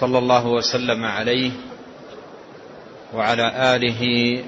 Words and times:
صلى 0.00 0.18
الله 0.18 0.46
وسلم 0.46 1.04
عليه 1.04 1.52
وعلى 3.14 3.76
آله 3.76 4.02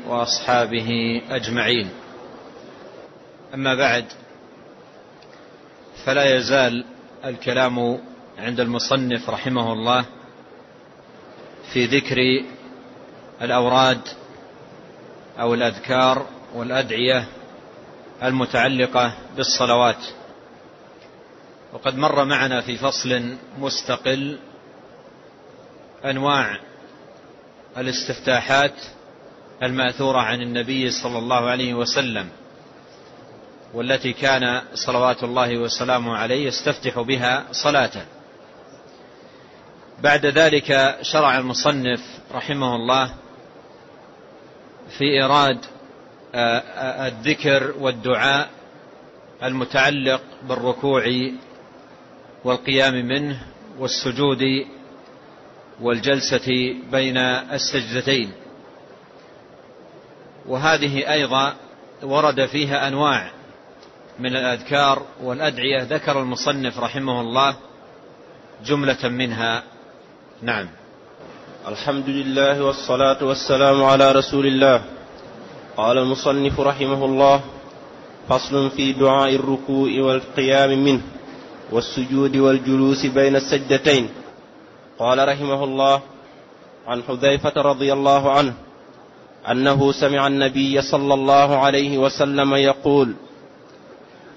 وأصحابه 0.08 1.20
أجمعين. 1.30 1.90
أما 3.54 3.74
بعد 3.74 4.04
فلا 6.04 6.36
يزال 6.36 6.84
الكلام 7.24 7.98
عند 8.38 8.60
المصنف 8.60 9.30
رحمه 9.30 9.72
الله 9.72 10.04
في 11.72 11.86
ذكر 11.86 12.16
الأوراد 13.42 14.00
أو 15.40 15.54
الأذكار 15.54 16.26
والأدعية 16.54 17.28
المتعلقة 18.22 19.14
بالصلوات. 19.36 20.04
وقد 21.72 21.96
مر 21.96 22.24
معنا 22.24 22.60
في 22.60 22.76
فصل 22.76 23.36
مستقل 23.58 24.38
أنواع 26.04 26.58
الاستفتاحات 27.78 28.74
المأثورة 29.62 30.18
عن 30.18 30.42
النبي 30.42 30.90
صلى 30.90 31.18
الله 31.18 31.50
عليه 31.50 31.74
وسلم 31.74 32.28
والتي 33.74 34.12
كان 34.12 34.62
صلوات 34.74 35.22
الله 35.24 35.58
وسلامه 35.58 36.16
عليه 36.16 36.46
يستفتح 36.46 37.00
بها 37.00 37.44
صلاته. 37.52 38.04
بعد 40.02 40.26
ذلك 40.26 40.98
شرع 41.02 41.38
المصنف 41.38 42.00
رحمه 42.34 42.76
الله 42.76 43.14
في 44.98 45.04
إيراد 45.04 45.58
الذكر 46.34 47.74
والدعاء 47.78 48.50
المتعلق 49.42 50.20
بالركوع 50.48 51.04
والقيام 52.44 52.94
منه 52.94 53.42
والسجود 53.78 54.40
والجلسة 55.80 56.74
بين 56.92 57.16
السجدتين. 57.52 58.30
وهذه 60.46 61.12
أيضا 61.12 61.54
ورد 62.02 62.46
فيها 62.46 62.88
أنواع 62.88 63.30
من 64.18 64.36
الأذكار 64.36 65.02
والأدعية 65.22 65.82
ذكر 65.82 66.20
المصنف 66.20 66.78
رحمه 66.78 67.20
الله 67.20 67.56
جملة 68.64 69.08
منها. 69.08 69.62
نعم. 70.42 70.68
الحمد 71.68 72.08
لله 72.08 72.64
والصلاة 72.64 73.24
والسلام 73.24 73.84
على 73.84 74.12
رسول 74.12 74.46
الله. 74.46 74.82
قال 75.76 75.98
المصنف 75.98 76.60
رحمه 76.60 77.04
الله 77.04 77.40
فصل 78.28 78.70
في 78.70 78.92
دعاء 78.92 79.34
الركوع 79.34 79.90
والقيام 80.00 80.84
منه 80.84 81.02
والسجود 81.72 82.36
والجلوس 82.36 83.06
بين 83.06 83.36
السجدتين. 83.36 84.08
قال 84.98 85.28
رحمه 85.28 85.64
الله 85.64 86.00
عن 86.86 87.02
حذيفة 87.02 87.62
رضي 87.62 87.92
الله 87.92 88.32
عنه 88.32 88.54
أنه 89.50 89.92
سمع 89.92 90.26
النبي 90.26 90.82
صلى 90.82 91.14
الله 91.14 91.58
عليه 91.58 91.98
وسلم 91.98 92.54
يقول 92.54 93.14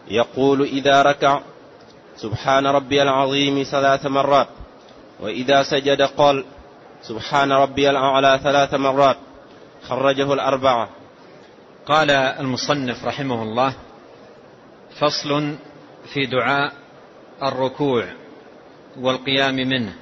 يقول 0.07 0.61
إذا 0.61 1.01
ركع 1.01 1.41
سبحان 2.17 2.67
ربي 2.67 3.01
العظيم 3.01 3.63
ثلاث 3.63 4.05
مرات 4.05 4.47
وإذا 5.19 5.63
سجد 5.63 6.01
قال 6.01 6.45
سبحان 7.03 7.51
ربي 7.51 7.89
الأعلى 7.89 8.39
ثلاث 8.43 8.73
مرات 8.73 9.17
خرجه 9.87 10.33
الأربعة. 10.33 10.89
قال 11.85 12.11
المصنف 12.11 13.05
رحمه 13.05 13.43
الله 13.43 13.73
فصل 14.99 15.55
في 16.13 16.25
دعاء 16.25 16.73
الركوع 17.43 18.05
والقيام 18.99 19.55
منه. 19.55 19.93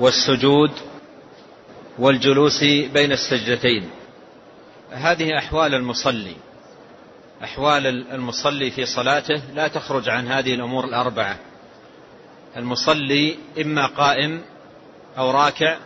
والسجود 0.00 0.70
والجلوس 1.98 2.64
بين 2.92 3.12
السجدتين. 3.12 3.90
هذه 4.90 5.38
أحوال 5.38 5.74
المصلي. 5.74 6.36
أحوال 7.44 7.86
المصلي 8.12 8.70
في 8.70 8.86
صلاته 8.86 9.42
لا 9.54 9.68
تخرج 9.68 10.08
عن 10.08 10.28
هذه 10.28 10.54
الأمور 10.54 10.84
الأربعة. 10.84 11.36
المصلي 12.56 13.36
إما 13.60 13.86
قائم 13.86 14.42
أو 15.18 15.30
راكع 15.30 15.76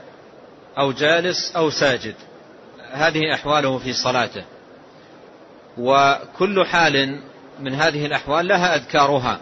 أو 0.79 0.93
جالس 0.93 1.57
أو 1.57 1.71
ساجد. 1.71 2.15
هذه 2.93 3.35
أحواله 3.35 3.79
في 3.79 3.93
صلاته. 3.93 4.45
وكل 5.79 6.67
حال 6.67 7.21
من 7.61 7.75
هذه 7.75 8.07
الأحوال 8.07 8.49
لها 8.49 8.77
أذكارها 8.77 9.41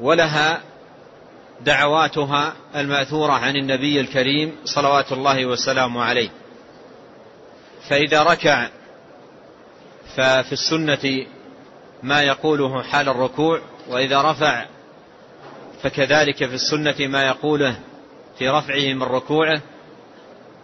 ولها 0.00 0.60
دعواتها 1.60 2.54
المأثورة 2.76 3.32
عن 3.32 3.56
النبي 3.56 4.00
الكريم 4.00 4.56
صلوات 4.64 5.12
الله 5.12 5.46
وسلامه 5.46 6.02
عليه. 6.02 6.28
فإذا 7.88 8.22
ركع 8.22 8.68
ففي 10.16 10.52
السنة 10.52 11.26
ما 12.02 12.22
يقوله 12.22 12.82
حال 12.82 13.08
الركوع 13.08 13.60
وإذا 13.88 14.22
رفع 14.22 14.66
فكذلك 15.82 16.36
في 16.36 16.54
السنة 16.54 17.06
ما 17.06 17.26
يقوله 17.26 17.76
في 18.38 18.48
رفعه 18.48 18.94
من 18.94 19.02
ركوعه. 19.02 19.60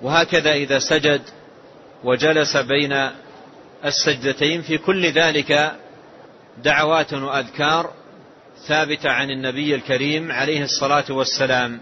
وهكذا 0.03 0.53
إذا 0.53 0.79
سجد 0.79 1.23
وجلس 2.05 2.57
بين 2.57 3.11
السجدتين 3.85 4.63
في 4.63 4.79
كل 4.79 5.07
ذلك 5.07 5.73
دعوات 6.65 7.13
وأذكار 7.15 7.93
ثابتة 8.69 9.11
عن 9.11 9.31
النبي 9.31 9.75
الكريم 9.75 10.33
عليه 10.33 10.63
الصلاة 10.63 11.05
والسلام. 11.11 11.81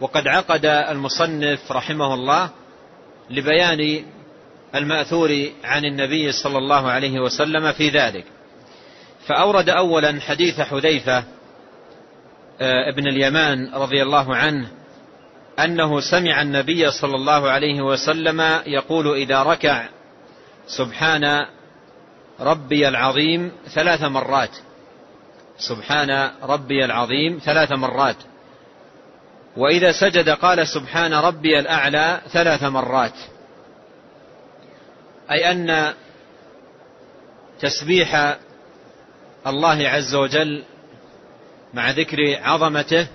وقد 0.00 0.28
عقد 0.28 0.66
المصنف 0.66 1.72
رحمه 1.72 2.14
الله 2.14 2.50
لبيان 3.30 4.04
المأثور 4.74 5.48
عن 5.64 5.84
النبي 5.84 6.32
صلى 6.32 6.58
الله 6.58 6.90
عليه 6.90 7.20
وسلم 7.20 7.72
في 7.72 7.88
ذلك. 7.88 8.24
فأورد 9.26 9.68
أولا 9.68 10.20
حديث 10.20 10.60
حذيفة 10.60 11.24
آه، 12.60 12.90
ابن 12.92 13.06
اليمان 13.06 13.74
رضي 13.74 14.02
الله 14.02 14.36
عنه 14.36 14.68
أنه 15.58 16.00
سمع 16.00 16.42
النبي 16.42 16.90
صلى 16.90 17.16
الله 17.16 17.50
عليه 17.50 17.80
وسلم 17.82 18.60
يقول 18.66 19.14
إذا 19.14 19.42
ركع 19.42 19.88
سبحان 20.66 21.46
ربي 22.40 22.88
العظيم 22.88 23.52
ثلاث 23.74 24.02
مرات. 24.02 24.50
سبحان 25.60 26.30
ربي 26.42 26.84
العظيم 26.84 27.40
ثلاث 27.44 27.72
مرات. 27.72 28.16
وإذا 29.56 29.92
سجد 29.92 30.28
قال 30.28 30.68
سبحان 30.68 31.14
ربي 31.14 31.58
الأعلى 31.58 32.20
ثلاث 32.32 32.62
مرات. 32.62 33.14
أي 35.30 35.50
أن 35.50 35.94
تسبيح 37.60 38.36
الله 39.46 39.88
عز 39.88 40.14
وجل 40.14 40.64
مع 41.74 41.90
ذكر 41.90 42.16
عظمته 42.42 43.06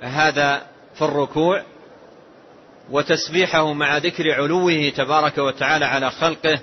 هذا 0.00 0.66
في 0.94 1.02
الركوع 1.02 1.62
وتسبيحه 2.90 3.72
مع 3.72 3.96
ذكر 3.96 4.32
علوه 4.32 4.92
تبارك 4.96 5.38
وتعالى 5.38 5.84
على 5.84 6.10
خلقه 6.10 6.58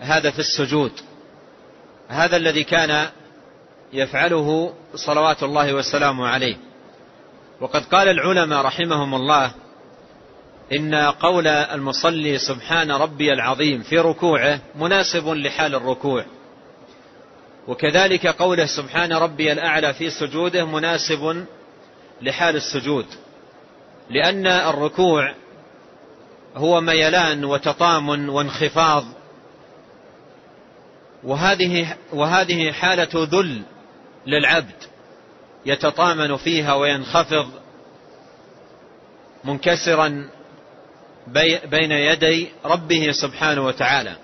هذا 0.00 0.30
في 0.30 0.38
السجود. 0.38 0.92
هذا 2.08 2.36
الذي 2.36 2.64
كان 2.64 3.08
يفعله 3.92 4.74
صلوات 4.94 5.42
الله 5.42 5.74
والسلام 5.74 6.20
عليه. 6.20 6.56
وقد 7.60 7.84
قال 7.84 8.08
العلماء 8.08 8.64
رحمهم 8.64 9.14
الله 9.14 9.52
إن 10.72 10.94
قول 10.94 11.46
المصلي 11.46 12.38
سبحان 12.38 12.92
ربي 12.92 13.32
العظيم 13.32 13.82
في 13.82 13.98
ركوعه 13.98 14.60
مناسب 14.74 15.28
لحال 15.28 15.74
الركوع. 15.74 16.24
وكذلك 17.68 18.26
قوله 18.26 18.66
سبحان 18.66 19.12
ربي 19.12 19.52
الأعلى 19.52 19.94
في 19.94 20.10
سجوده 20.10 20.64
مناسب 20.64 21.46
لحال 22.22 22.56
السجود. 22.56 23.06
لأن 24.10 24.46
الركوع 24.46 25.34
هو 26.56 26.80
ميلان 26.80 27.44
وتطامن 27.44 28.28
وانخفاض. 28.28 29.04
وهذه 31.24 31.96
وهذه 32.12 32.72
حالة 32.72 33.10
ذل 33.14 33.62
للعبد 34.26 34.74
يتطامن 35.66 36.36
فيها 36.36 36.74
وينخفض 36.74 37.50
منكسرا 39.44 40.30
بين 41.66 41.92
يدي 41.92 42.48
ربه 42.64 43.12
سبحانه 43.12 43.66
وتعالى. 43.66 44.16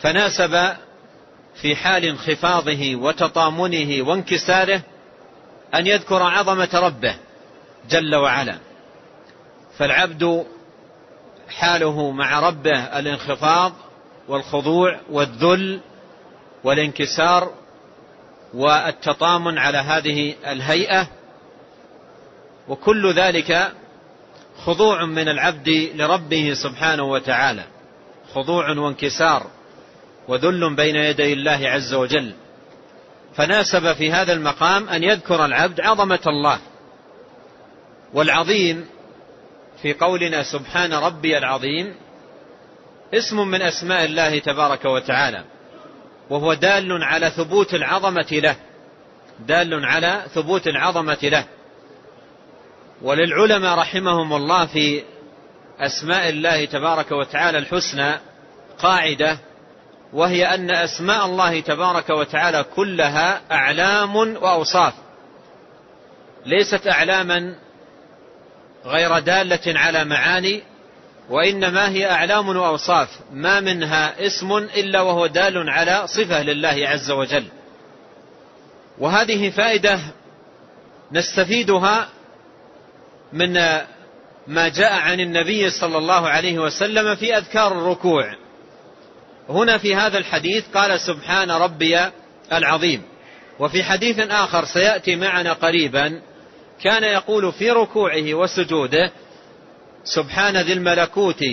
فناسب 0.00 0.76
في 1.54 1.76
حال 1.76 2.04
انخفاضه 2.04 2.96
وتطامنه 2.96 4.08
وانكساره 4.08 4.82
أن 5.74 5.86
يذكر 5.86 6.22
عظمة 6.22 6.68
ربه 6.74 7.16
جل 7.90 8.14
وعلا. 8.14 8.58
فالعبد 9.78 10.46
حاله 11.48 12.10
مع 12.10 12.40
ربه 12.40 12.78
الانخفاض 12.98 13.72
والخضوع 14.28 15.00
والذل 15.10 15.80
والانكسار 16.64 17.54
والتطامن 18.54 19.58
على 19.58 19.78
هذه 19.78 20.34
الهيئة 20.46 21.06
وكل 22.68 23.12
ذلك 23.14 23.72
خضوع 24.64 25.04
من 25.04 25.28
العبد 25.28 25.68
لربه 25.94 26.54
سبحانه 26.54 27.02
وتعالى 27.02 27.64
خضوع 28.34 28.78
وانكسار 28.78 29.46
وذل 30.28 30.74
بين 30.76 30.96
يدي 30.96 31.32
الله 31.32 31.60
عز 31.64 31.94
وجل. 31.94 32.34
فناسب 33.34 33.92
في 33.92 34.12
هذا 34.12 34.32
المقام 34.32 34.88
أن 34.88 35.02
يذكر 35.02 35.44
العبد 35.44 35.80
عظمة 35.80 36.20
الله 36.26 36.58
والعظيم 38.14 38.86
في 39.82 39.92
قولنا 39.92 40.42
سبحان 40.42 40.92
ربي 40.92 41.38
العظيم 41.38 41.94
اسم 43.14 43.48
من 43.48 43.62
أسماء 43.62 44.04
الله 44.04 44.38
تبارك 44.38 44.84
وتعالى. 44.84 45.44
وهو 46.32 46.54
دال 46.54 47.04
على 47.04 47.30
ثبوت 47.30 47.74
العظمة 47.74 48.26
له. 48.30 48.56
دال 49.46 49.84
على 49.84 50.22
ثبوت 50.34 50.66
العظمة 50.66 51.18
له. 51.22 51.44
وللعلماء 53.02 53.78
رحمهم 53.78 54.32
الله 54.32 54.66
في 54.66 55.02
أسماء 55.80 56.28
الله 56.28 56.64
تبارك 56.64 57.12
وتعالى 57.12 57.58
الحسنى 57.58 58.14
قاعدة 58.78 59.38
وهي 60.12 60.54
أن 60.54 60.70
أسماء 60.70 61.26
الله 61.26 61.60
تبارك 61.60 62.10
وتعالى 62.10 62.64
كلها 62.76 63.40
أعلام 63.52 64.16
وأوصاف. 64.16 64.94
ليست 66.46 66.86
أعلاما 66.86 67.54
غير 68.84 69.18
دالة 69.18 69.78
على 69.78 70.04
معاني 70.04 70.62
وإنما 71.30 71.88
هي 71.88 72.10
أعلام 72.10 72.48
وأوصاف 72.48 73.08
ما 73.32 73.60
منها 73.60 74.26
اسم 74.26 74.56
إلا 74.56 75.00
وهو 75.00 75.26
دال 75.26 75.70
على 75.70 76.06
صفة 76.06 76.42
لله 76.42 76.88
عز 76.88 77.10
وجل. 77.10 77.44
وهذه 78.98 79.50
فائدة 79.50 80.00
نستفيدها 81.12 82.08
من 83.32 83.52
ما 84.46 84.68
جاء 84.68 84.92
عن 84.92 85.20
النبي 85.20 85.70
صلى 85.70 85.98
الله 85.98 86.28
عليه 86.28 86.58
وسلم 86.58 87.14
في 87.14 87.36
أذكار 87.36 87.72
الركوع. 87.72 88.34
هنا 89.48 89.78
في 89.78 89.94
هذا 89.94 90.18
الحديث 90.18 90.64
قال 90.74 91.00
سبحان 91.00 91.50
ربي 91.50 92.00
العظيم. 92.52 93.02
وفي 93.58 93.84
حديث 93.84 94.18
آخر 94.18 94.64
سيأتي 94.64 95.16
معنا 95.16 95.52
قريبا 95.52 96.20
كان 96.82 97.04
يقول 97.04 97.52
في 97.52 97.70
ركوعه 97.70 98.34
وسجوده 98.34 99.12
سبحان 100.04 100.56
ذي 100.56 100.72
الملكوت 100.72 101.44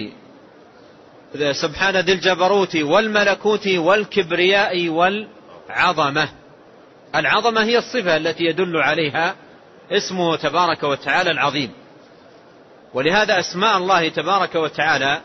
سبحان 1.51 1.97
ذي 1.97 2.13
الجبروت 2.13 2.75
والملكوت 2.75 3.67
والكبرياء 3.67 4.89
والعظمة. 4.89 6.29
العظمة 7.15 7.63
هي 7.63 7.77
الصفة 7.77 8.17
التي 8.17 8.43
يدل 8.43 8.77
عليها 8.77 9.35
اسمه 9.91 10.35
تبارك 10.35 10.83
وتعالى 10.83 11.31
العظيم. 11.31 11.71
ولهذا 12.93 13.39
أسماء 13.39 13.77
الله 13.77 14.09
تبارك 14.09 14.55
وتعالى 14.55 15.21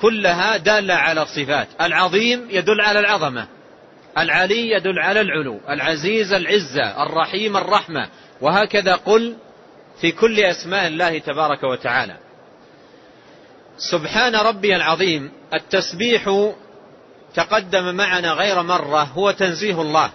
كلها 0.00 0.56
دالة 0.56 0.94
على 0.94 1.22
الصفات. 1.22 1.68
العظيم 1.80 2.48
يدل 2.50 2.80
على 2.80 2.98
العظمة 2.98 3.46
العلي 4.18 4.70
يدل 4.70 4.98
على 4.98 5.20
العلو 5.20 5.60
العزيز 5.68 6.32
العزة 6.32 7.02
الرحيم 7.02 7.56
الرحمة 7.56 8.08
وهكذا 8.40 8.94
قل 8.94 9.36
في 10.00 10.12
كل 10.12 10.40
أسماء 10.40 10.86
الله 10.86 11.18
تبارك 11.18 11.62
وتعالى. 11.64 12.16
سبحان 13.80 14.34
ربي 14.34 14.76
العظيم 14.76 15.30
التسبيح 15.54 16.50
تقدم 17.34 17.94
معنا 17.94 18.32
غير 18.32 18.62
مرة 18.62 19.02
هو 19.02 19.30
تنزيه 19.30 19.82
الله 19.82 20.10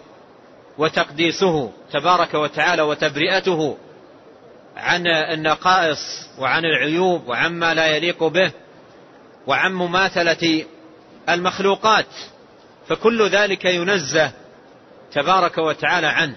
وتقديسه 0.77 1.71
تبارك 1.91 2.33
وتعالى 2.33 2.81
وتبرئته 2.81 3.77
عن 4.77 5.07
النقائص 5.07 6.29
وعن 6.39 6.65
العيوب 6.65 7.27
وعما 7.27 7.73
لا 7.73 7.87
يليق 7.87 8.23
به 8.23 8.51
وعن 9.47 9.73
مماثلة 9.73 10.65
المخلوقات 11.29 12.07
فكل 12.87 13.27
ذلك 13.29 13.65
ينزه 13.65 14.31
تبارك 15.11 15.57
وتعالى 15.57 16.07
عنه. 16.07 16.35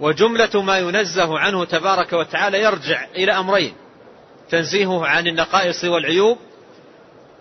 وجملة 0.00 0.62
ما 0.62 0.78
ينزه 0.78 1.38
عنه 1.38 1.64
تبارك 1.64 2.12
وتعالى 2.12 2.62
يرجع 2.62 3.04
إلى 3.16 3.32
أمرين. 3.32 3.74
تنزيهه 4.50 5.06
عن 5.06 5.26
النقائص 5.26 5.84
والعيوب 5.84 6.38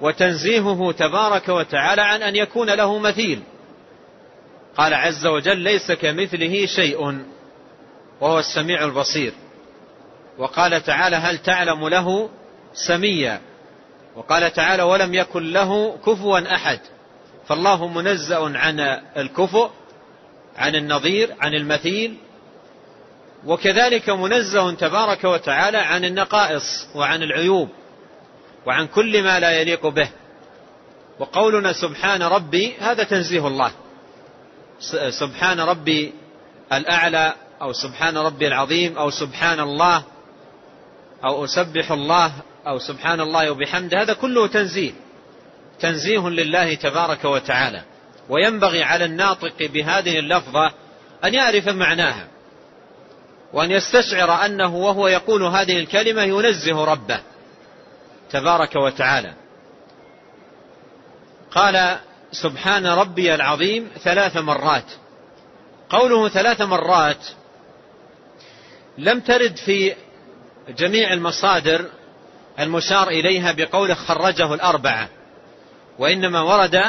وتنزيهه 0.02 0.92
تبارك 0.92 1.50
وتعالى 1.50 2.02
عن 2.02 2.22
أن 2.22 2.36
يكون 2.36 2.70
له 2.70 3.00
مثيل. 3.00 3.42
قال 4.78 4.94
عز 4.94 5.28
وجل 5.28 5.58
ليس 5.58 5.92
كمثله 5.92 6.66
شيء 6.66 7.22
وهو 8.22 8.40
السميع 8.40 8.86
البصير. 8.86 9.34
وقال 10.38 10.84
تعالى 10.84 11.16
هل 11.16 11.38
تعلم 11.38 11.88
له 11.88 12.30
سميا؟ 12.74 13.42
وقال 14.16 14.54
تعالى 14.54 14.84
ولم 14.84 15.14
يكن 15.14 15.52
له 15.52 15.98
كفوا 16.06 16.56
أحد. 16.56 16.80
فالله 17.48 17.88
منزأ 17.88 18.58
عن 18.58 18.80
الكفؤ 19.18 19.70
عن 20.58 20.76
النظير 20.76 21.36
عن 21.40 21.54
المثيل 21.54 22.18
وكذلك 23.48 24.10
منزه 24.10 24.72
تبارك 24.72 25.24
وتعالى 25.24 25.78
عن 25.78 26.06
النقائص 26.06 26.88
وعن 26.96 27.24
العيوب 27.24 27.70
وعن 28.66 28.88
كل 28.88 29.24
ما 29.24 29.40
لا 29.40 29.52
يليق 29.52 29.88
به. 29.88 30.10
وقولنا 31.20 31.74
سبحان 31.74 32.24
ربي 32.24 32.76
هذا 32.80 33.04
تنزيه 33.04 33.48
الله. 33.48 33.72
سبحان 35.10 35.60
ربي 35.60 36.14
الأعلى 36.74 37.34
أو 37.62 37.74
سبحان 37.74 38.18
ربي 38.18 38.48
العظيم 38.48 38.98
أو 38.98 39.10
سبحان 39.10 39.60
الله 39.60 40.04
أو 41.26 41.46
أسبح 41.46 41.92
الله 41.92 42.32
أو 42.68 42.80
سبحان 42.80 43.20
الله 43.22 43.52
وبحمده 43.52 44.02
هذا 44.02 44.14
كله 44.14 44.48
تنزيه. 44.48 44.92
تنزيه 45.80 46.30
لله 46.30 46.74
تبارك 46.74 47.26
وتعالى. 47.26 47.82
وينبغي 48.30 48.84
على 48.84 49.06
الناطق 49.06 49.56
بهذه 49.60 50.20
اللفظة 50.20 50.72
أن 51.26 51.34
يعرف 51.34 51.68
معناها. 51.68 52.28
وأن 53.54 53.72
يستشعر 53.72 54.46
أنه 54.46 54.76
وهو 54.76 55.08
يقول 55.08 55.44
هذه 55.44 55.80
الكلمة 55.80 56.24
ينزه 56.24 56.86
ربه 56.86 57.20
تبارك 58.30 58.76
وتعالى. 58.76 59.34
قال 61.52 61.98
سبحان 62.32 62.88
ربي 62.88 63.36
العظيم 63.36 63.88
ثلاث 64.04 64.38
مرات. 64.38 64.86
قوله 65.90 66.30
ثلاث 66.30 66.62
مرات 66.62 67.28
لم 68.98 69.20
ترد 69.20 69.58
في 69.58 69.96
جميع 70.70 71.14
المصادر 71.14 71.86
المشار 72.60 73.08
إليها 73.08 73.52
بقوله 73.52 73.94
خرجه 73.94 74.54
الأربعة 74.54 75.10
وإنما 76.00 76.42
ورد 76.42 76.84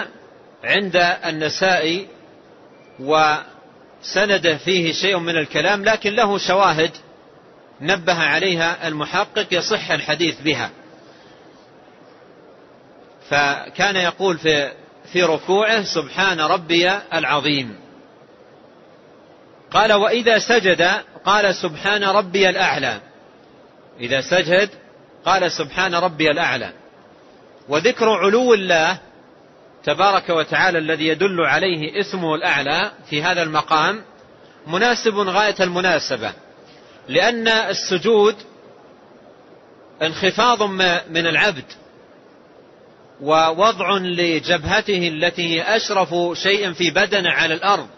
عند 0.64 0.96
النساء 1.24 2.06
وسنده 4.02 4.56
فيه 4.56 4.92
شيء 4.92 5.18
من 5.18 5.36
الكلام 5.36 5.84
لكن 5.84 6.14
له 6.14 6.38
شواهد 6.38 6.90
نبه 7.80 8.14
عليها 8.14 8.88
المحقق 8.88 9.46
يصح 9.50 9.90
الحديث 9.90 10.40
بها. 10.40 10.70
فكان 13.30 13.96
يقول 13.96 14.38
في 14.38 14.72
في 15.12 15.22
ركوعه 15.22 15.82
سبحان 15.82 16.40
ربي 16.40 16.90
العظيم. 17.14 17.76
قال 19.70 19.92
وإذا 19.92 20.38
سجد 20.38 20.90
قال 21.24 21.54
سبحان 21.54 22.04
ربي 22.04 22.48
الأعلى. 22.48 23.00
إذا 24.00 24.20
سجد 24.20 24.70
قال 25.24 25.52
سبحان 25.52 25.94
ربي 25.94 26.30
الأعلى. 26.30 26.72
وذكر 27.68 28.08
علو 28.08 28.54
الله 28.54 28.98
تبارك 29.88 30.30
وتعالى 30.30 30.78
الذي 30.78 31.06
يدل 31.06 31.40
عليه 31.40 32.00
اسمه 32.00 32.34
الأعلى 32.34 32.92
في 33.10 33.22
هذا 33.22 33.42
المقام 33.42 34.02
مناسب 34.66 35.14
غاية 35.14 35.54
المناسبة 35.60 36.32
لأن 37.08 37.48
السجود 37.48 38.36
انخفاض 40.02 40.62
من 41.10 41.26
العبد 41.26 41.64
ووضع 43.20 43.98
لجبهته 43.98 45.08
التي 45.08 45.42
هي 45.42 45.76
أشرف 45.76 46.14
شيء 46.32 46.72
في 46.72 46.90
بدنه 46.90 47.30
على 47.30 47.54
الأرض 47.54 47.88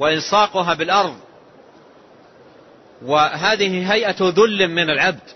وإلصاقها 0.00 0.74
بالأرض. 0.74 1.16
وهذه 3.02 3.92
هيئة 3.92 4.16
ذل 4.20 4.68
من 4.68 4.90
العبد 4.90 5.30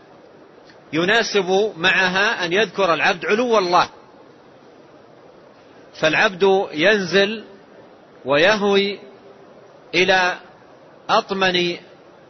يناسب 0.92 1.72
معها 1.76 2.44
أن 2.44 2.52
يذكر 2.52 2.94
العبد 2.94 3.26
علو 3.26 3.58
الله. 3.58 3.88
فالعبد 5.99 6.69
ينزل 6.73 7.45
ويهوي 8.25 8.99
إلى 9.95 10.37
أطمن 11.11 11.76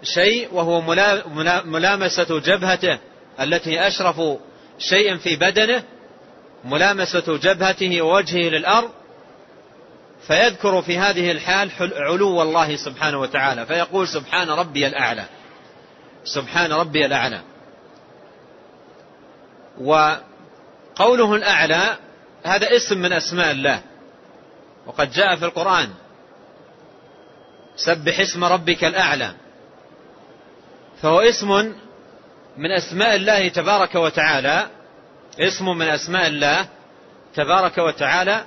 شيء 0.03 0.55
وهو 0.55 0.81
ملامسة 1.65 2.41
جبهته 2.41 2.99
التي 3.41 3.87
أشرف 3.87 4.21
شيء 4.79 5.17
في 5.17 5.37
بدنه 5.37 5.83
ملامسة 6.65 7.39
جبهته 7.39 8.03
ووجهه 8.03 8.49
للأرض 8.51 8.91
فيذكر 10.27 10.83
في 10.83 10.99
هذه 10.99 11.31
الحال 11.31 11.71
علو 11.81 12.43
الله 12.43 12.77
سبحانه 12.77 13.21
وتعالى 13.21 13.67
فيقول 13.67 14.09
سبحان 14.09 14.51
ربي 14.51 14.87
الأعلى 14.87 15.25
سبحان 16.25 16.73
ربي 16.73 17.07
الأعلى. 17.07 17.41
وقوله 19.81 21.35
الأعلى 21.35 21.97
هذا 22.49 22.77
اسم 22.77 22.99
من 22.99 23.13
أسماء 23.13 23.51
الله. 23.51 23.83
وقد 24.87 25.11
جاء 25.11 25.37
في 25.37 25.45
القرآن. 25.45 25.89
سبح 27.77 28.21
اسم 28.21 28.45
ربك 28.45 28.85
الأعلى. 28.85 29.33
فهو 31.03 31.21
اسم 31.21 31.75
من 32.57 32.71
أسماء 32.73 33.15
الله 33.15 33.49
تبارك 33.49 33.95
وتعالى. 33.95 34.67
اسم 35.41 35.79
من 35.79 35.89
أسماء 35.89 36.27
الله 36.27 36.67
تبارك 37.35 37.79
وتعالى. 37.79 38.45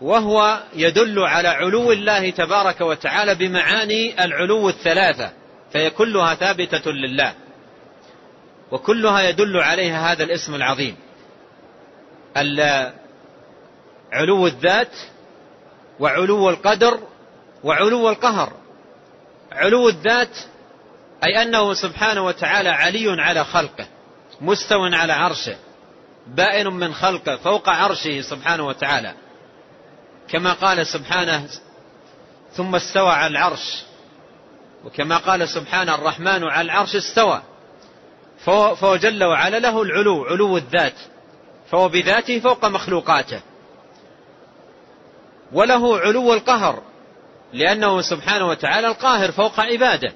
وهو 0.00 0.62
يدل 0.74 1.18
على 1.18 1.48
علو 1.48 1.92
الله 1.92 2.30
تبارك 2.30 2.80
وتعالى 2.80 3.34
بمعاني 3.34 4.24
العلو 4.24 4.68
الثلاثة. 4.68 5.30
فهي 5.72 5.90
كلها 5.90 6.34
ثابتة 6.34 6.90
لله. 6.90 7.32
وكلها 8.70 9.22
يدل 9.22 9.56
عليها 9.56 10.12
هذا 10.12 10.24
الاسم 10.24 10.54
العظيم. 10.54 10.96
علو 14.12 14.46
الذات 14.46 14.96
وعلو 16.00 16.50
القدر 16.50 17.00
وعلو 17.64 18.08
القهر. 18.08 18.52
علو 19.52 19.88
الذات 19.88 20.38
أي 21.26 21.42
أنه 21.42 21.74
سبحانه 21.74 22.26
وتعالى 22.26 22.68
علي 22.68 23.22
على 23.22 23.44
خلقه 23.44 23.86
مستو 24.40 24.84
على 24.84 25.12
عرشه 25.12 25.56
بائن 26.26 26.66
من 26.66 26.94
خلقه 26.94 27.36
فوق 27.36 27.68
عرشه 27.68 28.20
سبحانه 28.20 28.66
وتعالى. 28.66 29.14
كما 30.28 30.52
قال 30.52 30.86
سبحانه 30.86 31.48
ثم 32.52 32.74
استوى 32.74 33.10
على 33.10 33.26
العرش. 33.26 33.82
وكما 34.84 35.16
قال 35.16 35.48
سبحانه 35.48 35.94
الرحمن 35.94 36.44
على 36.44 36.60
العرش 36.60 36.96
استوى. 36.96 37.42
فهو 38.44 38.96
جل 38.96 39.24
وعلا 39.24 39.58
له 39.58 39.82
العلو 39.82 40.24
علو 40.24 40.56
الذات. 40.56 40.94
فهو 41.70 41.88
بذاته 41.88 42.40
فوق 42.40 42.64
مخلوقاته. 42.64 43.40
وله 45.52 45.98
علو 45.98 46.34
القهر 46.34 46.82
لأنه 47.52 48.00
سبحانه 48.00 48.48
وتعالى 48.48 48.88
القاهر 48.88 49.32
فوق 49.32 49.60
عباده. 49.60 50.12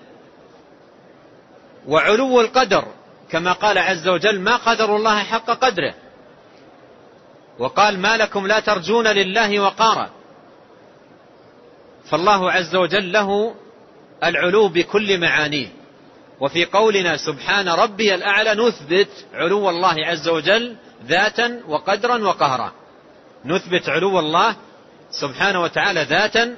وعلو 1.87 2.41
القدر 2.41 2.85
كما 3.31 3.53
قال 3.53 3.79
عز 3.79 4.09
وجل 4.09 4.41
ما 4.41 4.57
قدر 4.57 4.97
الله 4.97 5.23
حق 5.23 5.51
قدره. 5.51 5.95
وقال 7.59 7.99
ما 7.99 8.17
لكم 8.17 8.47
لا 8.47 8.61
ترجون 8.61 9.07
لله 9.07 9.61
وقارا. 9.61 10.11
فالله 12.11 12.53
عز 12.53 12.77
وجل 12.77 13.13
له 13.13 13.55
العلو 14.25 14.69
بكل 14.69 15.21
معانيه. 15.21 15.69
وفي 16.41 16.65
قولنا 16.65 17.17
سبحان 17.17 17.69
ربي 17.69 18.15
الأعلى 18.15 18.55
نثبت 18.55 19.09
علو 19.35 19.71
الله 19.71 20.07
عز 20.07 20.29
وجل 20.29 20.77
ذاتا 21.07 21.61
وقدرا 21.69 22.25
وقهرا. 22.25 22.73
نثبت 23.45 23.89
علو 23.89 24.19
الله 24.19 24.57
سبحانه 25.11 25.63
وتعالى 25.63 26.03
ذاتا 26.03 26.57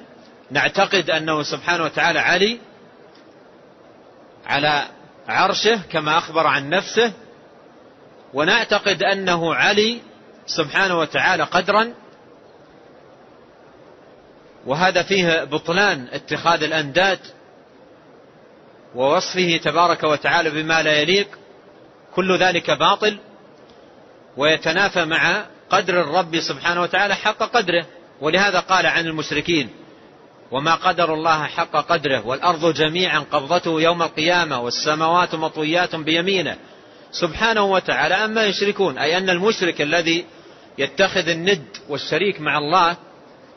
نعتقد 0.51 1.09
أنه 1.09 1.43
سبحانه 1.43 1.83
وتعالى 1.83 2.19
علي 2.19 2.59
على 4.45 4.87
عرشه 5.27 5.79
كما 5.91 6.17
أخبر 6.17 6.47
عن 6.47 6.69
نفسه 6.69 7.13
ونعتقد 8.33 9.03
أنه 9.03 9.55
علي 9.55 10.01
سبحانه 10.45 10.99
وتعالى 10.99 11.43
قدرا 11.43 11.93
وهذا 14.65 15.03
فيه 15.03 15.43
بطلان 15.43 16.07
اتخاذ 16.11 16.63
الأنداد 16.63 17.19
ووصفه 18.95 19.59
تبارك 19.63 20.03
وتعالى 20.03 20.49
بما 20.49 20.83
لا 20.83 20.93
يليق 21.01 21.27
كل 22.15 22.37
ذلك 22.37 22.71
باطل 22.71 23.17
ويتنافى 24.37 25.05
مع 25.05 25.45
قدر 25.69 26.01
الرب 26.01 26.39
سبحانه 26.39 26.81
وتعالى 26.81 27.15
حق 27.15 27.37
قدره. 27.43 27.85
ولهذا 28.21 28.59
قال 28.59 28.85
عن 28.85 29.07
المشركين 29.07 29.69
وما 30.51 30.75
قدر 30.75 31.13
الله 31.13 31.43
حق 31.43 31.71
قدره 31.71 32.27
والأرض 32.27 32.73
جميعا 32.73 33.19
قبضته 33.19 33.81
يوم 33.81 34.01
القيامة 34.01 34.61
والسماوات 34.61 35.35
مطويات 35.35 35.95
بيمينه. 35.95 36.57
سبحانه 37.11 37.63
وتعالى 37.63 38.15
أما 38.15 38.45
يشركون 38.45 38.97
أي 38.97 39.17
أن 39.17 39.29
المشرك 39.29 39.81
الذي 39.81 40.25
يتخذ 40.77 41.29
الند 41.29 41.65
والشريك 41.89 42.41
مع 42.41 42.57
الله 42.57 42.95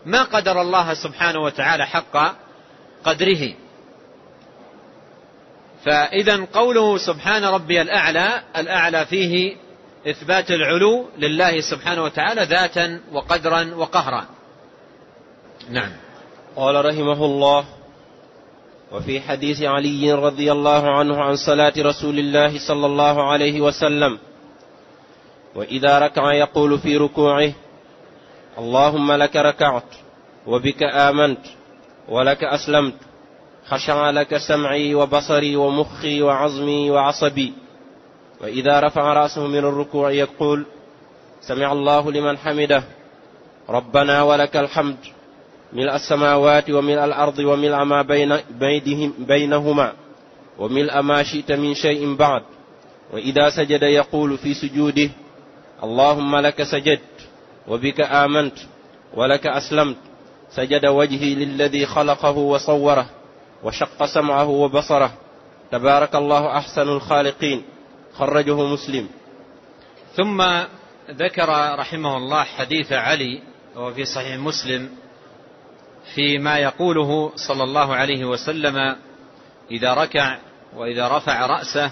ما 0.06 0.22
قدر 0.22 0.60
الله 0.60 0.94
سبحانه 0.94 1.38
وتعالى 1.38 1.86
حق 1.86 2.36
قدره. 3.04 3.54
فإذا 5.84 6.44
قوله 6.52 6.98
سبحان 6.98 7.44
ربي 7.44 7.82
الأعلى 7.82 8.42
الأعلى 8.56 9.06
فيه 9.06 9.56
إثبات 10.06 10.50
العلو 10.50 11.08
لله 11.18 11.60
سبحانه 11.60 12.04
وتعالى 12.04 12.42
ذاتا 12.42 13.00
وقدرا 13.12 13.74
وقهرا. 13.74 14.35
نعم. 15.70 15.92
قال 16.56 16.84
رحمه 16.84 17.24
الله 17.24 17.64
وفي 18.92 19.20
حديث 19.20 19.62
علي 19.62 20.12
رضي 20.12 20.52
الله 20.52 20.90
عنه 20.90 21.22
عن 21.22 21.36
صلاة 21.36 21.72
رسول 21.78 22.18
الله 22.18 22.58
صلى 22.68 22.86
الله 22.86 23.30
عليه 23.32 23.60
وسلم 23.60 24.18
وإذا 25.54 25.98
ركع 25.98 26.32
يقول 26.32 26.78
في 26.78 26.96
ركوعه 26.96 27.52
اللهم 28.58 29.12
لك 29.12 29.36
ركعت 29.36 29.94
وبك 30.46 30.82
آمنت 30.82 31.46
ولك 32.08 32.44
أسلمت 32.44 32.94
خشع 33.66 34.10
لك 34.10 34.36
سمعي 34.36 34.94
وبصري 34.94 35.56
ومخي 35.56 36.22
وعظمي 36.22 36.90
وعصبي. 36.90 37.52
وإذا 38.40 38.80
رفع 38.80 39.12
رأسه 39.12 39.46
من 39.46 39.58
الركوع 39.58 40.10
يقول 40.10 40.66
سمع 41.40 41.72
الله 41.72 42.12
لمن 42.12 42.38
حمده 42.38 42.82
ربنا 43.68 44.22
ولك 44.22 44.56
الحمد 44.56 44.96
ملء 45.72 45.94
السماوات 45.94 46.70
وملء 46.70 47.04
الأرض 47.04 47.38
وملء 47.38 47.84
ما 47.84 48.02
بين 48.50 49.12
بينهما 49.18 49.92
وملء 50.58 51.00
ما 51.00 51.22
شئت 51.22 51.52
من 51.52 51.74
شيء 51.74 52.14
بعد. 52.14 52.42
وإذا 53.12 53.50
سجد 53.50 53.82
يقول 53.82 54.38
في 54.38 54.54
سجوده 54.54 55.10
اللهم 55.82 56.36
لك 56.36 56.62
سجدت 56.62 57.16
وبك 57.68 58.00
آمنت 58.00 58.58
ولك 59.14 59.46
أسلمت. 59.46 59.96
سجد 60.50 60.86
وجهي 60.86 61.34
للذي 61.34 61.86
خلقه 61.86 62.36
وصوره 62.36 63.06
وشق 63.62 64.04
سمعه 64.04 64.48
وبصره. 64.48 65.12
تبارك 65.72 66.14
الله 66.14 66.56
أحسن 66.56 66.88
الخالقين. 66.88 67.62
خرجه 68.14 68.66
مسلم. 68.66 69.08
ثم 70.16 70.42
ذكر 71.10 71.48
رحمه 71.78 72.16
الله 72.16 72.42
حديث 72.44 72.92
علي 72.92 73.42
وفي 73.76 74.04
صحيح 74.04 74.36
مسلم. 74.36 74.88
فيما 76.14 76.58
يقوله 76.58 77.32
صلى 77.36 77.64
الله 77.64 77.94
عليه 77.94 78.24
وسلم 78.24 78.96
إذا 79.70 79.94
ركع 79.94 80.38
وإذا 80.76 81.08
رفع 81.16 81.46
رأسه 81.46 81.90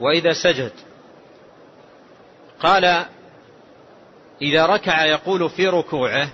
وإذا 0.00 0.32
سجد. 0.32 0.72
قال 2.60 3.06
إذا 4.42 4.66
ركع 4.66 5.04
يقول 5.04 5.50
في 5.50 5.68
ركوعه 5.68 6.28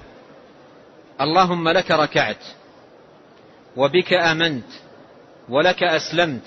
اللهم 1.20 1.68
لك 1.68 1.90
ركعت 1.90 2.44
وبك 3.76 4.12
آمنت 4.12 4.66
ولك 5.48 5.82
أسلمت 5.82 6.42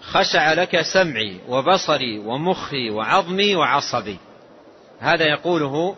خشع 0.00 0.52
لك 0.52 0.80
سمعي 0.80 1.40
وبصري 1.48 2.18
ومخي 2.18 2.90
وعظمي 2.90 3.56
وعصبي. 3.56 4.18
هذا 5.00 5.24
يقوله 5.24 5.96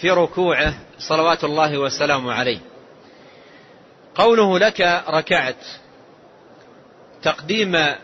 في 0.00 0.10
ركوعه 0.10 0.74
صلوات 0.98 1.44
الله 1.44 1.78
وسلامه 1.78 2.32
عليه. 2.32 2.58
قوله 4.14 4.58
لك 4.58 5.02
ركعت. 5.08 5.64
تقديم 7.22 7.94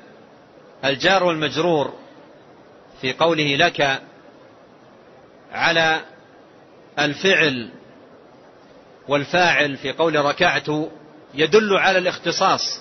الجار 0.85 1.25
والمجرور 1.25 1.95
في 3.01 3.13
قوله 3.13 3.57
لك 3.57 4.03
على 5.53 6.01
الفعل 6.99 7.71
والفاعل 9.09 9.77
في 9.77 9.93
قول 9.93 10.17
ركعت 10.17 10.69
يدل 11.35 11.77
على 11.77 11.99
الاختصاص. 11.99 12.81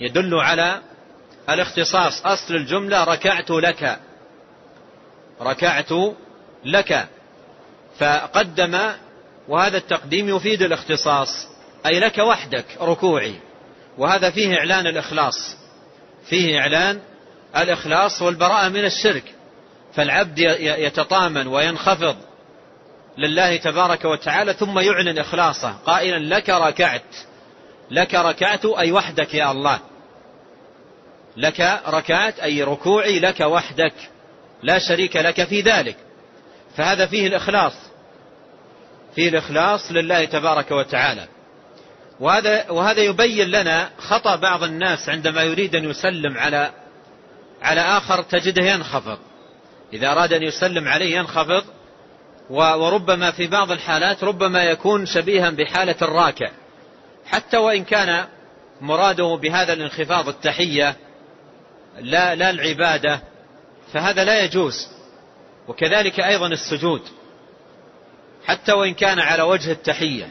يدل 0.00 0.34
على 0.34 0.82
الاختصاص. 1.50 2.26
أصل 2.26 2.54
الجملة 2.54 3.04
ركعت 3.04 3.50
لك. 3.50 3.98
ركعت 5.40 5.92
لك. 6.64 7.08
فقدم 7.98 8.78
وهذا 9.48 9.76
التقديم 9.76 10.36
يفيد 10.36 10.62
الاختصاص 10.62 11.48
أي 11.86 12.00
لك 12.00 12.18
وحدك 12.18 12.64
ركوعي. 12.80 13.34
وهذا 13.98 14.30
فيه 14.30 14.54
إعلان 14.54 14.86
الإخلاص. 14.86 15.56
فيه 16.28 16.58
إعلان 16.58 17.00
الإخلاص 17.56 18.22
والبراءة 18.22 18.68
من 18.68 18.84
الشرك. 18.84 19.24
فالعبد 19.94 20.38
يتطامن 20.58 21.46
وينخفض 21.46 22.16
لله 23.18 23.56
تبارك 23.56 24.04
وتعالى 24.04 24.54
ثم 24.54 24.78
يعلن 24.78 25.18
إخلاصه. 25.18 25.72
قائلا 25.86 26.34
لك 26.34 26.50
ركعت. 26.50 27.16
لك 27.90 28.14
ركعت 28.14 28.66
أي 28.66 28.92
وحدك 28.92 29.34
يا 29.34 29.50
الله. 29.50 29.78
لك 31.36 31.80
ركعت 31.86 32.40
أي 32.40 32.62
ركوعي 32.62 33.18
لك 33.18 33.40
وحدك. 33.40 33.94
لا 34.62 34.78
شريك 34.78 35.16
لك 35.16 35.44
في 35.44 35.60
ذلك. 35.60 35.96
فهذا 36.76 37.06
فيه 37.06 37.26
الإخلاص. 37.26 37.87
فيه 39.14 39.28
الإخلاص 39.28 39.92
لله 39.92 40.24
تبارك 40.24 40.70
وتعالى. 40.70 41.28
وهذا, 42.20 42.70
وهذا 42.70 43.02
يبين 43.02 43.48
لنا 43.48 43.90
خطأ 43.98 44.36
بعض 44.36 44.62
الناس 44.62 45.08
عندما 45.08 45.42
يريد 45.42 45.76
أن 45.76 45.90
يسلم 45.90 46.38
على 46.38 46.70
على 47.62 47.80
آخر 47.80 48.22
تجده 48.22 48.62
ينخفض. 48.62 49.18
إذا 49.92 50.12
أراد 50.12 50.32
أن 50.32 50.42
يسلم 50.42 50.88
عليه 50.88 51.16
ينخفض 51.16 51.64
وربما 52.50 53.30
في 53.30 53.46
بعض 53.46 53.72
الحالات 53.72 54.24
ربما 54.24 54.64
يكون 54.64 55.06
شبيها 55.06 55.50
بحالة 55.50 55.96
الراكع. 56.02 56.50
حتى 57.26 57.56
وإن 57.56 57.84
كان 57.84 58.26
مراده 58.80 59.38
بهذا 59.42 59.72
الانخفاض 59.72 60.28
التحية 60.28 60.96
لا, 61.98 62.34
لا 62.34 62.50
العبادة 62.50 63.20
فهذا 63.92 64.24
لا 64.24 64.44
يجوز. 64.44 64.88
وكذلك 65.68 66.20
أيضا 66.20 66.46
السجود. 66.46 67.02
حتى 68.48 68.72
وإن 68.72 68.94
كان 68.94 69.18
على 69.18 69.42
وجه 69.42 69.72
التحية. 69.72 70.28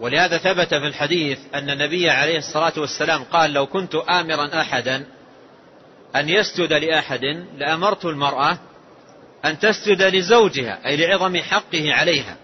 ولهذا 0.00 0.38
ثبت 0.38 0.68
في 0.68 0.86
الحديث 0.86 1.38
أن 1.54 1.70
النبي 1.70 2.10
عليه 2.10 2.38
الصلاة 2.38 2.72
والسلام 2.76 3.24
قال 3.24 3.52
لو 3.52 3.66
كنت 3.66 3.94
آمرا 3.94 4.60
أحدا 4.60 5.06
أن 6.16 6.28
يسجد 6.28 6.72
لأحد 6.72 7.24
لأمرت 7.56 8.04
المرأة 8.04 8.58
أن 9.44 9.58
تسجد 9.58 10.02
لزوجها 10.02 10.86
أي 10.86 10.96
لعظم 10.96 11.36
حقه 11.36 11.94
عليها. 11.94 12.36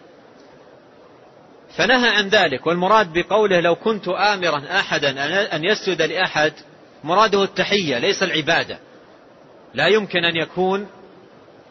فنهى 1.77 2.09
عن 2.09 2.29
ذلك 2.29 2.67
والمراد 2.67 3.13
بقوله 3.13 3.61
لو 3.61 3.75
كنت 3.75 4.09
آمرا 4.09 4.63
أحدا 4.71 5.25
أن 5.57 5.65
يسجد 5.65 6.03
لأحد 6.03 6.53
مراده 7.05 7.45
التحية 7.45 7.99
ليس 7.99 8.23
العبادة. 8.23 8.79
لا 9.75 9.87
يمكن 9.87 10.25
أن 10.25 10.37
يكون 10.37 10.87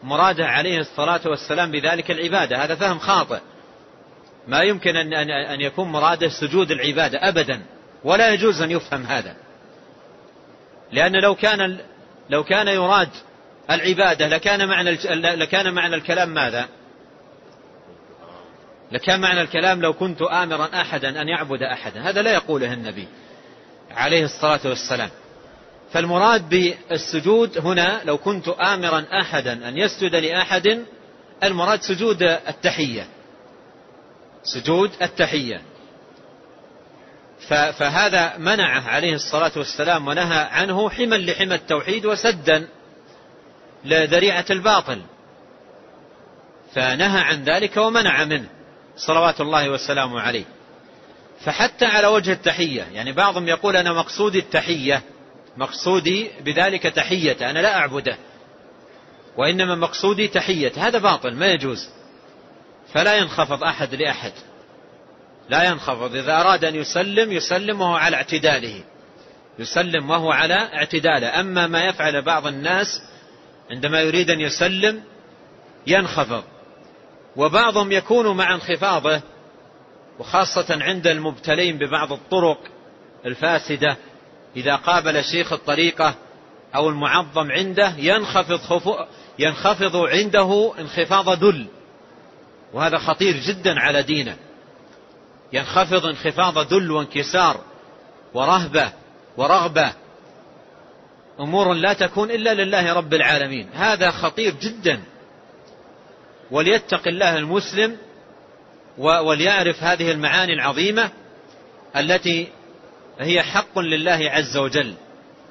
مراده 0.02 0.46
عليه 0.46 0.78
الصلاة 0.78 1.20
والسلام 1.24 1.70
بذلك 1.70 2.10
العبادة. 2.10 2.64
هذا 2.64 2.74
فهم 2.74 2.98
خاطئ. 2.98 3.40
ما 4.48 4.62
يمكن 4.62 4.96
أن, 4.96 5.30
أن 5.30 5.60
يكون 5.60 5.88
مراده 5.88 6.28
سجود 6.28 6.70
العبادة 6.70 7.28
أبدا. 7.28 7.62
ولا 8.04 8.28
يجوز 8.28 8.62
أن 8.62 8.70
يفهم 8.70 9.06
هذا. 9.06 9.36
لأن 10.92 11.16
لو 11.16 11.34
كان 11.34 11.78
لو 12.30 12.44
كان 12.44 12.68
يراد 12.68 13.08
العبادة 13.70 14.28
لكان 14.28 14.68
معنى 14.68 14.90
لكان 15.14 15.74
معنى 15.74 15.94
الكلام 15.94 16.28
ماذا؟ 16.28 16.68
لكان 18.92 19.20
معنى 19.20 19.40
الكلام 19.40 19.82
لو 19.82 19.92
كنت 19.92 20.22
آمرا 20.22 20.68
أحدا 20.74 21.22
أن 21.22 21.28
يعبد 21.28 21.62
أحدا. 21.62 22.00
هذا 22.00 22.22
لا 22.22 22.32
يقوله 22.32 22.72
النبي 22.72 23.08
عليه 23.90 24.24
الصلاة 24.24 24.60
والسلام. 24.64 25.10
فالمراد 25.92 26.48
بالسجود 26.48 27.58
هنا 27.58 28.00
لو 28.04 28.18
كنت 28.18 28.48
آمرا 28.48 29.04
أحدا 29.20 29.68
أن 29.68 29.76
يسجد 29.76 30.14
لأحد 30.14 30.84
المراد 31.42 31.82
سجود 31.82 32.22
التحية. 32.22 33.06
سجود 34.42 34.90
التحية. 35.02 35.62
فهذا 37.48 38.36
منعه 38.38 38.88
عليه 38.88 39.14
الصلاة 39.14 39.52
والسلام 39.56 40.08
ونهى 40.08 40.38
عنه 40.38 40.90
حما 40.90 41.14
لحمى 41.16 41.54
التوحيد 41.54 42.06
وسدا 42.06 42.68
لذريعة 43.84 44.44
الباطل. 44.50 45.02
فنهى 46.74 47.20
عن 47.20 47.44
ذلك 47.44 47.76
ومنع 47.76 48.24
منه 48.24 48.48
صلوات 48.96 49.40
الله 49.40 49.70
وسلامه 49.70 50.20
عليه. 50.20 50.44
فحتى 51.40 51.84
على 51.84 52.06
وجه 52.06 52.32
التحية 52.32 52.82
يعني 52.82 53.12
بعضهم 53.12 53.48
يقول 53.48 53.76
أنا 53.76 53.92
مقصودي 53.92 54.38
التحية. 54.38 55.02
مقصودي 55.60 56.30
بذلك 56.44 56.82
تحية 56.82 57.50
أنا 57.50 57.58
لا 57.58 57.76
أعبده. 57.76 58.16
وإنما 59.36 59.74
مقصودي 59.74 60.28
تحية 60.28 60.72
هذا 60.76 60.98
باطل 60.98 61.34
ما 61.34 61.46
يجوز. 61.46 61.88
فلا 62.92 63.14
ينخفض 63.14 63.64
أحد 63.64 63.94
لأحد. 63.94 64.32
لا 65.48 65.64
ينخفض 65.64 66.16
إذا 66.16 66.40
أراد 66.40 66.64
أن 66.64 66.74
يسلم 66.74 67.32
يسلم 67.32 67.80
وهو 67.80 67.94
على 67.94 68.16
اعتداله. 68.16 68.82
يسلم 69.58 70.10
وهو 70.10 70.32
على 70.32 70.54
اعتداله. 70.54 71.40
أما 71.40 71.66
ما 71.66 71.84
يفعل 71.84 72.22
بعض 72.22 72.46
الناس 72.46 73.02
عندما 73.70 74.00
يريد 74.00 74.30
أن 74.30 74.40
يسلم 74.40 75.02
ينخفض. 75.86 76.44
وبعضهم 77.36 77.92
يكون 77.92 78.36
مع 78.36 78.54
انخفاضه 78.54 79.22
وخاصة 80.18 80.82
عند 80.82 81.06
المبتلين 81.06 81.78
ببعض 81.78 82.12
الطرق 82.12 82.60
الفاسدة. 83.26 83.96
إذا 84.56 84.76
قابل 84.76 85.24
شيخ 85.24 85.52
الطريقة 85.52 86.14
أو 86.74 86.88
المعظم 86.88 87.52
عنده 87.52 87.94
ينخفض, 87.98 88.56
خفو 88.56 88.94
ينخفض 89.38 89.96
عنده 89.96 90.72
انخفاض 90.78 91.44
ذل. 91.44 91.66
وهذا 92.72 92.98
خطير 92.98 93.36
جدا 93.36 93.80
على 93.80 94.02
دينه. 94.02 94.36
ينخفض 95.52 96.06
انخفاض 96.06 96.58
ذل 96.74 96.90
وانكسار 96.90 97.60
ورهبة 98.34 98.92
ورغبة. 99.36 99.92
أمور 101.40 101.72
لا 101.72 101.92
تكون 101.92 102.30
إلا 102.30 102.54
لله 102.54 102.92
رب 102.92 103.14
العالمين. 103.14 103.68
هذا 103.74 104.10
خطير 104.10 104.54
جدا. 104.60 105.02
وليتق 106.50 107.08
الله 107.08 107.36
المسلم 107.36 107.96
وليعرف 108.98 109.82
هذه 109.82 110.10
المعاني 110.10 110.52
العظيمة 110.52 111.10
التي 111.96 112.48
هي 113.18 113.42
حق 113.42 113.78
لله 113.78 114.30
عز 114.30 114.56
وجل. 114.56 114.94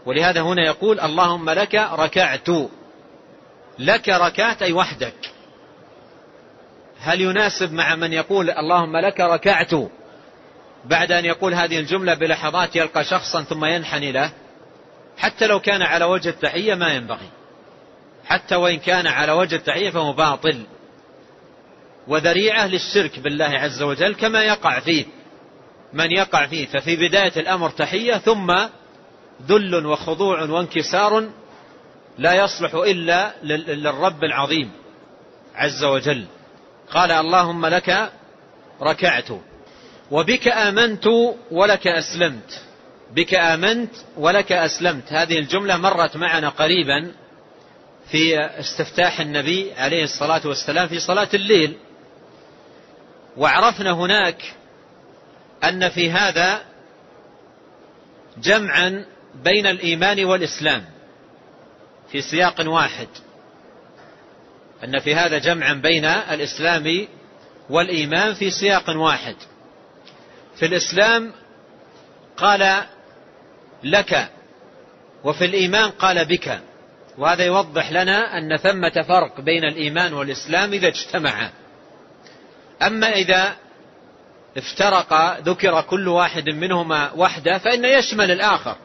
ولهذا 0.05 0.41
هنا 0.41 0.65
يقول 0.65 0.99
اللهم 0.99 1.49
لك 1.49 1.75
ركعت. 1.75 2.49
لك 3.79 4.09
ركعت 4.09 4.61
أي 4.61 4.73
وحدك. 4.73 5.31
هل 7.01 7.21
يناسب 7.21 7.73
مع 7.73 7.95
من 7.95 8.13
يقول 8.13 8.49
اللهم 8.49 8.97
لك 8.97 9.19
ركعت 9.19 9.71
بعد 10.85 11.11
أن 11.11 11.25
يقول 11.25 11.53
هذه 11.53 11.79
الجملة 11.79 12.13
بلحظات 12.13 12.75
يلقى 12.75 13.03
شخصا 13.03 13.43
ثم 13.43 13.65
ينحني 13.65 14.11
له؟ 14.11 14.31
حتى 15.17 15.47
لو 15.47 15.59
كان 15.59 15.81
على 15.81 16.05
وجه 16.05 16.29
التحية 16.29 16.75
ما 16.75 16.93
ينبغي. 16.93 17.29
حتى 18.25 18.55
وإن 18.55 18.79
كان 18.79 19.07
على 19.07 19.31
وجه 19.31 19.55
التحية 19.55 19.89
فهو 19.89 20.13
باطل. 20.13 20.63
وذريعة 22.07 22.67
للشرك 22.67 23.19
بالله 23.19 23.45
عز 23.45 23.81
وجل 23.81 24.15
كما 24.15 24.43
يقع 24.43 24.79
فيه. 24.79 25.05
من 25.93 26.11
يقع 26.11 26.47
فيه 26.47 26.65
ففي 26.65 26.95
بداية 26.95 27.31
الأمر 27.37 27.69
تحية 27.69 28.17
ثم 28.17 28.55
ذل 29.47 29.85
وخضوع 29.85 30.43
وانكسار 30.43 31.29
لا 32.17 32.33
يصلح 32.33 32.73
إلا 32.73 33.33
للرب 33.43 34.23
العظيم 34.23 34.71
عز 35.55 35.83
وجل. 35.83 36.25
قال 36.91 37.11
اللهم 37.11 37.65
لك 37.65 38.11
ركعت 38.81 39.27
وبك 40.11 40.47
آمنت 40.47 41.05
ولك 41.51 41.87
أسلمت 41.87 42.61
بك 43.11 43.33
آمنت 43.33 43.91
ولك 44.17 44.51
أسلمت. 44.51 45.13
هذه 45.13 45.39
الجملة 45.39 45.77
مرت 45.77 46.17
معنا 46.17 46.49
قريبا 46.49 47.11
في 48.11 48.39
استفتاح 48.59 49.19
النبي 49.19 49.73
عليه 49.73 50.03
الصلاة 50.03 50.47
والسلام 50.47 50.87
في 50.87 50.99
صلاة 50.99 51.29
الليل 51.33 51.77
وعرفنا 53.37 53.91
هناك 53.91 54.53
أن 55.63 55.89
في 55.89 56.11
هذا 56.11 56.61
جمعا 58.37 59.05
بين 59.43 59.67
الإيمان 59.67 60.25
والإسلام 60.25 60.85
في 62.11 62.21
سياق 62.21 62.67
واحد. 62.67 63.07
أن 64.83 64.99
في 64.99 65.15
هذا 65.15 65.37
جمعا 65.37 65.73
بين 65.73 66.05
الإسلام 66.05 67.07
والإيمان 67.69 68.33
في 68.33 68.51
سياق 68.51 68.89
واحد. 68.89 69.35
في 70.55 70.65
الإسلام 70.65 71.31
قال 72.37 72.83
لك 73.83 74.29
وفي 75.23 75.45
الإيمان 75.45 75.89
قال 75.89 76.25
بك. 76.25 76.59
وهذا 77.17 77.45
يوضح 77.45 77.91
لنا 77.91 78.37
أن 78.37 78.57
ثمة 78.57 79.01
فرق 79.07 79.41
بين 79.41 79.63
الإيمان 79.63 80.13
والإسلام 80.13 80.73
إذا 80.73 80.87
اجتمعا. 80.87 81.51
أما 82.81 83.11
إذا 83.11 83.55
افترق 84.57 85.39
ذكر 85.39 85.81
كل 85.81 86.07
واحد 86.07 86.49
منهما 86.49 87.11
وحده 87.15 87.57
فإن 87.57 87.85
يشمل 87.85 88.31
الآخر. 88.31 88.75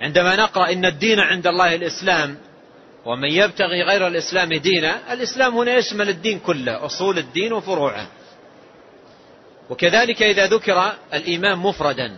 عندما 0.00 0.36
نقرأ 0.36 0.72
إن 0.72 0.84
الدين 0.84 1.20
عند 1.20 1.46
الله 1.46 1.74
الإسلام 1.74 2.38
ومن 3.04 3.28
يبتغي 3.28 3.82
غير 3.82 4.06
الإسلام 4.06 4.54
دينا 4.54 5.12
الإسلام 5.12 5.56
هنا 5.56 5.74
يشمل 5.74 6.08
الدين 6.08 6.38
كله 6.38 6.86
أصول 6.86 7.18
الدين 7.18 7.52
وفروعه. 7.52 8.06
وكذلك 9.70 10.22
إذا 10.22 10.46
ذكر 10.46 10.92
الإيمان 11.14 11.58
مفردا 11.58 12.16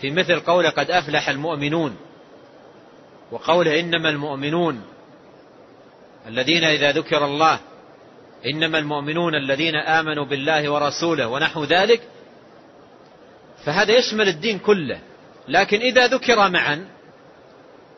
في 0.00 0.10
مثل 0.10 0.40
قول 0.40 0.70
قد 0.70 0.90
أفلح 0.90 1.28
المؤمنون 1.28 1.96
وقوله 3.32 3.80
إنما 3.80 4.08
المؤمنون 4.08 4.82
الذين 6.26 6.64
إذا 6.64 6.92
ذكر 6.92 7.24
الله 7.24 7.60
إنما 8.46 8.78
المؤمنون 8.78 9.34
الذين 9.34 9.76
آمنوا 9.76 10.24
بالله 10.24 10.70
ورسوله 10.72 11.28
ونحو 11.28 11.64
ذلك 11.64 12.00
فهذا 13.64 13.98
يشمل 13.98 14.28
الدين 14.28 14.58
كله. 14.58 15.00
لكن 15.48 15.80
إذا 15.80 16.06
ذكر 16.06 16.48
معا 16.48 16.88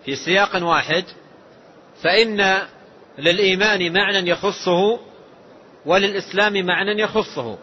في 0.05 0.17
سياق 0.17 0.63
واحد 0.63 1.05
فإن 2.03 2.59
للإيمان 3.19 3.93
معنى 3.93 4.31
يخصه 4.31 5.01
وللإسلام 5.87 6.67
معنى 6.67 7.03
يخصه. 7.03 7.59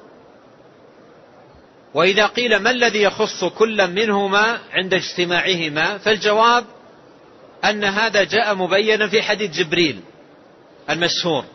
وإذا 1.93 2.25
قيل 2.25 2.55
ما 2.55 2.71
الذي 2.71 3.01
يخص 3.01 3.43
كل 3.45 3.87
منهما 3.87 4.59
عند 4.71 4.93
اجتماعهما 4.93 5.97
فالجواب 5.97 6.65
أن 7.65 7.83
هذا 7.83 8.23
جاء 8.23 8.55
مبينا 8.55 9.07
في 9.07 9.21
حديث 9.21 9.51
جبريل 9.51 9.99
المشهور. 10.89 11.45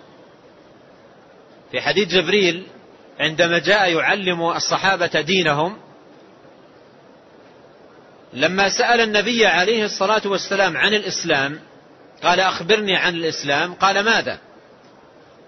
في 1.70 1.80
حديث 1.80 2.08
جبريل 2.08 2.66
عندما 3.20 3.58
جاء 3.58 3.92
يعلم 3.92 4.42
الصحابة 4.42 5.20
دينهم 5.20 5.76
لما 8.32 8.68
سأل 8.68 9.00
النبي 9.00 9.46
عليه 9.46 9.84
الصلاة 9.84 10.22
والسلام 10.24 10.76
عن 10.76 10.94
الإسلام 10.94 11.60
قال 12.22 12.40
أخبرني 12.40 12.96
عن 12.96 13.14
الإسلام 13.14 13.74
قال 13.74 14.00
ماذا؟ 14.00 14.38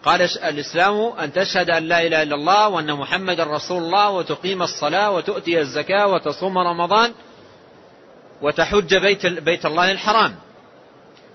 قال 0.04 0.22
الإسلام 0.22 1.12
أن 1.18 1.32
تشهد 1.32 1.70
أن 1.70 1.88
لا 1.88 2.06
إله 2.06 2.22
إلا 2.22 2.34
الله 2.34 2.68
وأن 2.68 2.92
محمد 2.92 3.40
رسول 3.40 3.82
الله 3.82 4.10
وتقيم 4.10 4.62
الصلاة 4.62 5.10
وتؤتي 5.10 5.60
الزكاة 5.60 6.06
وتصوم 6.06 6.58
رمضان 6.58 7.12
وتحج 8.42 8.96
بيت, 8.96 9.26
بيت 9.26 9.66
الله 9.66 9.90
الحرام. 9.90 10.36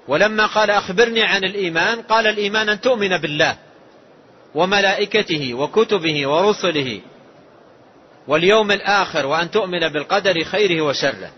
ولما 0.07 0.45
قال 0.45 0.71
أخبرني 0.71 1.23
عن 1.23 1.43
الإيمان 1.43 2.01
قال 2.01 2.27
الإيمان 2.27 2.69
أن 2.69 2.81
تؤمن 2.81 3.17
بالله. 3.17 3.57
وملائكته 4.55 5.53
وكتبه 5.53 6.27
ورسله 6.27 7.01
واليوم 8.27 8.71
الآخر 8.71 9.25
وأن 9.25 9.51
تؤمن 9.51 9.79
بالقدر 9.79 10.43
خيره 10.43 10.81
وشره. 10.81 11.31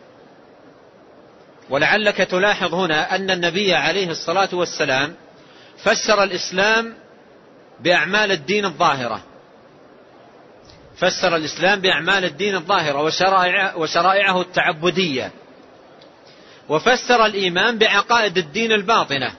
ولعلك 1.69 2.17
تلاحظ 2.17 2.73
هنا 2.73 3.15
أن 3.15 3.31
النبي 3.31 3.73
عليه 3.73 4.09
الصلاة 4.09 4.49
والسلام 4.53 5.15
فسر 5.77 6.23
الإسلام 6.23 6.93
بأعمال 7.79 8.31
الدين 8.31 8.65
الظاهرة. 8.65 9.23
فسر 10.97 11.35
الإسلام 11.35 11.79
بأعمال 11.79 12.25
الدين 12.25 12.55
الظاهرة 12.55 13.01
وشرائع 13.01 13.75
وشرائعه 13.75 14.41
التعبدية. 14.41 15.31
وفسر 16.69 17.25
الإيمان 17.25 17.77
بعقائد 17.77 18.37
الدين 18.37 18.71
الباطنة 18.71 19.31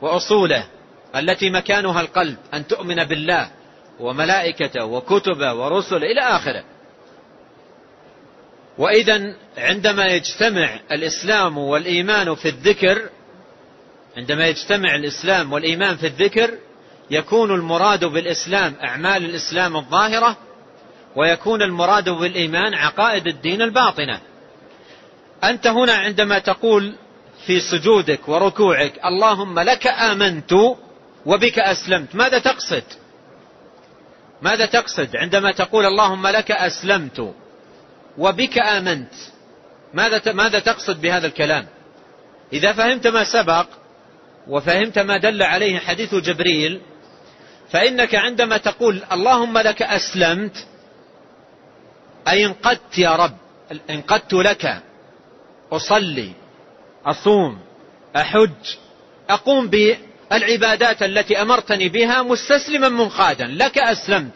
وأصوله. 0.00 0.64
التي 1.16 1.50
مكانها 1.50 2.00
القلب 2.00 2.36
أن 2.54 2.66
تؤمن 2.66 3.04
بالله 3.04 3.50
وملائكته 4.00 4.84
وكتبه 4.84 5.54
ورسله 5.54 6.12
إلى 6.12 6.20
آخره. 6.20 6.64
وإذا 8.78 9.34
عندما 9.58 10.06
يجتمع 10.06 10.80
الإسلام 10.92 11.58
والإيمان 11.58 12.34
في 12.34 12.48
الذكر 12.48 13.08
عندما 14.16 14.46
يجتمع 14.46 14.94
الإسلام 14.94 15.52
والإيمان 15.52 15.96
في 15.96 16.06
الذكر 16.06 16.50
يكون 17.10 17.50
المراد 17.50 18.04
بالإسلام 18.04 18.74
أعمال 18.84 19.24
الإسلام 19.24 19.76
الظاهرة 19.76 20.36
ويكون 21.16 21.62
المراد 21.62 22.08
بالإيمان 22.08 22.74
عقائد 22.74 23.26
الدين 23.26 23.62
الباطنة. 23.62 24.20
أنت 25.44 25.66
هنا 25.66 25.92
عندما 25.92 26.38
تقول 26.38 26.94
في 27.46 27.60
سجودك 27.60 28.28
وركوعك 28.28 28.92
اللهم 29.04 29.58
لك 29.58 29.86
آمنت 29.86 30.52
وبك 31.26 31.58
أسلمت. 31.58 32.14
ماذا 32.14 32.38
تقصد؟ 32.38 32.84
ماذا 34.42 34.66
تقصد 34.66 35.16
عندما 35.16 35.52
تقول 35.52 35.86
اللهم 35.86 36.26
لك 36.26 36.50
أسلمت 36.50 37.34
وبك 38.18 38.58
آمنت؟ 38.58 39.14
ماذا 39.94 40.32
ماذا 40.32 40.58
تقصد 40.58 41.00
بهذا 41.00 41.26
الكلام؟ 41.26 41.66
إذا 42.52 42.72
فهمت 42.72 43.06
ما 43.06 43.24
سبق 43.24 43.66
وفهمت 44.48 44.98
ما 44.98 45.16
دل 45.16 45.42
عليه 45.42 45.78
حديث 45.78 46.14
جبريل 46.14 46.80
فإنك 47.70 48.14
عندما 48.14 48.56
تقول 48.56 49.02
اللهم 49.12 49.58
لك 49.58 49.82
أسلمت 49.82 50.66
أي 52.28 52.46
انقدت 52.46 52.98
يا 52.98 53.16
رب 53.16 53.36
انقدت 53.90 54.32
لك 54.32 54.82
أصلي 55.72 56.32
أصوم 57.06 57.58
أحج 58.16 58.76
أقوم 59.30 59.68
بالعبادات 60.30 61.02
التي 61.02 61.42
أمرتني 61.42 61.88
بها 61.88 62.22
مستسلما 62.22 62.88
منقادا 62.88 63.46
لك 63.46 63.78
أسلمت. 63.78 64.32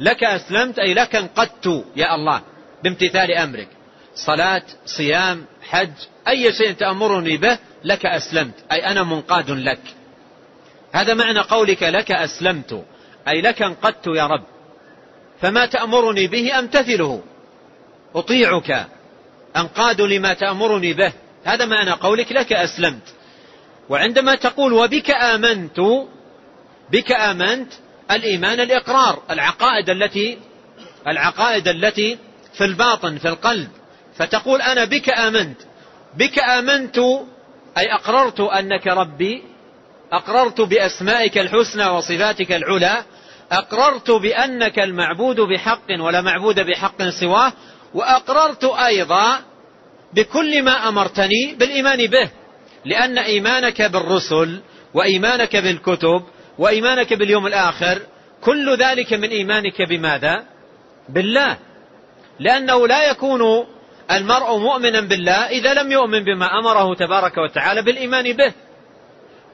لك 0.00 0.24
أسلمت 0.24 0.78
أي 0.78 0.94
لك 0.94 1.16
انقدت 1.16 1.84
يا 1.96 2.14
الله 2.14 2.42
بامتثال 2.84 3.32
أمرك. 3.32 3.68
صلاة 4.14 4.62
صيام 4.86 5.44
حج 5.62 5.90
أي 6.28 6.52
شيء 6.52 6.72
تأمرني 6.72 7.36
به 7.36 7.58
لك 7.84 8.06
أسلمت. 8.06 8.54
أي 8.72 8.86
أنا 8.86 9.02
منقاد 9.02 9.50
لك. 9.50 9.80
هذا 10.92 11.14
معنى 11.14 11.40
قولك 11.40 11.82
لك 11.82 12.10
أسلمت 12.10 12.84
أي 13.28 13.40
لك 13.40 13.62
انقدت 13.62 14.06
يا 14.06 14.26
رب. 14.26 14.44
فما 15.40 15.66
تأمرني 15.66 16.26
به 16.26 16.58
أمتثله. 16.58 17.22
أطيعك. 18.14 18.86
أنقاد 19.56 20.00
لما 20.00 20.34
تأمرني 20.34 20.92
به. 20.92 21.12
هذا 21.44 21.66
معنى 21.66 21.90
قولك 21.90 22.32
لك 22.32 22.52
أسلمت. 22.52 23.14
وعندما 23.88 24.34
تقول 24.34 24.72
وبك 24.72 25.10
آمنت 25.10 25.80
بك 26.92 27.12
آمنت 27.12 27.72
الإيمان 28.10 28.60
الإقرار 28.60 29.22
العقائد 29.30 29.90
التي 29.90 30.38
العقائد 31.08 31.68
التي 31.68 32.18
في 32.54 32.64
الباطن 32.64 33.18
في 33.18 33.28
القلب. 33.28 33.68
فتقول 34.16 34.62
أنا 34.62 34.84
بك 34.84 35.10
آمنت. 35.10 35.56
بك 36.16 36.38
آمنت 36.38 36.98
أي 37.78 37.94
أقررت 37.94 38.40
أنك 38.40 38.86
ربي 38.86 39.42
أقررت 40.12 40.60
بأسمائك 40.60 41.38
الحسنى 41.38 41.86
وصفاتك 41.86 42.52
العلى 42.52 43.04
أقررت 43.52 44.10
بأنك 44.10 44.78
المعبود 44.78 45.40
بحق 45.40 46.00
ولا 46.00 46.20
معبود 46.20 46.60
بحق 46.60 47.02
سواه 47.20 47.52
وأقررت 47.94 48.64
أيضا 48.64 49.40
بكل 50.14 50.62
ما 50.62 50.88
أمرتني 50.88 51.54
بالإيمان 51.58 52.06
به. 52.06 52.30
لأن 52.84 53.18
إيمانك 53.18 53.82
بالرسل 53.82 54.60
وإيمانك 54.94 55.56
بالكتب 55.56 56.22
وإيمانك 56.58 57.14
باليوم 57.14 57.46
الآخر 57.46 58.02
كل 58.40 58.76
ذلك 58.76 59.12
من 59.12 59.28
إيمانك 59.28 59.82
بماذا؟ 59.82 60.44
بالله. 61.08 61.56
لأنه 62.40 62.86
لا 62.88 63.10
يكون 63.10 63.66
المرء 64.10 64.58
مؤمنا 64.58 65.00
بالله 65.00 65.48
إذا 65.48 65.74
لم 65.74 65.92
يؤمن 65.92 66.24
بما 66.24 66.58
أمره 66.58 66.94
تبارك 66.94 67.38
وتعالى 67.38 67.82
بالإيمان 67.82 68.32
به. 68.32 68.52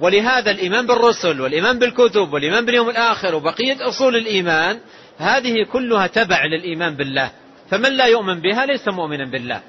ولهذا 0.00 0.50
الإيمان 0.50 0.86
بالرسل 0.86 1.40
والإيمان 1.40 1.78
بالكتب 1.78 2.32
والإيمان 2.32 2.64
باليوم 2.66 2.90
الآخر 2.90 3.34
وبقية 3.34 3.88
أصول 3.88 4.16
الإيمان 4.16 4.80
هذه 5.18 5.54
كلها 5.72 6.06
تبع 6.06 6.44
للإيمان 6.44 6.96
بالله. 6.96 7.30
فمن 7.70 7.92
لا 7.92 8.04
يؤمن 8.04 8.40
بها 8.40 8.66
ليس 8.66 8.88
مؤمنا 8.88 9.24
بالله. 9.24 9.60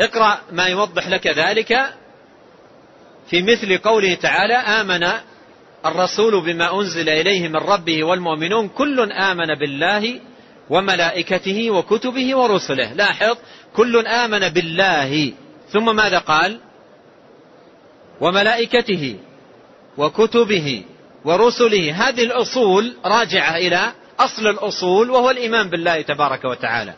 اقرأ 0.00 0.38
ما 0.52 0.66
يوضح 0.66 1.08
لك 1.08 1.26
ذلك 1.26 1.94
في 3.30 3.42
مثل 3.42 3.78
قوله 3.78 4.14
تعالى 4.14 4.54
آمن 4.54 5.06
الرسول 5.86 6.40
بما 6.40 6.80
أنزل 6.80 7.08
إليه 7.08 7.48
من 7.48 7.56
ربه 7.56 8.04
والمؤمنون 8.04 8.68
كل 8.68 9.12
آمن 9.12 9.54
بالله 9.60 10.20
وملائكته 10.70 11.70
وكتبه 11.70 12.36
ورسله. 12.36 12.92
لاحظ 12.92 13.36
كل 13.76 14.06
آمن 14.06 14.48
بالله. 14.48 15.32
ثم 15.70 15.96
ماذا 15.96 16.18
قال؟ 16.18 16.60
وملائكته 18.20 19.16
وكتبه 19.98 20.82
ورسله. 21.24 22.08
هذه 22.08 22.24
الأصول 22.24 22.96
راجعة 23.04 23.56
إلى 23.56 23.92
أصل 24.18 24.46
الأصول 24.46 25.10
وهو 25.10 25.30
الإيمان 25.30 25.70
بالله 25.70 26.02
تبارك 26.02 26.44
وتعالى. 26.44 26.94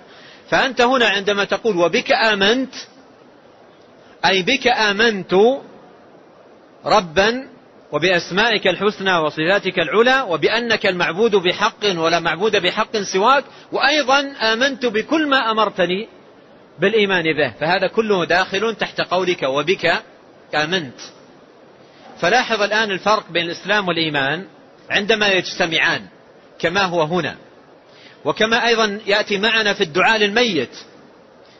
فأنت 0.50 0.80
هنا 0.80 1.08
عندما 1.08 1.44
تقول 1.44 1.76
وبك 1.76 2.12
آمنت 2.12 2.74
أي 4.24 4.42
بك 4.42 4.66
آمنت 4.66 5.34
ربا 6.88 7.48
وبأسمائك 7.92 8.66
الحسنى 8.66 9.16
وصفاتك 9.16 9.78
العلى 9.78 10.20
وبأنك 10.28 10.86
المعبود 10.86 11.36
بحق 11.36 11.84
ولا 11.84 12.20
معبود 12.20 12.56
بحق 12.56 12.96
سواك 12.96 13.44
وأيضا 13.72 14.32
آمنت 14.40 14.86
بكل 14.86 15.28
ما 15.28 15.50
أمرتني 15.50 16.08
بالإيمان 16.78 17.24
به. 17.24 17.52
فهذا 17.60 17.86
كله 17.86 18.24
داخل 18.24 18.74
تحت 18.74 19.00
قولك 19.00 19.42
وبك 19.42 20.02
آمنت. 20.54 21.00
فلاحظ 22.20 22.62
الآن 22.62 22.90
الفرق 22.90 23.30
بين 23.30 23.46
الإسلام 23.46 23.88
والإيمان 23.88 24.44
عندما 24.90 25.28
يجتمعان 25.28 26.02
كما 26.58 26.82
هو 26.82 27.02
هنا. 27.02 27.36
وكما 28.24 28.66
أيضا 28.66 29.00
يأتي 29.06 29.38
معنا 29.38 29.74
في 29.74 29.80
الدعاء 29.80 30.18
للميت. 30.18 30.76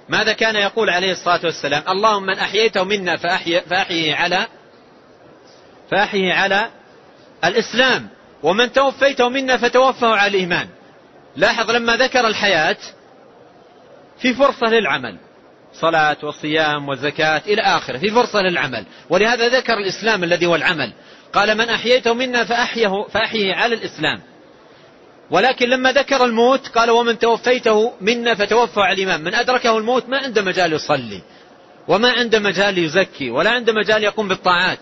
ماذا 0.09 0.33
كان 0.33 0.57
يقول 0.57 0.91
عليه 0.91 1.13
الصلاة 1.13 1.41
والسلام؟ 1.45 1.83
اللهم 1.89 2.23
من 2.23 2.39
أحييته 2.39 2.85
منا 2.85 3.17
فأحيي 3.17 3.61
فأحيه 3.61 4.15
على 4.15 4.47
فأحيه 5.91 6.33
على 6.33 6.71
الإسلام. 7.45 8.09
ومن 8.43 8.73
توفيته 8.73 9.29
منا 9.29 9.57
فتوفه 9.57 10.09
على 10.09 10.31
الإيمان. 10.31 10.69
لاحظ 11.37 11.71
لما 11.71 11.97
ذكر 11.97 12.27
الحياة 12.27 12.77
في 14.19 14.35
فرصة 14.35 14.67
للعمل. 14.67 15.17
صلاة 15.75 16.17
وصيام 16.23 16.89
وزكاة 16.89 17.43
إلى 17.47 17.63
آخره. 17.63 17.99
في 17.99 18.11
فرصة 18.11 18.41
للعمل. 18.41 18.85
ولهذا 19.11 19.49
ذكر 19.49 19.75
الإسلام 19.75 20.25
الذي 20.25 20.47
هو 20.47 20.57
العمل. 20.57 20.93
قال 21.33 21.59
من 21.59 21.69
أحييته 21.69 22.15
منا 22.15 22.45
فأحيه, 22.45 23.07
فأحيه 23.13 23.55
على 23.55 23.75
الإسلام. 23.75 24.23
ولكن 25.31 25.69
لما 25.69 25.93
ذكر 25.93 26.25
الموت 26.25 26.69
قال 26.69 26.91
ومن 26.91 27.19
توفيته 27.19 27.93
منا 28.01 28.35
فتوفى 28.35 28.81
على 28.81 29.03
الإمام 29.03 29.21
من 29.21 29.35
أدركه 29.35 29.79
الموت 29.79 30.09
ما 30.09 30.19
عنده 30.19 30.43
مجال 30.43 30.73
يصلي. 30.73 31.23
وما 31.89 32.11
عنده 32.11 32.39
مجال 32.39 32.79
يزكي. 32.79 33.31
ولا 33.31 33.51
عنده 33.51 33.73
مجال 33.73 34.05
يقوم 34.05 34.29
بالطاعات. 34.29 34.79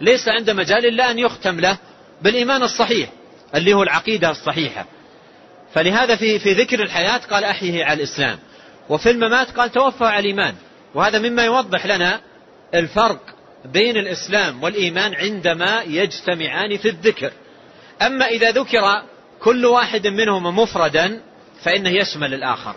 ليس 0.00 0.28
عنده 0.28 0.54
مجال 0.54 0.86
إلا 0.86 1.10
أن 1.10 1.18
يختم 1.18 1.60
له 1.60 1.78
بالإيمان 2.22 2.62
الصحيح 2.62 3.08
اللي 3.54 3.74
هو 3.74 3.82
العقيدة 3.82 4.30
الصحيحة. 4.30 4.86
فلهذا 5.74 6.16
في, 6.16 6.38
في 6.38 6.52
ذكر 6.52 6.82
الحياة 6.82 7.16
قال 7.16 7.44
أحيه 7.44 7.84
على 7.84 8.02
الإسلام. 8.02 8.38
وفي 8.88 9.10
الممات 9.10 9.50
قال 9.50 9.72
توفى 9.72 10.04
على 10.04 10.18
الإيمان. 10.18 10.54
وهذا 10.94 11.18
مما 11.18 11.44
يوضح 11.44 11.86
لنا 11.86 12.20
الفرق 12.74 13.20
بين 13.64 13.96
الإسلام 13.96 14.62
والإيمان 14.62 15.14
عندما 15.14 15.82
يجتمعان 15.82 16.76
في 16.76 16.88
الذكر. 16.88 17.32
أما 18.02 18.26
إذا 18.26 18.50
ذكر 18.50 19.02
كل 19.40 19.66
واحد 19.66 20.06
منهما 20.06 20.50
مفردا 20.50 21.20
فإنه 21.62 21.90
يشمل 21.90 22.34
الآخر. 22.34 22.74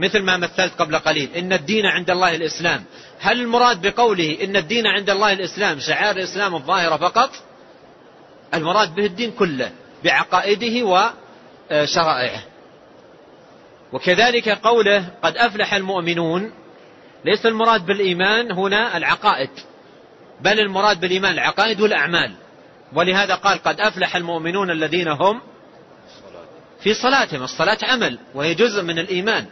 مثل 0.00 0.22
ما 0.22 0.36
مثلت 0.36 0.72
قبل 0.78 0.98
قليل. 0.98 1.34
إن 1.36 1.52
الدين 1.52 1.86
عند 1.86 2.10
الله 2.10 2.34
الإسلام. 2.34 2.84
هل 3.20 3.40
المراد 3.40 3.86
بقوله 3.86 4.38
إن 4.44 4.56
الدين 4.56 4.86
عند 4.86 5.10
الله 5.10 5.32
الإسلام 5.32 5.80
شعائر 5.80 6.16
الإسلام 6.16 6.54
الظاهرة 6.54 6.96
فقط؟ 6.96 7.30
المراد 8.54 8.94
به 8.94 9.06
الدين 9.06 9.30
كله 9.30 9.72
بعقائده 10.04 10.86
وشرائعه 10.86 12.42
وكذلك 13.92 14.48
قوله 14.48 15.04
قد 15.22 15.36
أفلح 15.36 15.74
المؤمنون. 15.74 16.52
ليس 17.24 17.46
المراد 17.46 17.86
بالإيمان 17.86 18.52
هنا 18.52 18.96
العقائد 18.96 19.50
بل 20.40 20.60
المراد 20.60 21.00
بالإيمان 21.00 21.32
العقائد 21.32 21.80
والأعمال. 21.80 22.32
ولهذا 22.92 23.34
قال 23.34 23.62
قد 23.62 23.80
أفلح 23.80 24.16
المؤمنون 24.16 24.70
الذين 24.70 25.08
هم 25.08 25.40
في 26.82 26.94
صلاتهم. 26.94 27.42
الصلاة 27.42 27.78
عمل 27.82 28.18
وهي 28.34 28.54
جزء 28.54 28.82
من 28.82 28.98
الإيمان. 28.98 29.46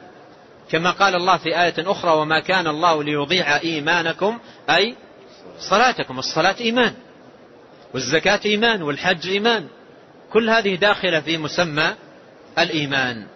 كما 0.70 0.90
قال 0.90 1.14
الله 1.14 1.36
في 1.36 1.62
آية 1.62 1.74
أخرى 1.78 2.10
وما 2.10 2.40
كان 2.40 2.66
الله 2.66 3.04
ليضيع 3.04 3.56
إيمانكم 3.56 4.38
أي 4.70 4.94
صلاتكم. 5.58 6.18
الصلاة 6.18 6.56
إيمان 6.60 6.94
والزكاة 7.94 8.40
إيمان 8.44 8.82
والحج 8.82 9.28
إيمان. 9.28 9.68
كل 10.32 10.50
هذه 10.50 10.74
داخلة 10.74 11.20
في 11.20 11.38
مسمى 11.38 11.94
الإيمان. 12.58 13.26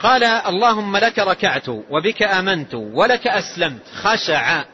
قال 0.00 0.24
اللهم 0.24 0.96
لك 0.96 1.18
ركعت 1.18 1.68
وبك 1.68 2.22
آمنت 2.22 2.74
ولك 2.74 3.26
أسلمت. 3.26 3.82
خشع. 3.94 4.64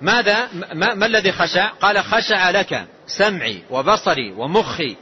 ماذا؟ 0.00 0.48
ما, 0.72 0.94
ما 0.94 1.06
الذي 1.06 1.32
خشع؟ 1.32 1.68
قال 1.68 2.04
خشع 2.04 2.50
لك 2.50 2.86
سمعي 3.06 3.62
وبصري 3.70 4.32
ومخي 4.32 4.96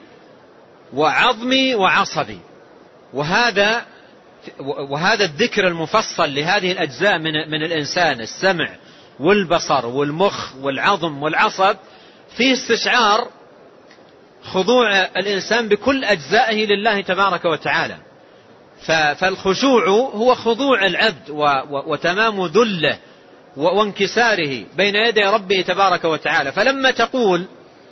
وعظمي 0.92 1.74
وعصبي. 1.74 2.38
وهذا 3.14 3.84
وهذا 4.90 5.24
الذكر 5.24 5.68
المفصل 5.68 6.34
لهذه 6.34 6.72
الأجزاء 6.72 7.18
من, 7.18 7.32
من 7.50 7.62
الإنسان 7.62 8.20
السمع 8.20 8.68
والبصر 9.20 9.86
والمخ 9.86 10.56
والعظم 10.56 11.22
والعصب 11.22 11.76
فيه 12.36 12.52
استشعار 12.52 13.28
خضوع 14.42 14.90
الإنسان 15.16 15.68
بكل 15.68 16.04
أجزائه 16.04 16.66
لله 16.66 17.00
تبارك 17.00 17.44
وتعالى. 17.44 17.96
فالخشوع 19.16 19.88
هو 19.88 20.34
خضوع 20.34 20.86
العبد 20.86 21.30
وتمام 21.70 22.46
ذله 22.46 22.98
وانكساره 23.56 24.64
بين 24.76 24.96
يدي 24.96 25.24
ربه 25.24 25.60
تبارك 25.60 26.04
وتعالى. 26.04 26.52
فلما 26.52 26.90
تقول 26.90 27.44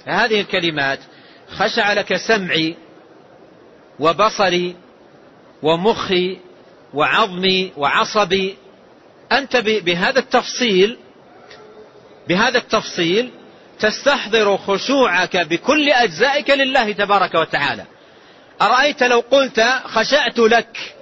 هذه 0.07 0.41
الكلمات 0.41 0.99
خشع 1.51 1.93
لك 1.93 2.17
سمعي 2.17 2.77
وبصري 4.01 4.77
ومخي 5.63 6.39
وعظمي 6.95 7.73
وعصبي. 7.77 8.57
أنت 9.33 9.57
بهذا 9.57 10.19
التفصيل 10.19 10.99
بهذا 12.29 12.59
التفصيل 12.59 13.31
تستحضر 13.79 14.57
خشوعك 14.57 15.37
بكل 15.37 15.89
أجزائك 15.89 16.51
لله 16.51 16.93
تبارك 16.93 17.35
وتعالى. 17.35 17.85
أرأيت 18.63 19.03
لو 19.03 19.25
قلت 19.31 19.61
خشعت 19.85 20.39
لك 20.39 20.95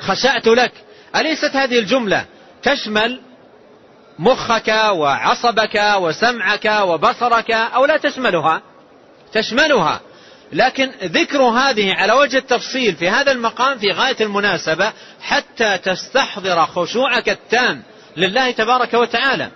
خشعت 0.00 0.46
لك. 0.46 0.72
أليست 1.16 1.56
هذه 1.56 1.78
الجملة 1.78 2.24
تشمل 2.62 3.20
مخك 4.18 4.68
وعصبك 4.90 5.94
وسمعك 5.96 6.64
وبصرك 6.82 7.50
أو 7.50 7.84
لا 7.84 7.96
تشملها؟ 7.96 8.62
تشملها. 9.32 10.00
لكن 10.52 10.90
ذكر 11.02 11.42
هذه 11.42 11.94
على 11.94 12.12
وجه 12.12 12.36
التفصيل 12.36 12.94
في 12.94 13.08
هذا 13.08 13.32
المقام 13.32 13.78
في 13.78 13.90
غاية 13.90 14.16
المناسبة 14.20 14.92
حتى 15.20 15.78
تستحضر 15.78 16.66
خشوعك 16.66 17.28
التام 17.28 17.82
لله 18.16 18.50
تبارك 18.50 18.94
وتعالى. 18.94 19.50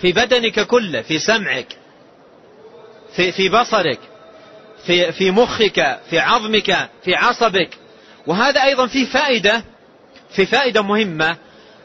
في 0.00 0.12
بدنك 0.12 0.60
كله 0.60 1.02
في 1.02 1.18
سمعك 1.18 1.66
في, 3.16 3.32
في 3.32 3.48
بصرك 3.48 3.98
في, 4.86 5.12
في 5.12 5.30
مخك 5.30 5.98
في 6.10 6.18
عظمك 6.18 6.88
في 7.04 7.14
عصبك. 7.14 7.70
وهذا 8.26 8.62
أيضا 8.62 8.86
في 8.86 9.06
فائدة 9.06 9.64
في 10.30 10.46
فائدة 10.46 10.82
مهمة 10.82 11.36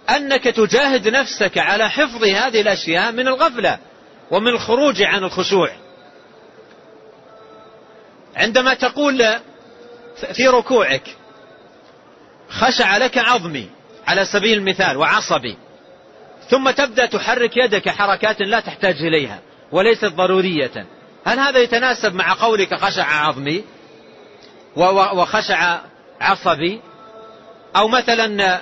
أنك 0.09 0.43
تجاهد 0.43 1.07
نفسك 1.07 1.57
على 1.57 1.89
حفظ 1.89 2.23
هذه 2.23 2.61
الأشياء 2.61 3.11
من 3.11 3.27
الغفلة 3.27 3.79
ومن 4.31 4.47
الخروج 4.47 5.01
عن 5.01 5.23
الخشوع. 5.23 5.69
عندما 8.35 8.73
تقول 8.73 9.25
في 10.33 10.47
ركوعك 10.47 11.03
خشع 12.49 12.97
لك 12.97 13.17
عظمي 13.17 13.69
على 14.07 14.25
سبيل 14.25 14.57
المثال 14.57 14.97
وعصبي 14.97 15.57
ثم 16.49 16.69
تبدأ 16.69 17.05
تحرك 17.05 17.57
يدك 17.57 17.89
حركات 17.89 18.41
لا 18.41 18.59
تحتاج 18.59 18.95
إليها 18.95 19.39
وليست 19.71 20.05
ضرورية 20.05 20.85
هل 21.25 21.39
هذا 21.39 21.59
يتناسب 21.59 22.15
مع 22.15 22.33
قولك 22.33 22.75
خشع 22.75 23.05
عظمي 23.05 23.63
وخشع 24.75 25.79
عصبي؟ 26.21 26.81
أو 27.75 27.87
مثلا 27.87 28.61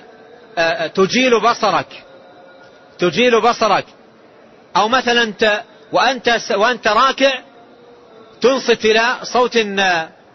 تجيل 0.87 1.39
بصرك 1.39 2.03
تجيل 2.99 3.41
بصرك 3.41 3.85
أو 4.75 4.87
مثلا 4.87 5.33
وأنت, 5.91 6.39
وأنت 6.51 6.87
راكع 6.87 7.33
تنصت 8.41 8.85
إلى 8.85 9.19
صوت 9.23 9.57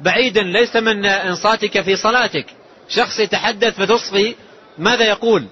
بعيد 0.00 0.38
ليس 0.38 0.76
من 0.76 1.06
إنصاتك 1.06 1.80
في 1.80 1.96
صلاتك. 1.96 2.46
شخص 2.88 3.18
يتحدث 3.18 3.74
فتصغي 3.74 4.36
ماذا 4.78 5.04
يقول؟ 5.04 5.46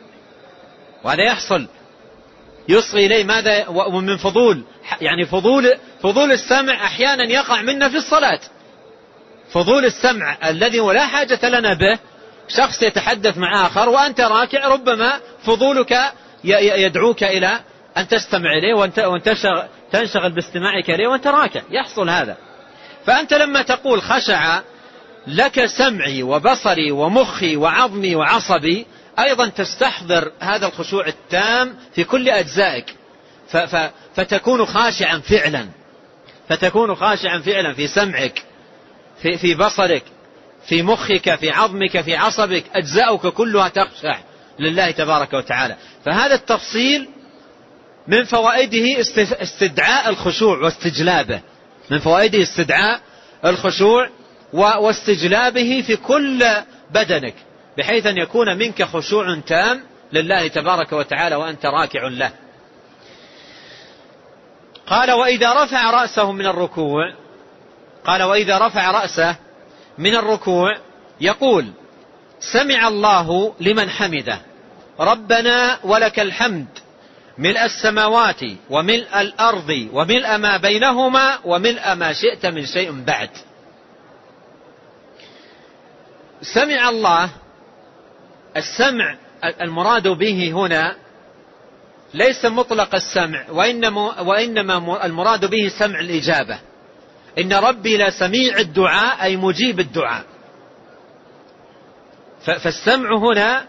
وهذا 1.05 1.23
يحصل. 1.23 1.67
يصغي 2.69 3.07
إليه 3.07 3.25
ماذا 3.25 3.69
ومن 3.69 4.17
فضول. 4.17 4.63
يعني 5.01 5.27
فضول 5.27 5.75
فضول 6.03 6.33
السمع 6.33 6.87
أحيانا 6.87 7.25
يقع 7.25 7.63
منا 7.63 7.89
في 7.89 7.97
الصلاة. 7.97 8.41
فضول 9.53 9.85
السمع 9.85 10.37
الذي 10.51 10.81
ولا 10.81 11.07
حاجة 11.07 11.49
لنا 11.49 11.75
به 11.75 11.99
شخص 12.49 12.83
يتحدث 12.83 13.39
مع 13.39 13.67
آخر 13.67 13.89
وأنت 13.89 14.21
راكع 14.21 14.69
ربما 14.69 15.13
فضولك 15.45 16.13
يدعوك 16.45 17.23
إلى 17.23 17.61
أن 17.97 18.09
تستمع 18.09 18.53
إليه 18.53 18.75
وتنشغل 19.95 20.33
باستماعك 20.33 20.91
إليه 20.91 21.09
وأنت 21.09 21.27
راكع 21.27 21.63
يحصل 21.71 22.11
هذا. 22.11 22.37
فأنت 23.07 23.35
لما 23.35 23.63
تقول 23.63 24.03
خشع 24.03 24.61
لك 25.27 25.67
سمعي 25.67 26.23
وبصري 26.23 26.91
ومخي 26.91 27.57
وعظمي 27.57 28.15
وعصبي 28.17 28.87
أيضا 29.19 29.49
تستحضر 29.49 30.33
هذا 30.41 30.67
الخشوع 30.67 31.07
التام 31.07 31.77
في 31.95 32.05
كل 32.05 32.29
أجزائك. 32.29 32.95
فتكون 34.15 34.67
خاشعا 34.67 35.19
فعلا. 35.19 35.69
فتكون 36.49 36.95
خاشعا 36.95 37.39
فعلا 37.39 37.75
في 37.75 37.87
سمعك 37.87 38.45
في, 39.23 39.39
في 39.39 39.55
بصرك 39.55 40.03
في 40.69 40.83
مخك 40.83 41.35
في 41.35 41.51
عظمك 41.51 42.01
في 42.01 42.17
عصبك. 42.17 42.65
أجزاؤك 42.75 43.27
كلها 43.27 43.69
تخشع 43.69 44.19
لله 44.59 44.91
تبارك 44.91 45.33
وتعالى. 45.33 45.77
فهذا 46.05 46.35
التفصيل 46.35 47.09
من 48.09 48.25
فوائده 48.25 49.01
استدعاء 49.43 50.09
الخشوع 50.09 50.59
واستجلابه. 50.59 51.41
من 51.91 51.99
فوائده 51.99 52.43
استدعاء 52.43 53.01
الخشوع 53.45 54.09
واستجلابه 54.53 55.85
في 55.87 55.97
كل 55.97 56.45
بدنك 56.91 57.35
بحيث 57.79 58.07
أن 58.07 58.19
يكون 58.19 58.59
منك 58.59 58.83
خشوع 58.83 59.41
تام 59.47 59.83
لله 60.13 60.49
تبارك 60.49 60.93
وتعالى 60.93 61.37
وأنت 61.37 61.67
راكع 61.67 62.09
له. 62.09 62.33
قال 64.87 65.13
وإذا 65.13 65.65
رفع 65.65 65.91
رأسه 65.91 66.33
من 66.33 66.47
الركوع 66.47 67.15
قال 68.05 68.23
وإذا 68.23 68.59
رفع 68.59 68.91
رأسه 68.91 69.37
من 69.99 70.17
الركوع 70.17 70.79
يقول 71.21 71.67
سمع 72.41 72.89
الله 72.89 73.55
لمن 73.61 73.91
حمده 73.91 74.39
ربنا 75.01 75.79
ولك 75.85 76.21
الحمد 76.21 76.67
ملء 77.39 77.65
السماوات 77.65 78.41
وملء 78.71 79.21
الأرض 79.21 79.89
وملء 79.93 80.37
ما 80.37 80.57
بينهما 80.57 81.39
وملء 81.45 81.95
ما 81.95 82.13
شئت 82.13 82.47
من 82.47 82.67
شيء 82.67 83.05
بعد. 83.05 83.31
سمع 86.43 86.89
الله 86.89 87.31
السمع 88.57 89.17
المراد 89.61 90.09
به 90.09 90.53
هنا 90.53 90.97
ليس 92.15 92.45
مطلق 92.45 92.95
السمع 92.95 93.51
وإنما, 93.51 94.21
وإنما 94.21 95.07
المراد 95.07 95.51
به 95.51 95.69
سمع 95.79 96.01
الإجابة. 96.01 96.59
إن 97.39 97.53
ربي 97.53 97.97
لسميع 97.97 98.59
الدعاء 98.59 99.23
أي 99.23 99.37
مجيب 99.37 99.81
الدعاء. 99.81 100.25
فالسمع 102.45 103.19
هنا 103.19 103.67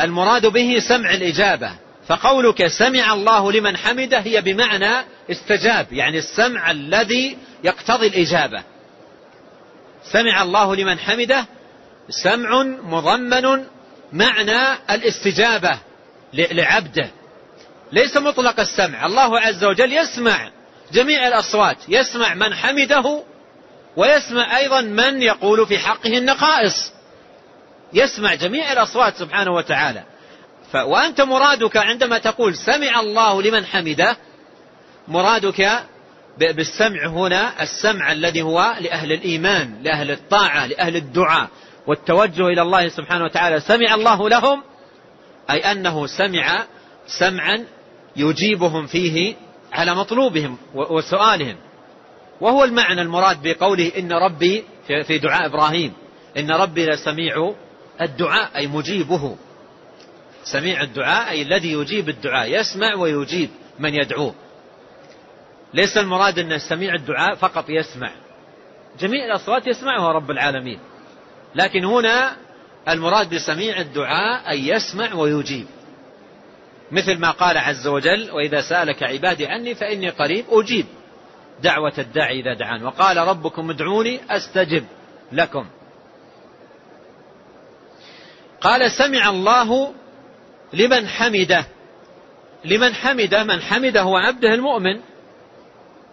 المراد 0.00 0.46
به 0.46 0.78
سمع 0.88 1.14
الإجابة. 1.14 1.83
فقولك 2.08 2.66
سمع 2.66 3.12
الله 3.12 3.52
لمن 3.52 3.76
حمده 3.76 4.18
هي 4.18 4.40
بمعنى 4.40 5.04
استجاب 5.30 5.92
يعني 5.92 6.18
السمع 6.18 6.70
الذي 6.70 7.38
يقتضي 7.64 8.06
الإجابة. 8.06 8.62
سمع 10.12 10.42
الله 10.42 10.76
لمن 10.76 10.98
حمده 10.98 11.46
سمع 12.10 12.62
مضمن 12.62 13.64
معنى 14.12 14.72
الاستجابة 14.90 15.78
لعبده. 16.32 17.10
ليس 17.92 18.16
مطلق 18.16 18.60
السمع. 18.60 19.06
الله 19.06 19.40
عز 19.40 19.64
وجل 19.64 19.92
يسمع 19.92 20.50
جميع 20.92 21.28
الأصوات 21.28 21.76
يسمع 21.88 22.34
من 22.34 22.54
حمده 22.54 23.22
ويسمع 23.96 24.56
أيضا 24.58 24.80
من 24.80 25.22
يقول 25.22 25.66
في 25.66 25.78
حقه 25.78 26.18
النقائص. 26.18 26.92
يسمع 27.92 28.34
جميع 28.34 28.72
الأصوات 28.72 29.16
سبحانه 29.16 29.50
وتعالى. 29.50 30.04
وأنت 30.74 31.20
مرادك 31.20 31.76
عندما 31.76 32.18
تقول 32.18 32.54
سمع 32.56 33.00
الله 33.00 33.42
لمن 33.42 33.66
حمده 33.66 34.16
مرادك 35.08 35.84
بالسمع 36.38 37.06
هنا 37.06 37.62
السمع 37.62 38.12
الذي 38.12 38.42
هو 38.42 38.74
لأهل 38.80 39.12
الإيمان 39.12 39.82
لأهل 39.82 40.10
الطاعة 40.10 40.66
لأهل 40.66 40.96
الدعاء 40.96 41.48
والتوجه 41.86 42.46
إلى 42.46 42.62
الله 42.62 42.88
سبحانه 42.88 43.24
وتعالى. 43.24 43.60
سمع 43.60 43.94
الله 43.94 44.28
لهم 44.28 44.62
أي 45.50 45.58
أنه 45.58 46.06
سمع 46.06 46.64
سمعا 47.06 47.64
يجيبهم 48.16 48.86
فيه 48.86 49.34
على 49.72 49.94
مطلوبهم 49.94 50.58
وسؤالهم. 50.74 51.56
وهو 52.40 52.64
المعنى 52.64 53.02
المراد 53.02 53.42
بقوله 53.42 53.92
إن 53.98 54.12
ربي 54.12 54.64
في 54.86 55.18
دعاء 55.18 55.46
إبراهيم. 55.46 55.92
إن 56.36 56.50
ربي 56.50 56.86
لسميع 56.86 57.54
الدعاء 58.00 58.50
أي 58.56 58.66
مجيبه. 58.66 59.36
سميع 60.44 60.82
الدعاء 60.82 61.30
أي 61.30 61.42
الذي 61.42 61.72
يجيب 61.72 62.08
الدعاء. 62.08 62.60
يسمع 62.60 62.94
ويجيب 62.94 63.50
من 63.78 63.94
يدعوه. 63.94 64.34
ليس 65.74 65.96
المراد 65.96 66.38
أن 66.38 66.58
سميع 66.58 66.94
الدعاء 66.94 67.34
فقط 67.34 67.64
يسمع. 67.68 68.10
جميع 68.98 69.24
الأصوات 69.24 69.66
يسمعها 69.66 70.12
رب 70.12 70.30
العالمين. 70.30 70.78
لكن 71.54 71.84
هنا 71.84 72.36
المراد 72.88 73.34
بسميع 73.34 73.80
الدعاء 73.80 74.52
أن 74.52 74.58
يسمع 74.58 75.14
ويجيب. 75.14 75.66
مثل 76.92 77.18
ما 77.18 77.30
قال 77.30 77.58
عز 77.58 77.86
وجل 77.86 78.30
وإذا 78.30 78.60
سألك 78.60 79.02
عبادي 79.02 79.46
عني 79.46 79.74
فإني 79.74 80.10
قريب 80.10 80.44
أجيب. 80.50 80.86
دعوة 81.62 81.92
الداعي 81.98 82.40
إذا 82.40 82.54
دعان. 82.54 82.84
وقال 82.84 83.16
ربكم 83.16 83.70
ادعوني 83.70 84.20
أستجب 84.30 84.84
لكم. 85.32 85.66
قال 88.60 88.90
سمع 88.90 89.28
الله 89.28 89.94
لمن 90.72 91.08
حمده. 91.08 91.66
لمن 92.64 92.94
حمده 92.94 93.44
من 93.44 93.60
حمده 93.60 94.02
هو 94.02 94.16
عبده 94.16 94.54
المؤمن. 94.54 95.00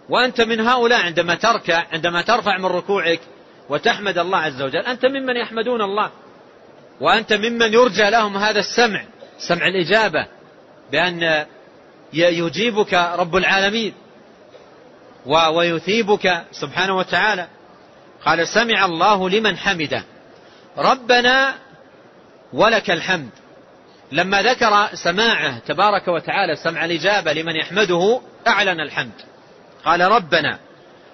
وأنت 0.08 0.40
من 0.40 0.60
هؤلاء 0.60 1.00
عندما 1.00 1.34
تركع 1.34 1.86
عندما 1.92 2.22
ترفع 2.22 2.58
من 2.58 2.66
ركوعك 2.66 3.20
وتحمد 3.68 4.18
الله 4.18 4.38
عز 4.38 4.62
وجل 4.62 4.80
أنت 4.80 5.06
ممن 5.06 5.36
يحمدون 5.36 5.82
الله. 5.82 6.10
وأنت 7.00 7.32
ممن 7.32 7.72
يرجى 7.72 8.10
لهم 8.10 8.36
هذا 8.36 8.58
السمع 8.58 9.04
سمع 9.38 9.66
الإجابة 9.66 10.26
بأن 10.92 11.46
يجيبك 12.12 12.94
رب 12.94 13.36
العالمين 13.36 13.94
ويثيبك 15.26 16.44
سبحانه 16.52 16.96
وتعالى. 16.96 17.46
قال 18.24 18.48
سمع 18.48 18.84
الله 18.84 19.30
لمن 19.30 19.56
حمده. 19.56 20.04
ربنا 20.78 21.54
ولك 22.52 22.90
الحمد. 22.90 23.30
لما 24.12 24.42
ذكر 24.42 24.88
سماعه 24.94 25.58
تبارك 25.58 26.08
وتعالى 26.08 26.56
سمع 26.56 26.84
الإجابة 26.84 27.32
لمن 27.32 27.56
يحمده 27.56 28.20
أعلن 28.46 28.80
الحمد. 28.80 29.12
قال 29.84 30.00
ربنا 30.00 30.58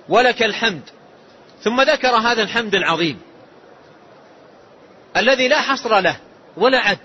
ولك 0.08 0.42
الحمد. 0.42 0.82
ثم 1.60 1.80
ذكر 1.80 2.08
هذا 2.08 2.42
الحمد 2.42 2.74
العظيم. 2.74 3.20
الذي 5.16 5.48
لا 5.48 5.60
حصر 5.60 6.00
له 6.00 6.16
ولا 6.56 6.78
عد. 6.78 6.98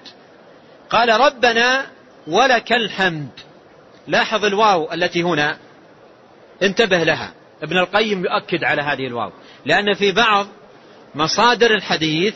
قال 0.89 1.09
ربنا 1.09 1.85
ولك 2.27 2.73
الحمد. 2.73 3.29
لاحظ 4.07 4.45
الواو 4.45 4.93
التي 4.93 5.23
هنا 5.23 5.57
انتبه 6.63 7.03
لها. 7.03 7.33
ابن 7.63 7.77
القيم 7.77 8.25
يؤكد 8.25 8.63
على 8.63 8.81
هذه 8.81 9.07
الواو. 9.07 9.31
لأن 9.65 9.93
في 9.93 10.11
بعض 10.11 10.47
مصادر 11.15 11.75
الحديث 11.75 12.35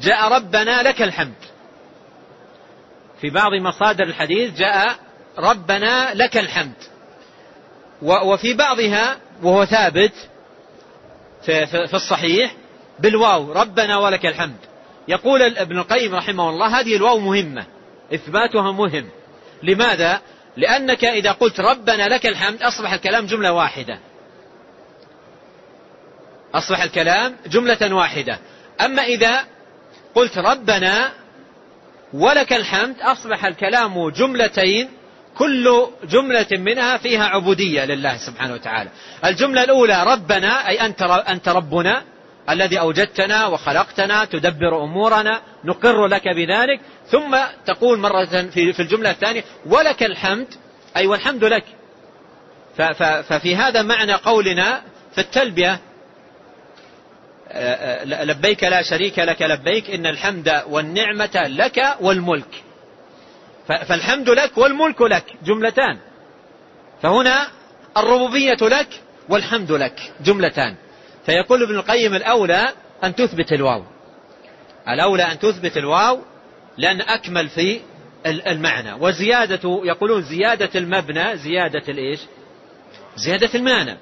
جاء 0.00 0.32
ربنا 0.32 0.82
لك 0.82 1.02
الحمد. 1.02 1.57
في 3.20 3.30
بعض 3.30 3.54
مصادر 3.54 4.04
الحديث 4.04 4.58
جاء 4.58 4.98
ربنا 5.38 6.14
لك 6.14 6.36
الحمد. 6.36 6.74
وفي 8.02 8.54
بعضها 8.54 9.16
وهو 9.42 9.64
ثابت 9.64 10.12
في 11.42 11.94
الصحيح 11.94 12.52
بالواو 12.98 13.52
ربنا 13.52 13.98
ولك 13.98 14.26
الحمد. 14.26 14.56
يقول 15.08 15.42
ابن 15.42 15.78
القيم 15.78 16.14
رحمه 16.14 16.50
الله 16.50 16.80
هذه 16.80 16.96
الواو 16.96 17.18
مهمة 17.18 17.66
إثباتها 18.14 18.72
مهم. 18.72 19.08
لماذا؟ 19.62 20.20
لأنك 20.56 21.04
إذا 21.04 21.32
قلت 21.32 21.60
ربنا 21.60 22.08
لك 22.08 22.26
الحمد 22.26 22.62
أصبح 22.62 22.92
الكلام 22.92 23.26
جملة 23.26 23.52
واحدة. 23.52 23.98
أصبح 26.54 26.82
الكلام 26.82 27.36
جملة 27.46 27.94
واحدة. 27.94 28.38
أما 28.80 29.02
إذا 29.02 29.44
قلت 30.14 30.38
ربنا 30.38 31.12
ولك 32.12 32.52
الحمد 32.52 32.96
أصبح 33.00 33.44
الكلام 33.44 34.08
جملتين 34.08 34.88
كل 35.38 35.86
جملة 36.04 36.46
منها 36.52 36.96
فيها 36.96 37.24
عبودية 37.24 37.84
لله 37.84 38.16
سبحانه 38.16 38.54
وتعالى. 38.54 38.90
الجملة 39.24 39.64
الأولى 39.64 40.04
ربنا 40.04 40.68
أي 40.68 40.80
أنت, 40.80 41.02
أنت 41.02 41.48
ربنا 41.48 42.02
الذي 42.50 42.80
أوجدتنا 42.80 43.46
وخلقتنا 43.46 44.24
تدبر 44.24 44.84
أمورنا 44.84 45.40
نقر 45.64 46.06
لك 46.06 46.28
بذلك. 46.28 46.80
ثم 47.06 47.38
تقول 47.66 47.98
مرة 47.98 48.24
في 48.24 48.80
الجملة 48.80 49.10
الثانية 49.10 49.44
ولك 49.66 50.02
الحمد 50.02 50.46
أي 50.96 51.06
والحمد 51.06 51.44
لك. 51.44 51.64
ففي 53.28 53.56
هذا 53.56 53.82
معنى 53.82 54.12
قولنا 54.12 54.82
في 55.14 55.20
التلبية 55.20 55.80
لبيك 58.04 58.64
لا 58.64 58.82
شريك 58.82 59.18
لك 59.18 59.42
لبيك 59.42 59.90
إن 59.90 60.06
الحمد 60.06 60.62
والنعمة 60.66 61.44
لك 61.46 61.96
والملك. 62.00 62.62
فالحمد 63.66 64.28
لك 64.28 64.58
والملك 64.58 65.02
لك 65.02 65.24
جملتان. 65.44 65.98
فهنا 67.02 67.48
الربوبية 67.96 68.56
لك 68.62 68.88
والحمد 69.28 69.72
لك 69.72 70.12
جملتان. 70.20 70.74
فيقول 71.26 71.62
ابن 71.62 71.74
القيم 71.74 72.14
الأولى 72.14 72.68
أن 73.04 73.14
تثبت 73.14 73.52
الواو. 73.52 73.84
الأولى 74.88 75.22
أن 75.22 75.38
تثبت 75.38 75.76
الواو 75.76 76.20
لأن 76.76 77.00
أكمل 77.00 77.48
في 77.48 77.80
المعنى. 78.26 78.92
وزيادة 78.92 79.80
يقولون 79.84 80.22
زيادة 80.22 80.70
المبنى 80.74 81.36
زيادة 81.36 81.82
الإيش؟ 81.88 82.20
زيادة 83.16 83.50
المعنى. 83.54 83.98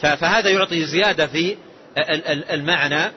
فهذا 0.00 0.50
يعطي 0.50 0.84
زيادة 0.84 1.26
في 1.26 1.56
المعنى 2.50 3.12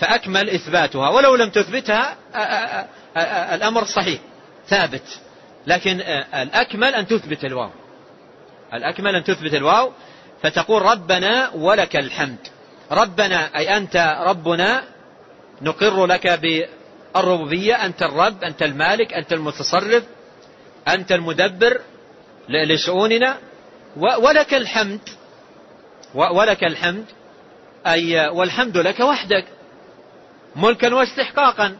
فأكمل 0.00 0.50
إثباتها. 0.50 1.08
ولو 1.08 1.34
لم 1.34 1.50
تثبتها 1.50 2.16
الأمر 3.54 3.84
صحيح 3.84 4.20
ثابت. 4.66 5.20
لكن 5.66 6.00
الأكمل 6.34 6.94
أن 6.94 7.06
تثبت 7.06 7.44
الواو. 7.44 7.70
الأكمل 8.74 9.16
أن 9.16 9.24
تثبت 9.24 9.54
الواو 9.54 9.92
فتقول 10.42 10.82
ربنا 10.82 11.50
ولك 11.54 11.96
الحمد. 11.96 12.38
ربنا 12.90 13.56
أي 13.56 13.76
أنت 13.76 14.16
ربنا 14.20 14.82
نقر 15.62 16.06
لك 16.06 16.26
بالربوبية. 16.26 17.86
أنت 17.86 18.02
الرب 18.02 18.44
أنت 18.44 18.62
المالك 18.62 19.14
أنت 19.14 19.32
المتصرف 19.32 20.04
أنت 20.88 21.12
المدبر 21.12 21.80
لشؤوننا. 22.48 23.36
ولك 23.96 24.54
الحمد. 24.54 25.00
ولك 26.14 26.64
الحمد. 26.64 27.04
أي 27.86 28.28
والحمد 28.28 28.76
لك 28.76 29.00
وحدك. 29.00 29.44
ملكا 30.56 30.94
واستحقاقا. 30.94 31.76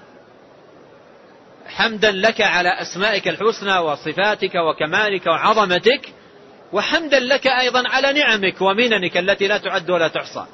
حمدا 1.67 2.11
لك 2.11 2.41
على 2.41 2.69
أسمائك 2.69 3.29
الحسنى 3.29 3.79
وصفاتك 3.79 4.55
وكمالك 4.55 5.27
وعظمتك. 5.27 6.09
وحمدا 6.73 7.21
لك 7.21 7.47
أيضا 7.47 7.89
على 7.89 8.13
نعمك 8.13 8.61
ومننك 8.61 9.17
التي 9.17 9.49
لا 9.49 9.59
تعد 9.59 9.91
ولا 9.91 10.09
تحصى 10.09 10.47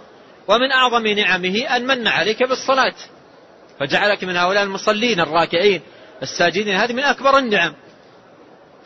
ومن 0.48 0.72
أعظم 0.72 1.06
نعمه 1.06 1.76
أن 1.76 1.86
من 1.86 2.08
عليك 2.08 2.42
بالصلاة. 2.42 2.94
فجعلك 3.80 4.24
من 4.24 4.36
هؤلاء 4.36 4.62
المصلين 4.62 5.20
الراكعين 5.20 5.80
الساجدين. 6.22 6.76
هذه 6.76 6.92
من 6.92 7.02
أكبر 7.02 7.38
النعم. 7.38 7.74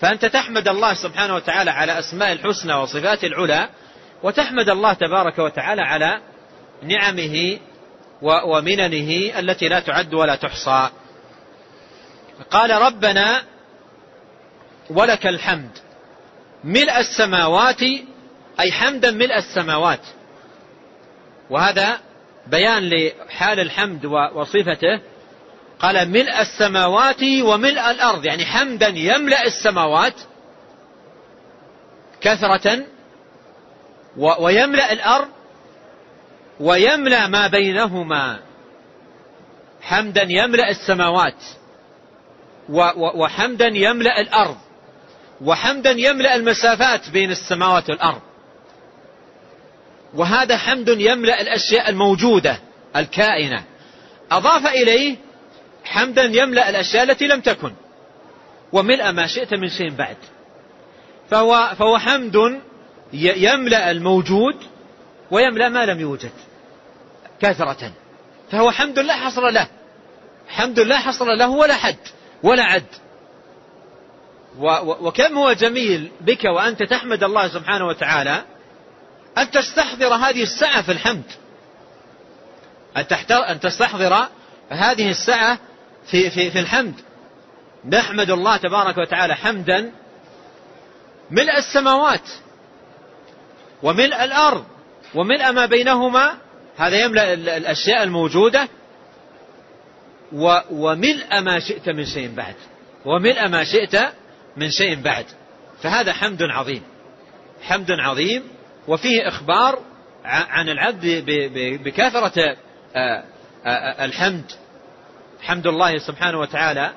فأنت 0.00 0.24
تحمد 0.24 0.68
الله 0.68 0.94
سبحانه 0.94 1.34
وتعالى 1.34 1.70
على 1.70 1.98
أسماء 1.98 2.32
الحسنى 2.32 2.74
وصفات 2.74 3.24
العلى. 3.24 3.68
وتحمد 4.22 4.68
الله 4.68 4.92
تبارك 4.92 5.38
وتعالى 5.38 5.82
على 5.82 6.20
نعمه 6.82 7.58
ومننه 8.22 9.38
التي 9.38 9.68
لا 9.68 9.80
تعد 9.80 10.14
ولا 10.14 10.36
تحصى. 10.36 10.88
قال 12.50 12.70
ربنا 12.70 13.42
ولك 14.90 15.26
الحمد. 15.26 15.78
ملء 16.64 16.98
السماوات 16.98 17.82
أي 18.60 18.72
حمدا 18.72 19.10
ملء 19.10 19.38
السماوات. 19.38 20.00
وهذا 21.50 21.98
بيان 22.46 22.90
لحال 22.90 23.60
الحمد 23.60 24.04
وصفته. 24.06 25.00
قال 25.78 26.08
ملء 26.08 26.40
السماوات 26.40 27.22
وملء 27.42 27.90
الأرض 27.90 28.24
يعني 28.24 28.44
حمدا 28.44 28.88
يملأ 28.88 29.46
السماوات 29.46 30.14
كثرة 32.20 32.84
ويملأ 34.16 34.92
الأرض 34.92 35.28
ويملأ 36.62 37.26
ما 37.26 37.46
بينهما. 37.46 38.38
حمدا 39.80 40.22
يملأ 40.28 40.70
السماوات 40.70 41.44
وحمدا 43.14 43.66
يملأ 43.66 44.20
الأرض 44.20 44.56
وحمدا 45.40 45.90
يملأ 45.90 46.34
المسافات 46.34 47.10
بين 47.10 47.30
السماوات 47.30 47.90
والأرض. 47.90 48.20
وهذا 50.14 50.56
حمد 50.56 50.88
يملأ 50.88 51.40
الأشياء 51.40 51.88
الموجودة 51.90 52.60
الكائنة. 52.96 53.64
أضاف 54.30 54.66
إليه 54.66 55.16
حمدا 55.84 56.22
يملأ 56.22 56.70
الأشياء 56.70 57.02
التي 57.02 57.26
لم 57.26 57.40
تكن. 57.40 57.72
وملء 58.72 59.12
ما 59.12 59.26
شئت 59.26 59.54
من 59.54 59.68
شيء 59.68 59.90
بعد. 59.90 60.16
فهو, 61.30 61.74
فهو 61.78 61.98
حمد 61.98 62.60
يملأ 63.12 63.90
الموجود 63.90 64.56
ويملأ 65.30 65.68
ما 65.68 65.86
لم 65.86 66.00
يوجد. 66.00 66.30
كثرة. 67.42 67.92
فهو 68.50 68.70
حمد 68.70 68.98
لا 68.98 69.14
حصر 69.14 69.50
له. 69.50 69.66
حمد 70.48 70.80
لا 70.80 70.98
حصر 70.98 71.24
له 71.24 71.50
ولا 71.50 71.74
حد 71.74 71.96
ولا 72.42 72.62
عد. 72.62 72.86
وكم 75.00 75.38
هو 75.38 75.52
جميل 75.52 76.10
بك 76.20 76.44
وأنت 76.44 76.82
تحمد 76.82 77.24
الله 77.24 77.48
سبحانه 77.48 77.86
وتعالى؟ 77.86 78.42
أن 79.38 79.50
تستحضر 79.50 80.14
هذه 80.14 80.42
السعة 80.42 80.82
في 80.82 80.92
الحمد. 80.92 81.24
أن 83.30 83.60
تستحضر 83.60 84.28
هذه 84.68 85.10
السعة 85.10 85.58
في, 86.06 86.30
في, 86.30 86.50
في 86.50 86.58
الحمد. 86.58 86.94
نحمد 87.88 88.30
الله 88.30 88.56
تبارك 88.56 88.98
وتعالى 88.98 89.34
حمدا 89.34 89.92
ملء 91.30 91.58
السماوات 91.58 92.28
وملء 93.82 94.24
الأرض 94.24 94.64
وملء 95.14 95.52
ما 95.52 95.66
بينهما 95.66 96.34
هذا 96.76 97.04
يملأ 97.04 97.32
الأشياء 97.32 98.02
الموجودة. 98.02 98.68
وملء 100.70 101.40
ما 101.40 101.58
شئت 101.58 101.88
من 101.88 102.04
شيء 102.04 102.34
بعد. 102.34 102.54
وملء 103.04 103.48
ما 103.48 103.64
شئت 103.64 103.96
من 104.56 104.70
شيء 104.70 105.02
بعد. 105.02 105.26
فهذا 105.82 106.12
حمد 106.12 106.42
عظيم. 106.42 106.82
حمد 107.62 107.90
عظيم. 107.90 108.42
وفيه 108.88 109.28
إخبار 109.28 109.78
عن 110.24 110.68
العبد 110.68 111.24
بكثرة 111.84 112.56
الحمد. 114.00 114.52
حمد 115.40 115.66
الله 115.66 115.98
سبحانه 115.98 116.40
وتعالى. 116.40 116.92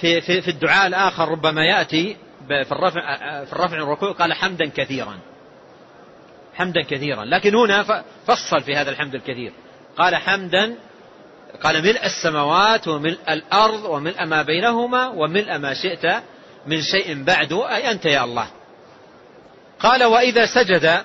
في, 0.00 0.20
في, 0.20 0.42
في 0.42 0.48
الدعاء 0.48 0.86
الآخر 0.86 1.28
ربما 1.28 1.64
يأتي 1.64 2.16
في 2.48 2.72
الرفع, 2.72 3.00
في 3.44 3.52
الرفع 3.52 3.82
والركوع 3.82 4.12
قال 4.12 4.32
حمدا 4.32 4.70
كثيرا. 4.76 5.18
حمدا 6.58 6.82
كثيرا. 6.82 7.24
لكن 7.24 7.54
هنا 7.54 8.04
فصل 8.26 8.60
في 8.60 8.76
هذا 8.76 8.90
الحمد 8.90 9.14
الكثير. 9.14 9.52
قال 9.98 10.16
حمدا 10.16 10.74
قال 11.62 11.82
ملء 11.82 12.04
السماوات 12.04 12.88
وملء 12.88 13.18
الأرض 13.28 13.84
وملء 13.84 14.24
ما 14.24 14.42
بينهما 14.42 15.08
وملء 15.08 15.58
ما 15.58 15.74
شئت 15.74 16.06
من 16.66 16.82
شيء 16.82 17.22
بعد 17.22 17.52
أي 17.52 17.90
أنت 17.90 18.04
يا 18.04 18.24
الله. 18.24 18.46
قال 19.80 20.04
وإذا 20.04 20.46
سجد 20.46 21.02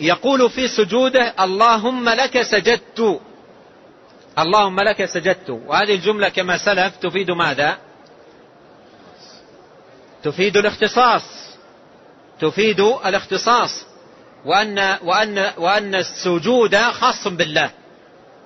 يقول 0.00 0.50
في 0.50 0.68
سجوده 0.68 1.34
اللهم 1.40 2.08
لك 2.08 2.42
سجدت. 2.42 3.20
اللهم 4.38 4.80
لك 4.80 5.04
سجدت. 5.04 5.50
وهذه 5.50 5.94
الجملة 5.94 6.28
كما 6.28 6.58
سلف 6.58 6.96
تفيد 6.96 7.30
ماذا؟ 7.30 7.78
تفيد 10.22 10.56
الاختصاص. 10.56 11.22
تفيد 12.40 12.80
الاختصاص. 12.80 13.93
وأن, 14.44 14.96
وأن, 15.02 15.50
وأن 15.58 15.94
السجود 15.94 16.76
خاص 16.76 17.28
بالله 17.28 17.70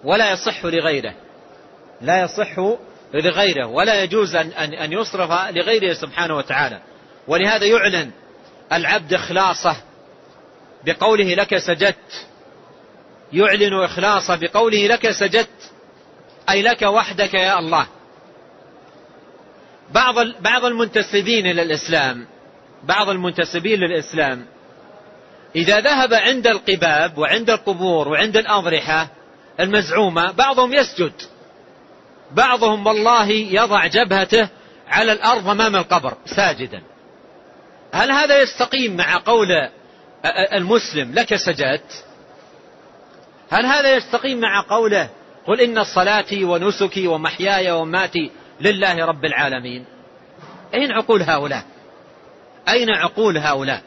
ولا 0.04 0.32
يصح 0.32 0.64
لغيره. 0.64 1.14
لا 2.00 2.22
يصح 2.22 2.58
لغيره 3.14 3.66
ولا 3.66 4.02
يجوز 4.02 4.34
أن, 4.34 4.52
أن 4.74 4.92
يصرف 4.92 5.30
لغيره 5.30 5.94
سبحانه 5.94 6.36
وتعالى. 6.36 6.80
ولهذا 7.28 7.66
يعلن 7.66 8.10
العبد 8.72 9.14
إخلاصه 9.14 9.76
بقوله 10.84 11.34
لك 11.34 11.58
سجدت. 11.58 12.26
يعلن 13.32 13.84
إخلاصه 13.84 14.36
بقوله 14.36 14.86
لك 14.86 15.10
سجدت 15.10 15.72
أي 16.50 16.62
لك 16.62 16.82
وحدك 16.82 17.34
يا 17.34 17.58
الله. 17.58 17.86
بعض 19.90 20.14
بعض 20.40 20.64
المنتسبين 20.64 21.46
إلى 21.46 21.62
الإسلام 21.62 22.26
بعض 22.84 23.08
المنتسبين 23.08 23.80
للإسلام 23.80 24.46
إذا 25.56 25.80
ذهب 25.80 26.14
عند 26.14 26.46
القباب 26.46 27.18
وعند 27.18 27.50
القبور 27.50 28.08
وعند 28.08 28.36
الأضرحة 28.36 29.08
المزعومة 29.60 30.32
بعضهم 30.32 30.74
يسجد. 30.74 31.12
بعضهم 32.32 32.86
والله 32.86 33.30
يضع 33.30 33.86
جبهته 33.86 34.48
على 34.88 35.12
الأرض 35.12 35.48
أمام 35.48 35.76
القبر 35.76 36.14
ساجدا. 36.36 36.82
هل 37.92 38.12
هذا 38.12 38.42
يستقيم 38.42 38.96
مع 38.96 39.16
قول 39.16 39.48
المسلم 40.52 41.14
لك 41.14 41.36
سجدت؟ 41.36 42.04
هل 43.50 43.66
هذا 43.66 43.96
يستقيم 43.96 44.40
مع 44.40 44.64
قوله 44.68 45.08
قل 45.46 45.60
إن 45.60 45.84
صلاتي 45.84 46.44
ونسكي 46.44 47.06
ومحياي 47.06 47.70
وماتي 47.70 48.30
لله 48.60 49.06
رب 49.06 49.24
العالمين؟ 49.24 49.84
أين 50.74 50.92
عقول 50.92 51.22
هؤلاء؟ 51.22 51.64
أين 52.68 52.90
عقول 52.90 53.38
هؤلاء؟ 53.38 53.82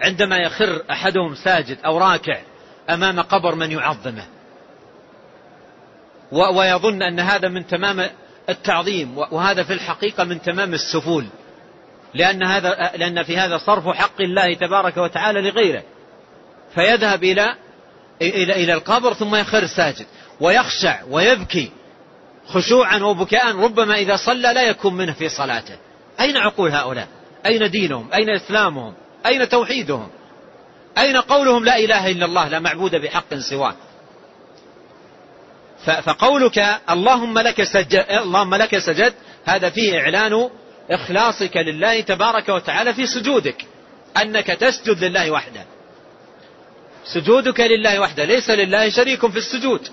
عندما 0.00 0.38
يخر 0.38 0.82
أحدهم 0.90 1.34
ساجد 1.34 1.78
أو 1.84 1.98
راكع 1.98 2.38
أمام 2.90 3.20
قبر 3.20 3.54
من 3.54 3.70
يعظمه. 3.70 4.24
ويظن 6.32 7.02
أن 7.02 7.20
هذا 7.20 7.48
من 7.48 7.66
تمام 7.66 8.10
التعظيم 8.48 9.18
وهذا 9.18 9.62
في 9.62 9.72
الحقيقة 9.72 10.24
من 10.24 10.42
تمام 10.42 10.74
السفول. 10.74 11.26
لأن, 12.14 12.42
هذا 12.42 12.90
لأن 12.96 13.22
في 13.22 13.38
هذا 13.38 13.58
صرف 13.58 13.88
حق 13.88 14.20
الله 14.20 14.54
تبارك 14.54 14.96
وتعالى 14.96 15.40
لغيره. 15.40 15.82
فيذهب 16.74 17.24
إلى 17.24 17.54
إلى 18.22 18.52
إلى 18.52 18.72
القبر 18.72 19.14
ثم 19.14 19.36
يخر 19.36 19.66
ساجد 19.66 20.06
ويخشع 20.40 21.00
ويبكي 21.10 21.70
خشوعا 22.46 22.98
وبكاء 22.98 23.56
ربما 23.56 23.98
إذا 23.98 24.16
صلى 24.16 24.52
لا 24.54 24.62
يكون 24.62 24.94
منه 24.94 25.12
في 25.12 25.28
صلاته. 25.28 25.76
أين 26.20 26.36
عقول 26.36 26.70
هؤلاء؟ 26.70 27.08
أين 27.46 27.70
دينهم؟ 27.70 28.08
أين 28.14 28.30
إسلامهم؟ 28.30 28.94
أين 29.26 29.48
توحيدهم؟ 29.48 30.08
أين 30.98 31.16
قولهم 31.16 31.64
لا 31.64 31.78
إله 31.78 32.10
إلا 32.10 32.26
الله 32.26 32.48
لا 32.48 32.58
معبود 32.58 32.96
بحق 32.96 33.34
سواه؟ 33.34 33.74
فقولك 35.84 36.58
اللهم 36.90 37.38
لك 37.38 37.62
سجد 37.62 38.06
اللهم 38.10 38.54
لك 38.54 38.78
سجد 38.78 39.14
هذا 39.44 39.70
فيه 39.70 40.00
إعلان 40.00 40.50
إخلاصك 40.90 41.56
لله 41.56 42.00
تبارك 42.00 42.48
وتعالى 42.48 42.94
في 42.94 43.06
سجودك 43.06 43.64
أنك 44.16 44.46
تسجد 44.46 45.04
لله 45.04 45.30
وحده. 45.30 45.64
سجودك 47.04 47.60
لله 47.60 48.00
وحده 48.00 48.24
ليس 48.24 48.50
لله 48.50 48.88
شريك 48.88 49.26
في 49.26 49.38
السجود. 49.38 49.88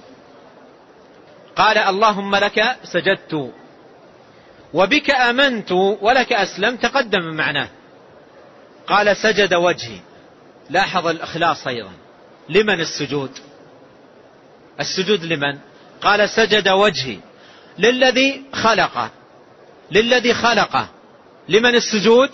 قال 1.55 1.78
اللهم 1.78 2.36
لك 2.36 2.78
سجدت 2.84 3.51
وبك 4.73 5.11
آمنت 5.11 5.71
ولك 6.01 6.34
أسلمت 6.34 6.84
تقدم 6.84 7.36
معناه 7.36 7.69
قال 8.88 9.17
سجد 9.17 9.53
وجهي. 9.53 9.99
لاحظ 10.69 11.07
الإخلاص 11.07 11.67
أيضا. 11.67 11.91
لمن 12.49 12.79
السجود؟ 12.79 13.31
السجود 14.79 15.23
لمن؟ 15.23 15.59
قال 16.01 16.29
سجد 16.29 16.69
وجهي. 16.69 17.17
للذي 17.79 18.43
خلقه 18.53 19.09
للذي 19.91 20.33
خلقه 20.33 20.88
لمن 21.49 21.75
السجود؟ 21.75 22.29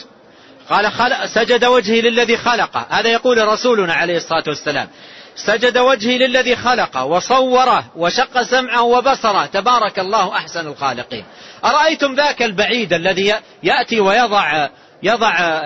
قال 0.70 0.92
خلق 0.92 1.26
سجد 1.26 1.66
وجهي 1.66 2.02
للذي 2.02 2.38
خلقه 2.38 2.86
هذا 2.90 3.10
يقول 3.10 3.48
رسولنا 3.48 3.94
عليه 3.94 4.18
الصلاة 4.18 4.44
والسلام. 4.48 4.88
سجد 5.36 5.78
وجهي 5.78 6.18
للذي 6.18 6.56
خلقه 6.56 7.06
وصوره 7.06 7.86
وشق 7.96 8.42
سمعه 8.42 8.82
وبصره. 8.82 9.46
تبارك 9.46 10.00
الله 10.00 10.38
أحسن 10.38 10.68
الخالقين. 10.68 11.26
أرأيتم 11.66 12.16
ذاك 12.16 12.44
البعيد 12.44 12.94
الذي 12.94 13.34
يأتي 13.64 14.00
ويضع 14.00 14.70
يضع 15.04 15.62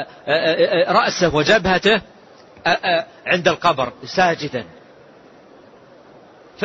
رأسه 0.88 1.35
وجبهته 1.35 2.01
عند 3.25 3.47
القبر 3.47 3.93
ساجدا. 4.05 4.65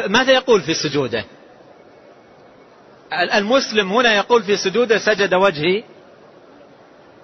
ماذا 0.07 0.33
يقول 0.33 0.63
في 0.63 0.75
سجوده؟ 0.75 1.25
المسلم 3.35 3.93
هنا 3.93 4.15
يقول 4.15 4.43
في 4.43 4.57
سجوده 4.57 4.99
سجد 4.99 5.35
وجهي 5.35 5.85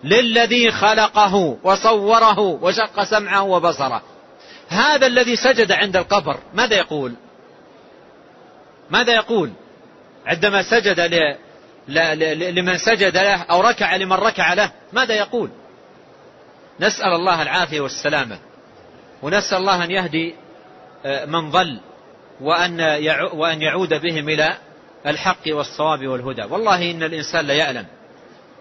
للذي 0.05 0.71
خلقه 0.71 1.59
وصوره 1.63 2.39
وشق 2.39 3.05
سمعه 3.05 3.43
وبصره. 3.43 4.03
هذا 4.69 5.07
الذي 5.07 5.37
سجد 5.37 5.73
عند 5.73 5.97
القبر 5.97 6.39
ماذا 6.55 6.77
يقول؟ 6.77 7.15
ماذا 8.91 9.15
يقول؟ 9.15 9.53
عندما 10.27 10.63
سجد. 10.63 11.01
لمن 11.89 12.79
سجد 12.79 13.17
له 13.17 13.43
أو 13.43 13.61
ركع 13.61 13.97
لمن 13.97 14.13
ركع 14.13 14.55
له. 14.55 14.71
ماذا 14.93 15.15
يقول؟ 15.15 15.51
نسأل 16.81 17.13
الله 17.15 17.43
العافية 17.43 17.81
والسلامة. 17.81 18.39
ونسأل 19.23 19.59
الله 19.59 19.85
أن 19.85 19.91
يهدي 19.91 20.35
آه، 21.05 21.25
من 21.25 21.51
ضل 21.51 21.81
وأن 23.33 23.63
يعود 23.63 23.95
بهم 23.95 24.29
إلى 24.29 24.57
الحق 25.07 25.43
والصواب 25.49 26.07
والهدى. 26.07 26.43
والله 26.43 26.91
إن 26.91 27.03
الإنسان 27.03 27.47
ليعلم 27.47 27.87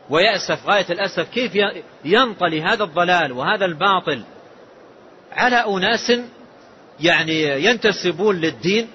ويأسف 0.09 0.67
غاية 0.67 0.86
الأسف 0.89 1.30
كيف 1.30 1.51
ينطلي 2.05 2.61
هذا 2.61 2.84
الضلال 2.84 3.32
وهذا 3.32 3.65
الباطل 3.65 4.23
على 5.32 5.55
أناس 5.55 6.11
يعني 6.99 7.63
ينتسبون 7.65 8.36
للدين 8.36 8.88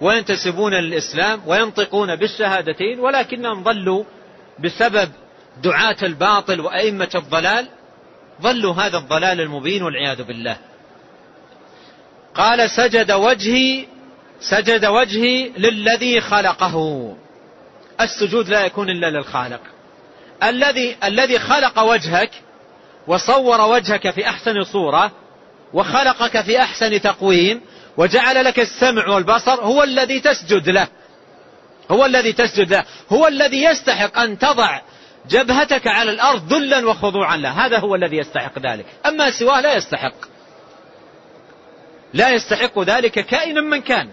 وينتسبون 0.00 0.74
للإسلام 0.74 1.42
وينطقون 1.46 2.16
بالشهادتين 2.16 3.00
ولكنهم 3.00 3.62
ضلوا 3.62 4.04
بسبب 4.58 5.10
دعاة 5.62 5.96
الباطل 6.02 6.60
وأئمة 6.60 7.10
الضلال. 7.14 7.68
ضلوا 8.42 8.74
هذا 8.74 8.98
الضلال 8.98 9.40
المبين 9.40 9.82
والعياذ 9.82 10.22
بالله. 10.22 10.56
قال 12.34 12.70
سجد 12.70 13.12
وجهي 13.12 13.86
سجد 14.40 14.84
وجهي 14.86 15.48
للذي 15.56 16.20
خلقه. 16.20 17.16
السجود 18.00 18.48
لا 18.48 18.66
يكون 18.66 18.90
إلا 18.90 19.10
للخالق. 19.10 19.60
الذي 20.42 20.96
الذي 21.04 21.38
خلق 21.38 21.78
وجهك 21.82 22.30
وصور 23.06 23.60
وجهك 23.60 24.10
في 24.10 24.28
أحسن 24.28 24.64
صورة 24.64 25.12
وخلقك 25.72 26.40
في 26.40 26.62
أحسن 26.62 27.00
تقويم 27.00 27.60
وجعل 27.98 28.44
لك 28.44 28.60
السمع 28.60 29.08
والبصر 29.08 29.60
هو 29.60 29.82
الذي 29.82 30.20
تسجد 30.20 30.68
له. 30.68 30.88
هو 31.90 32.06
الذي 32.06 32.32
تسجد 32.32 32.70
له. 32.70 32.84
هو 33.12 33.26
الذي 33.26 33.62
يستحق 33.64 34.18
أن 34.18 34.38
تضع 34.38 34.80
جبهتك 35.28 35.86
على 35.86 36.10
الأرض 36.10 36.52
ذلا 36.52 36.86
وخضوعا 36.86 37.36
له. 37.36 37.66
هذا 37.66 37.78
هو 37.78 37.94
الذي 37.94 38.16
يستحق 38.16 38.58
ذلك. 38.58 38.86
أما 39.06 39.30
سواه 39.30 39.60
لا 39.60 39.76
يستحق. 39.76 40.14
لا 42.14 42.30
يستحق 42.30 42.78
ذلك 42.78 43.26
كائنا 43.26 43.60
من 43.60 43.80
كان. 43.80 44.10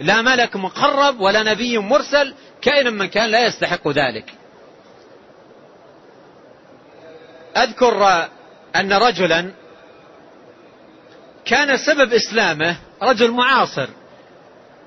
لا 0.00 0.22
ملك 0.22 0.56
مقرب 0.56 1.20
ولا 1.20 1.42
نبي 1.42 1.78
مرسل 1.78 2.34
كائنا 2.62 2.90
من 2.90 3.06
كان 3.06 3.30
لا 3.30 3.46
يستحق 3.46 3.88
ذلك. 3.88 4.34
أذكر 7.56 8.28
أن 8.76 8.92
رجلا 8.92 9.50
كان 11.48 11.76
سبب 11.76 12.12
إسلامه 12.12 12.76
رجل 13.02 13.30
معاصر. 13.30 13.88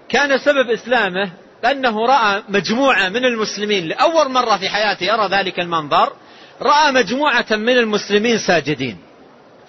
كان 0.09 0.37
سبب 0.37 0.69
إسلامه 0.69 1.31
أنه 1.65 2.05
رأى 2.05 2.43
مجموعة 2.49 3.09
من 3.09 3.25
المسلمين 3.25 3.87
لأول 3.87 4.31
مرة 4.31 4.57
في 4.57 4.69
حياته 4.69 5.03
يرى 5.03 5.27
ذلك 5.27 5.59
المنظر 5.59 6.13
رأى 6.61 6.91
مجموعة 6.91 7.45
من 7.51 7.77
المسلمين 7.77 8.37
ساجدين. 8.37 8.97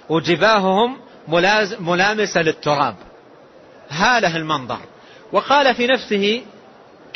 وجباههم 0.09 0.99
ملامسة 1.80 2.43
للتراب. 2.43 2.97
هاله 3.90 4.36
المنظر. 4.36 4.80
وقال 5.32 5.74
في 5.74 5.86
نفسه 5.86 6.43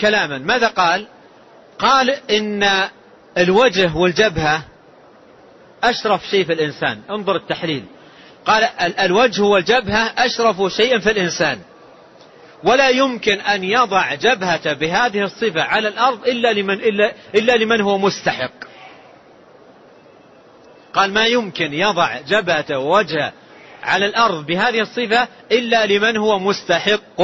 كلاما 0.01 0.39
ماذا 0.39 0.67
قال؟ 0.67 1.07
قال 1.79 2.11
إن 2.11 2.89
الوجه 3.39 3.97
والجبهة 3.97 4.63
أشرف 5.85 6.27
شيء 6.27 6.45
في 6.45 6.53
الإنسان. 6.53 7.01
انظر 7.11 7.37
التحليل. 7.37 7.85
قال 8.47 8.65
الوجه 8.81 9.43
والجبهة 9.43 10.13
أشرف 10.19 10.73
شيء 10.73 10.99
في 10.99 11.11
الإنسان. 11.11 11.59
ولا 12.65 12.89
يمكن 12.89 13.41
أن 13.41 13.65
يضع 13.65 14.15
جبهة 14.15 14.73
بهذه 14.73 15.25
الصفة 15.25 15.63
على 15.63 15.89
الأرض 15.89 16.29
إلا 16.29 16.53
لمن, 16.53 16.75
إلا, 16.75 17.13
إلا 17.35 17.57
لمن 17.57 17.81
هو 17.81 17.99
مستحق. 17.99 18.53
قال 20.93 21.13
ما 21.13 21.27
يمكن 21.27 21.75
يضع 21.75 22.21
جبهة 22.21 22.79
ووجهه 22.79 23.33
على 23.83 24.07
الأرض 24.07 24.47
بهذه 24.47 24.81
الصفة 24.81 25.29
إلا 25.53 25.87
لمن 25.87 26.17
هو 26.17 26.39
مستحق. 26.39 27.23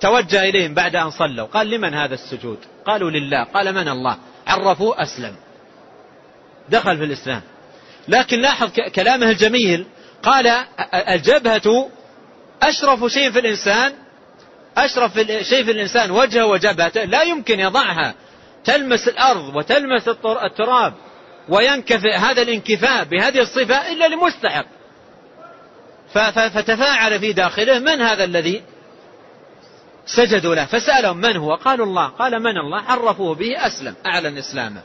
توجه 0.00 0.42
إليهم 0.42 0.74
بعد 0.74 0.96
أن 0.96 1.10
صلوا. 1.10 1.46
قال 1.46 1.70
لمن 1.70 1.94
هذا 1.94 2.14
السجود؟ 2.14 2.58
قالوا 2.86 3.10
لله. 3.10 3.44
قال 3.44 3.74
من 3.74 3.88
الله؟ 3.88 4.16
عرفوا 4.46 5.02
أسلم. 5.02 5.36
دخل 6.68 6.98
في 6.98 7.04
الإسلام. 7.04 7.42
لكن 8.08 8.40
لاحظ 8.40 8.70
كلامه 8.70 9.30
الجميل. 9.30 9.86
قال 10.22 10.46
الجبهة 10.94 11.90
أشرف 12.62 13.04
شيء 13.04 13.30
في 13.30 13.38
الإنسان 13.38 13.92
أشرف 14.76 15.14
شيء 15.42 15.64
في 15.64 15.70
الإنسان 15.70 16.10
وجهه 16.10 16.46
وجبهته 16.46 17.04
لا 17.04 17.22
يمكن 17.22 17.60
يضعها. 17.60 18.14
تلمس 18.64 19.08
الأرض 19.08 19.56
وتلمس 19.56 20.08
التراب 20.44 20.94
وينكفئ 21.48 22.14
هذا 22.14 22.42
الانكفاء 22.42 23.04
بهذه 23.04 23.40
الصفة 23.40 23.92
إلا 23.92 24.08
لمستحق. 24.08 24.66
فتفاعل 26.54 27.20
في 27.20 27.32
داخله 27.32 27.78
من 27.78 28.00
هذا 28.00 28.24
الذي 28.24 28.62
سجدوا 30.06 30.54
له؟ 30.54 30.64
فسألهم 30.64 31.16
من 31.16 31.36
هو؟ 31.36 31.54
قالوا 31.54 31.86
الله. 31.86 32.06
قال 32.06 32.42
من 32.42 32.58
الله؟ 32.58 32.82
عرفوه 32.82 33.34
به 33.34 33.66
أسلم 33.66 33.94
أعلن 34.06 34.38
إسلامه. 34.38 34.82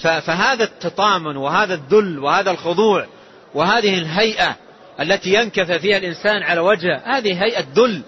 فهذا 0.00 0.64
التطامن 0.64 1.36
وهذا 1.36 1.74
الذل 1.74 2.18
وهذا 2.18 2.50
الخضوع 2.50 3.06
وهذه 3.54 3.98
الهيئة 3.98 4.56
التي 5.00 5.34
ينكف 5.34 5.72
فيها 5.72 5.96
الإنسان 5.96 6.42
على 6.42 6.60
وجهه 6.60 7.02
هذه 7.04 7.44
هيئة 7.44 7.64
ذل 7.74 8.02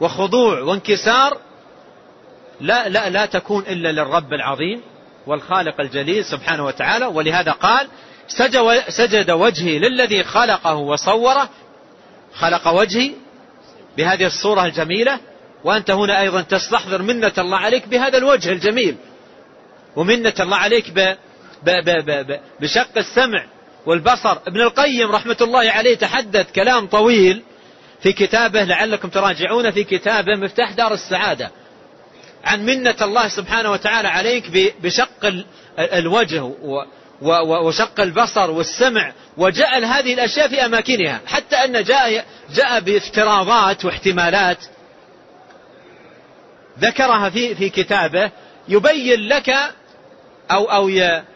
وخضوع 0.00 0.60
وانكسار 0.60 1.38
لا 2.60 2.88
لا 2.88 3.08
لا 3.08 3.26
تكون 3.26 3.64
إلا 3.68 3.92
للرب 3.92 4.32
العظيم 4.32 4.80
والخالق 5.26 5.80
الجليل 5.80 6.24
سبحانه 6.24 6.64
وتعالى. 6.64 7.06
ولهذا 7.06 7.52
قال 7.52 7.88
سجد 8.88 9.30
وجهي 9.30 9.78
للذي 9.78 10.24
خلقه 10.24 10.74
وصوره. 10.74 11.48
خلق 12.34 12.68
وجهي 12.68 13.10
بهذه 13.96 14.26
الصورة 14.26 14.64
الجميلة. 14.64 15.18
وأنت 15.64 15.90
هنا 15.90 16.20
أيضا 16.20 16.40
تستحضر 16.40 17.02
منة 17.02 17.32
الله 17.38 17.58
عليك 17.58 17.88
بهذا 17.88 18.18
الوجه 18.18 18.52
الجميل. 18.52 18.96
ومنة 19.96 20.34
الله 20.40 20.56
عليك 20.56 20.90
ب 20.90 21.14
ب 21.62 21.70
ب 21.84 22.26
ب 22.26 22.40
بشق 22.60 22.98
السمع 22.98 23.44
والبصر. 23.86 24.38
ابن 24.46 24.60
القيم 24.60 25.10
رحمة 25.10 25.36
الله 25.40 25.70
عليه 25.70 25.96
تحدث 25.96 26.52
كلام 26.52 26.86
طويل 26.86 27.42
في 28.02 28.12
كتابه 28.12 28.64
لعلكم 28.64 29.08
تراجعون 29.08 29.70
في 29.70 29.84
كتابه 29.84 30.36
مفتاح 30.36 30.72
دار 30.72 30.92
السعادة 30.94 31.50
عن 32.44 32.66
منة 32.66 32.96
الله 33.02 33.28
سبحانه 33.28 33.70
وتعالى 33.70 34.08
عليك 34.08 34.72
بشق 34.82 35.32
الوجه 35.78 36.50
وشق 37.66 38.00
البصر 38.00 38.50
والسمع 38.50 39.12
وجعل 39.36 39.84
هذه 39.84 40.14
الأشياء 40.14 40.48
في 40.48 40.64
أماكنها. 40.64 41.20
حتى 41.26 41.56
أن 41.56 41.84
جاء, 41.84 42.24
جاء 42.54 42.80
بافتراضات 42.80 43.84
واحتمالات 43.84 44.58
ذكرها 46.78 47.30
في, 47.30 47.54
في 47.54 47.68
كتابه. 47.68 48.30
يبين 48.68 49.28
لك 49.28 49.54
أو, 50.52 50.64
أو 50.64 50.88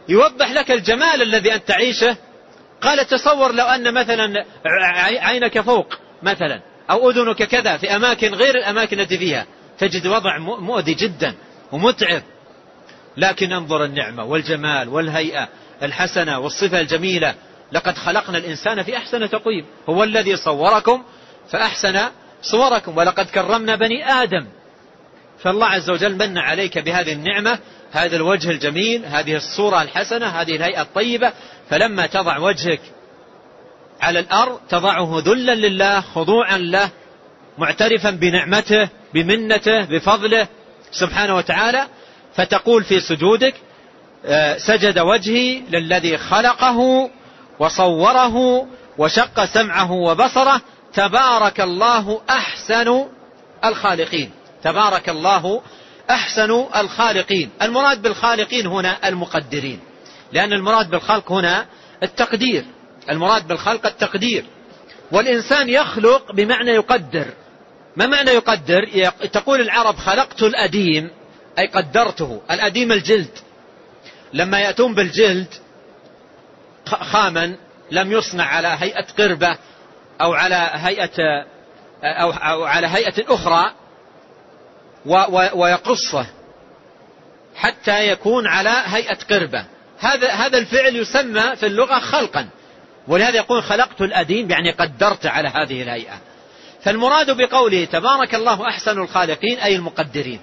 يوضح 0.08 0.52
لك 0.52 0.70
الجمال 0.70 1.22
الذي 1.22 1.54
أنت 1.54 1.68
تعيشه. 1.68 2.16
قال 2.80 3.06
تصور 3.06 3.52
لو 3.52 3.64
أن 3.64 3.94
مثلا 3.94 4.44
عينك 5.20 5.60
فوق 5.60 5.94
مثلا 6.22 6.60
أو 6.90 7.10
أذنك 7.10 7.42
كذا 7.42 7.76
في 7.76 7.96
أماكن 7.96 8.34
غير 8.34 8.54
الأماكن 8.54 9.00
التي 9.00 9.18
فيها 9.18 9.46
تجد 9.78 10.06
وضع 10.06 10.38
مؤذي 10.38 10.94
جدا 10.94 11.34
ومتعب. 11.72 12.22
لكن 13.16 13.52
انظر 13.52 13.84
النعمة 13.84 14.24
والجمال 14.24 14.88
والهيئة 14.88 15.48
الحسنة 15.82 16.38
والصفة 16.38 16.80
الجميلة. 16.80 17.34
لقد 17.72 17.96
خلقنا 17.96 18.38
الإنسان 18.38 18.82
في 18.82 18.96
أحسن 18.96 19.30
تقويم. 19.30 19.64
هو 19.88 20.04
الذي 20.04 20.36
صوركم 20.36 21.04
فأحسن 21.50 22.00
صوركم. 22.42 22.96
ولقد 22.96 23.26
كرمنا 23.26 23.76
بني 23.76 24.12
آدم. 24.12 24.46
فالله 25.38 25.66
عز 25.66 25.90
وجل 25.90 26.18
من 26.18 26.38
عليك 26.38 26.78
بهذه 26.78 27.12
النعمة 27.12 27.58
هذا 27.92 28.16
الوجه 28.16 28.50
الجميل 28.50 29.06
هذه 29.06 29.36
الصورة 29.36 29.82
الحسنة 29.82 30.26
هذه 30.26 30.56
الهيئة 30.56 30.82
الطيبة 30.82 31.32
فلما 31.70 32.06
تضع 32.06 32.38
وجهك 32.38 32.80
على 34.00 34.18
الأرض 34.18 34.60
تضعه 34.68 35.22
ذلا 35.26 35.54
لله 35.54 36.00
خضوعا 36.00 36.58
له 36.58 36.90
معترفا 37.58 38.10
بنعمته 38.10 38.88
بمنته 39.14 39.84
بفضله 39.84 40.48
سبحانه 40.92 41.36
وتعالى 41.36 41.86
فتقول 42.34 42.84
في 42.84 43.00
سجودك 43.00 43.54
آه، 44.26 44.56
سجد 44.58 44.98
وجهي 44.98 45.62
للذي 45.70 46.18
خلقه 46.18 47.10
وصوره 47.58 48.66
وشق 48.98 49.44
سمعه 49.44 49.92
وبصره 49.92 50.60
تبارك 50.94 51.60
الله 51.60 52.20
أحسن 52.30 53.06
الخالقين 53.64 54.30
تبارك 54.62 55.08
الله 55.08 55.62
أحسن 56.10 56.66
الخالقين. 56.76 57.50
المراد 57.62 58.02
بالخالقين 58.02 58.66
هنا 58.66 59.08
المقدرين. 59.08 59.80
لأن 60.32 60.52
المراد 60.52 60.90
بالخلق 60.90 61.32
هنا 61.32 61.66
التقدير. 62.02 62.64
المراد 63.10 63.48
بالخلق 63.48 63.86
التقدير. 63.86 64.44
والإنسان 65.12 65.68
يخلق 65.68 66.32
بمعنى 66.32 66.70
يقدر. 66.70 67.26
ما 67.96 68.06
معنى 68.06 68.30
يقدر؟ 68.30 69.10
تقول 69.32 69.60
العرب 69.60 69.96
خلقت 69.96 70.42
الأديم 70.42 71.10
أي 71.58 71.66
قدرته. 71.66 72.40
الأديم 72.50 72.92
الجلد. 72.92 73.38
لما 74.32 74.60
يأتون 74.60 74.94
بالجلد 74.94 75.48
خاما 76.86 77.56
لم 77.90 78.12
يصنع 78.12 78.44
على 78.44 78.76
هيئة 78.80 79.06
قربة 79.18 79.58
أو 80.20 80.34
على 80.34 80.70
هيئة 80.74 81.44
أو, 82.02 82.64
على 82.64 82.86
هيئة 82.86 83.34
أخرى 83.34 83.72
ويقصه 85.54 86.26
حتى 87.56 88.08
يكون 88.08 88.46
على 88.46 88.82
هيئة 88.86 89.18
قربة. 89.30 89.64
هذا 89.98 90.30
هذا 90.30 90.58
الفعل 90.58 90.96
يسمى 90.96 91.56
في 91.56 91.66
اللغة 91.66 91.98
خلقا. 91.98 92.48
ولهذا 93.08 93.36
يقول 93.36 93.62
خلقت 93.62 94.00
الأديم 94.00 94.50
يعني 94.50 94.70
قدرت 94.70 95.26
على 95.26 95.48
هذه 95.48 95.82
الهيئة. 95.82 96.20
فالمراد 96.82 97.36
بقوله 97.36 97.84
تبارك 97.84 98.34
الله 98.34 98.68
أحسن 98.68 98.98
الخالقين 98.98 99.58
أي 99.58 99.76
المقدرين. 99.76 100.40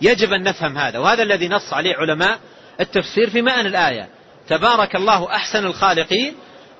يجب 0.00 0.32
أن 0.32 0.42
نفهم 0.42 0.78
هذا 0.78 0.98
وهذا 0.98 1.22
الذي 1.22 1.48
نص 1.48 1.72
عليه 1.72 1.96
علماء 1.96 2.38
التفسير 2.80 3.30
في 3.30 3.42
معنى 3.42 3.68
الآية. 3.68 4.08
تبارك 4.48 4.96
الله 4.96 5.34
أحسن 5.34 5.66
الخالقين 5.66 6.34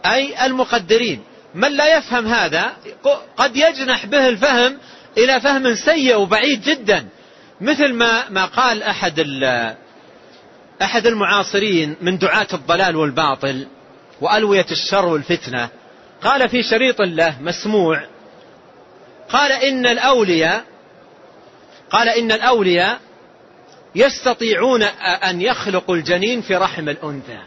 أي 0.06 0.46
المقدرين. 0.46 1.22
من 1.54 1.76
لا 1.76 1.96
يفهم 1.96 2.26
هذا 2.26 2.72
قد 3.36 3.56
يجنح 3.56 4.06
به 4.06 4.28
الفهم 4.28 4.78
إلى 5.18 5.40
فهم 5.40 5.74
سيء 5.74 6.16
وبعيد 6.16 6.62
جدا. 6.62 7.06
مثل 7.60 7.92
ما 7.92 8.28
ما 8.28 8.44
قال 8.44 8.82
أحد 8.82 9.20
أحد 10.82 11.06
المعاصرين 11.06 11.96
من 12.00 12.18
دعاة 12.18 12.46
الضلال 12.52 12.96
والباطل 12.96 13.66
وألوية 14.20 14.66
الشر 14.70 15.06
والفتنة. 15.06 15.68
قال 16.22 16.48
في 16.48 16.62
شريط 16.62 17.00
له 17.00 17.36
مسموع 17.40 18.02
قال 19.28 19.52
إن 19.52 19.86
الأولياء 19.86 20.64
قال 21.90 22.08
إن 22.08 22.32
الأولياء 22.32 23.00
يستطيعون 23.94 24.82
أن 25.02 25.40
يخلقوا 25.40 25.96
الجنين 25.96 26.40
في 26.40 26.56
رحم 26.56 26.88
الأنثى. 26.88 27.38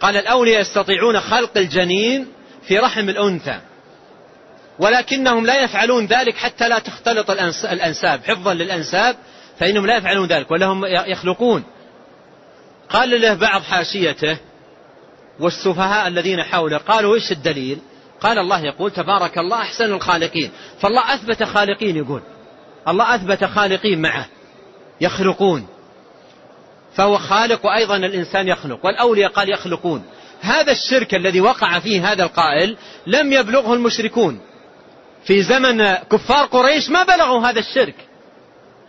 قال 0.00 0.16
الأولياء 0.16 0.60
يستطيعون 0.60 1.20
خلق 1.20 1.56
الجنين 1.56 2.26
في 2.66 2.78
رحم 2.78 3.08
الأنثى. 3.08 3.60
ولكنهم 4.78 5.46
لا 5.46 5.64
يفعلون 5.64 6.06
ذلك 6.06 6.36
حتى 6.36 6.68
لا 6.68 6.78
تختلط 6.78 7.30
الأنساب. 7.64 8.20
حفظا 8.24 8.54
للأنساب 8.54 9.16
فإنهم 9.58 9.86
لا 9.86 9.96
يفعلون 9.96 10.28
ذلك 10.28 10.50
ولا 10.50 10.66
هم 10.66 10.84
يخلقون. 10.84 11.64
قال 12.88 13.20
له 13.20 13.34
بعض 13.34 13.62
حاشيته 13.62 14.38
والسفهاء 15.40 16.08
الذين 16.08 16.42
حوله 16.42 16.78
قالوا 16.78 17.14
إيش 17.14 17.32
الدليل؟ 17.32 17.78
قال 18.20 18.38
الله 18.38 18.60
يقول 18.64 18.90
تبارك 18.90 19.38
الله 19.38 19.56
أحسن 19.56 19.92
الخالقين. 19.92 20.50
فالله 20.80 21.14
أثبت 21.14 21.42
خالقين 21.42 21.96
يقول. 21.96 22.22
الله 22.88 23.14
أثبت 23.14 23.44
خالقين 23.44 24.02
معه 24.02 24.26
يخلقون. 25.00 25.66
فهو 26.94 27.18
خالق 27.18 27.66
وأيضا 27.66 27.96
الإنسان 27.96 28.48
يخلق 28.48 28.86
والأولياء 28.86 29.30
قال 29.30 29.52
يخلقون. 29.52 30.04
هذا 30.40 30.72
الشرك 30.72 31.14
الذي 31.14 31.40
وقع 31.40 31.78
فيه 31.78 32.12
هذا 32.12 32.22
القائل 32.24 32.76
لم 33.06 33.32
يبلغه 33.32 33.74
المشركون. 33.74 34.40
في 35.24 35.42
زمن 35.42 35.94
كفار 35.94 36.46
قريش 36.46 36.90
ما 36.90 37.02
بلغوا 37.02 37.46
هذا 37.46 37.58
الشرك. 37.58 37.94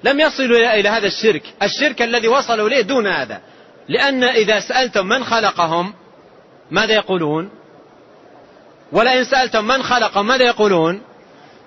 لم 0.04 0.20
يصلوا 0.20 0.74
إلى 0.80 0.90
هذا 0.90 1.08
الشرك. 1.08 1.44
الشرك 1.64 2.02
الذي 2.02 2.28
وصلوا 2.28 2.68
إليه 2.68 2.82
دون 2.82 3.08
هذا. 3.08 3.42
لأن 3.90 4.24
إذا 4.24 4.60
سألتم 4.60 5.06
من 5.06 5.24
خلقهم 5.24 5.94
ماذا 6.72 6.94
يقولون؟ 6.94 7.50
ولئن 8.92 9.24
سألتم 9.24 9.68
من 9.68 9.84
خلقهم 9.84 10.28
ماذا 10.28 10.44
يقولون؟ 10.44 11.02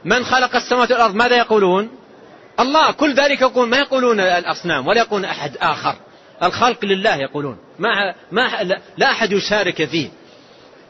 من 0.05 0.25
خلق 0.25 0.57
السماوات 0.57 0.91
والأرض 0.91 1.15
ماذا 1.15 1.37
يقولون؟ 1.37 1.91
الله 2.61 2.91
كل 2.91 3.15
ذلك 3.15 3.41
يقول 3.41 3.69
ما 3.69 3.79
يقولون 3.79 4.21
الأصنام 4.21 4.87
ولا 4.87 4.99
يقولون 5.01 5.25
أحد 5.25 5.57
آخر. 5.61 5.97
الخلق 6.43 6.85
لله 6.85 7.17
يقولون. 7.17 7.59
ما, 7.79 8.15
ما 8.33 8.49
لا 8.97 9.11
أحد 9.11 9.33
يشارك 9.33 9.85
فيه. 9.85 10.09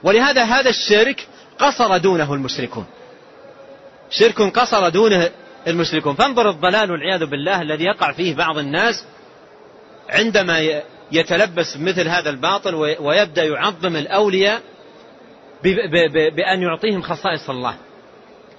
ولهذا 0.02 0.44
هذا 0.44 0.70
الشرك 0.70 1.26
قصر 1.58 1.96
دونه 1.96 2.34
المشركون. 2.34 2.86
شرك 4.10 4.42
قصر 4.42 4.88
دونه 4.88 5.30
المشركون. 5.66 6.14
فانظر 6.14 6.50
الضلال 6.50 6.90
والعياذ 6.90 7.26
بالله 7.26 7.62
الذي 7.62 7.84
يقع 7.84 8.12
فيه 8.12 8.34
بعض 8.34 8.58
الناس 8.58 9.04
عندما 10.08 10.82
يتلبس 11.12 11.76
مثل 11.76 12.08
هذا 12.08 12.30
الباطل 12.30 12.74
ويبدأ 13.00 13.44
يعظم 13.44 13.96
الأولياء 13.96 14.62
بأن 16.36 16.62
يعطيهم 16.62 17.02
خصائص 17.02 17.50
الله. 17.50 17.74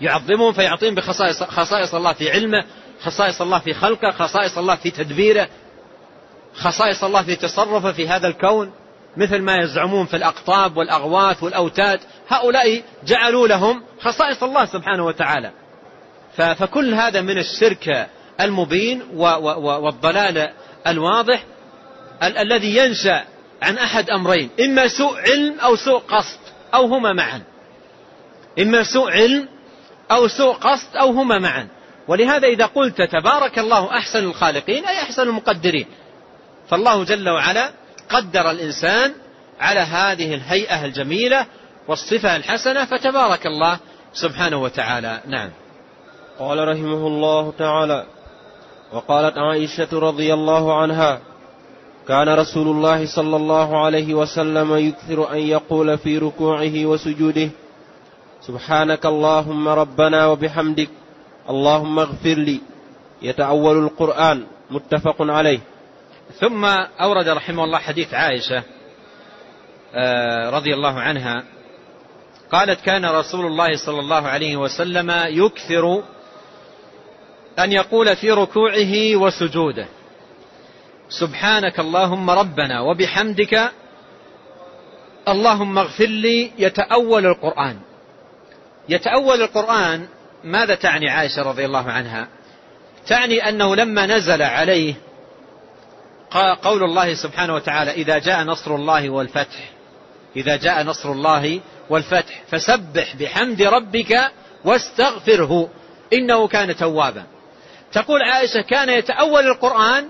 يعظمهم 0.01 0.53
فيعطيهم 0.53 0.95
بخصائص 0.95 1.43
خصائص 1.43 1.95
الله 1.95 2.13
في 2.13 2.31
علمه 2.31 2.63
خصائص 3.01 3.41
الله 3.41 3.59
في 3.59 3.73
خلقه 3.73 4.11
خصائص 4.11 4.57
الله 4.57 4.75
في 4.75 4.91
تدبيره 4.91 5.47
خصائص 6.53 7.03
الله 7.03 7.23
في 7.23 7.35
تصرفه 7.35 7.91
في 7.91 8.07
هذا 8.07 8.27
الكون. 8.27 8.71
مثل 9.17 9.41
ما 9.41 9.57
يزعمون 9.57 10.05
في 10.05 10.17
الأقطاب 10.17 10.77
والأغواث 10.77 11.43
والأوتاد 11.43 11.99
هؤلاء 12.27 12.83
جعلوا 13.05 13.47
لهم 13.47 13.83
خصائص 14.01 14.43
الله 14.43 14.65
سبحانه 14.65 15.05
وتعالى. 15.05 15.51
فكل 16.37 16.93
هذا 16.93 17.21
من 17.21 17.37
الشرك 17.37 18.07
المبين 18.41 19.01
والضلال 19.61 20.49
الواضح 20.87 21.43
الذي 22.23 22.77
ينشأ 22.77 23.23
عن 23.61 23.77
أحد 23.77 24.09
أمرين 24.09 24.49
إما 24.59 24.87
سوء 24.87 25.17
علم 25.19 25.59
أو 25.59 25.75
سوء 25.75 25.99
قصد 25.99 26.39
أو 26.73 26.85
هما 26.85 27.13
معا. 27.13 27.41
إما 28.59 28.83
سوء 28.83 29.11
علم 29.11 29.47
أو 30.11 30.27
سوء 30.27 30.53
قصد 30.53 30.95
أو 30.95 31.09
هما 31.09 31.39
معا. 31.39 31.67
ولهذا 32.07 32.47
إذا 32.47 32.65
قلت 32.65 33.01
تبارك 33.01 33.59
الله 33.59 33.97
أحسن 33.97 34.19
الخالقين 34.19 34.85
أي 34.85 34.97
أحسن 34.97 35.21
المقدرين. 35.21 35.85
فالله 36.69 37.03
جل 37.03 37.29
وعلا 37.29 37.71
قدر 38.09 38.51
الإنسان 38.51 39.13
على 39.59 39.79
هذه 39.79 40.33
الهيئة 40.33 40.85
الجميلة 40.85 41.45
والصفة 41.87 42.35
الحسنة 42.35 42.85
فتبارك 42.85 43.47
الله 43.47 43.79
سبحانه 44.13 44.63
وتعالى. 44.63 45.21
نعم. 45.27 45.49
قال 46.39 46.67
رحمه 46.67 47.07
الله 47.07 47.53
تعالى 47.57 48.05
وقالت 48.93 49.37
عائشة 49.37 49.99
رضي 49.99 50.33
الله 50.33 50.81
عنها 50.81 51.19
كان 52.07 52.29
رسول 52.29 52.67
الله 52.67 53.05
صلى 53.05 53.35
الله 53.35 53.85
عليه 53.85 54.13
وسلم 54.13 54.75
يكثر 54.75 55.33
أن 55.33 55.39
يقول 55.39 55.97
في 55.97 56.17
ركوعه 56.17 56.85
وسجوده 56.85 57.49
سبحانك 58.41 59.05
اللهم 59.05 59.67
ربنا 59.67 60.25
ثم 66.33 66.65
أورد 67.01 67.27
رحمه 67.29 67.63
الله 67.63 67.77
حديث 67.77 68.13
عائشة 68.13 68.63
آه، 69.95 70.49
رضي 70.49 70.73
الله 70.73 70.99
عنها 70.99 71.43
قالت 72.51 72.81
كان 72.81 73.05
رسول 73.05 73.45
الله 73.45 73.77
صلى 73.85 73.99
الله 73.99 74.27
عليه 74.27 74.57
وسلم 74.57 75.11
يكثر 75.27 76.03
أن 77.59 77.71
يقول 77.71 78.15
في 78.15 78.31
ركوعه 78.31 79.15
وسجوده. 79.15 79.87
سبحانك 81.09 81.79
اللهم 81.79 82.29
ربنا 82.29 82.81
وبحمدك 82.81 83.71
اللهم 85.27 85.77
اغفر 85.77 86.05
لي 86.05 86.51
يتأول 86.57 87.25
القرآن. 87.25 87.79
يتأول 88.89 89.41
القرآن 89.41 90.07
ماذا 90.43 90.75
تعني 90.75 91.09
عائشة 91.09 91.41
رضي 91.41 91.65
الله 91.65 91.91
عنها؟ 91.91 92.27
تعني 93.07 93.49
أنه 93.49 93.75
لما 93.75 94.05
نزل 94.05 94.41
عليه 94.41 94.95
قول 96.63 96.83
الله 96.83 97.13
سبحانه 97.13 97.55
وتعالى 97.55 97.91
إذا 97.91 98.17
جاء 98.17 98.43
نصر 98.43 98.75
الله 98.75 99.09
والفتح 99.09 99.71
إذا 100.35 100.55
جاء 100.55 100.83
نصر 100.83 101.11
الله 101.11 101.59
والفتح 101.89 102.43
فسبح 102.51 103.15
بحمد 103.15 103.61
ربك 103.61 104.31
واستغفره 104.65 105.69
إنه 106.13 106.47
كان 106.47 106.75
توابا. 106.75 107.23
تقول 107.91 108.21
عائشة 108.21 108.61
كان 108.61 108.89
يتأول 108.89 109.47
القرآن 109.47 110.07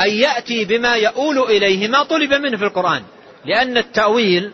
أن 0.00 0.10
يأتي 0.10 0.64
بما 0.64 0.94
يؤول 0.94 1.38
إليه 1.38 1.88
ما 1.88 2.02
طلب 2.02 2.34
منه 2.34 2.56
في 2.56 2.64
القرآن 2.64 3.02
لأن 3.44 3.76
التأويل 3.76 4.52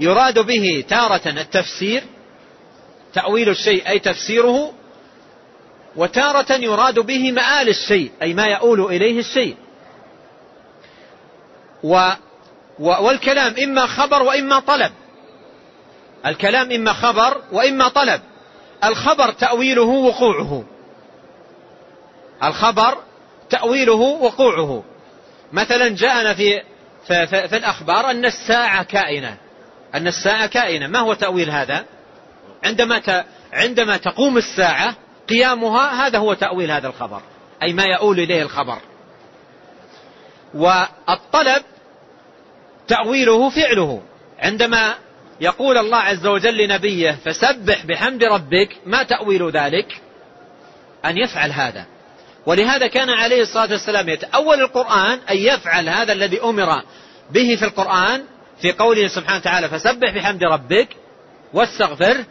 يراد 0.00 0.38
به 0.38 0.84
تارة 0.88 1.28
التفسير 1.28 2.02
تأويل 3.14 3.48
الشيء 3.48 3.88
أي 3.88 3.98
تفسيره 3.98 4.72
وتارة 5.96 6.52
يراد 6.52 6.98
به 6.98 7.32
مآل 7.32 7.68
الشيء 7.68 8.10
أي 8.22 8.34
ما 8.34 8.46
يؤول 8.46 8.80
إليه 8.80 9.18
الشيء. 9.18 9.56
و 11.82 12.10
والكلام 12.78 13.54
إما 13.62 13.86
خبر 13.86 14.22
وإما 14.22 14.58
طلب. 14.58 14.92
الكلام 16.26 16.72
إما 16.72 16.92
خبر 16.92 17.42
وإما 17.52 17.88
طلب. 17.88 18.20
الخبر 18.84 19.32
تأويله 19.32 19.82
وقوعه. 19.82 20.64
الخبر 22.42 22.98
تأويله 23.50 23.92
وقوعه. 23.94 24.84
مثلا 25.52 25.88
جاءنا 25.88 26.34
في, 26.34 26.62
في, 27.06 27.26
في, 27.26 27.48
في 27.48 27.56
الأخبار 27.56 28.10
أن 28.10 28.24
الساعة 28.24 28.82
كائنة. 28.82 29.36
أن 29.94 30.06
الساعة 30.06 30.46
كائنة. 30.46 30.86
ما 30.86 30.98
هو 30.98 31.14
تأويل 31.14 31.50
هذا؟ 31.50 31.84
عندما 32.64 33.24
عندما 33.52 33.96
تقوم 33.96 34.38
الساعة 34.38 34.96
قيامها 35.28 36.06
هذا 36.06 36.18
هو 36.18 36.34
تأويل 36.34 36.70
هذا 36.70 36.88
الخبر 36.88 37.22
أي 37.62 37.72
ما 37.72 37.84
يؤول 37.84 38.20
إليه 38.20 38.42
الخبر. 38.42 38.78
والطلب 40.54 41.62
تأويله 42.88 43.50
فعله. 43.50 44.02
عندما 44.38 44.94
يقول 45.40 45.78
الله 45.78 45.98
عز 45.98 46.26
وجل 46.26 46.56
لنبيه 46.56 47.18
فسبح 47.24 47.86
بحمد 47.86 48.24
ربك 48.24 48.68
ما 48.86 49.02
تأويل 49.02 49.50
ذلك؟ 49.50 50.00
أن 51.04 51.18
يفعل 51.18 51.52
هذا. 51.52 51.86
ولهذا 52.46 52.86
كان 52.86 53.10
عليه 53.10 53.42
الصلاة 53.42 53.70
والسلام 53.72 54.08
يتأول 54.08 54.60
القرآن 54.60 55.18
أن 55.30 55.36
يفعل 55.36 55.88
هذا 55.88 56.12
الذي 56.12 56.42
أمر 56.42 56.82
به 57.30 57.56
في 57.56 57.64
القرآن 57.64 58.24
في 58.60 58.72
قوله 58.72 59.08
سبحانه 59.08 59.38
وتعالى 59.38 59.68
فسبح 59.68 60.14
بحمد 60.14 60.44
ربك 60.44 60.88
واستغفر 61.52 62.24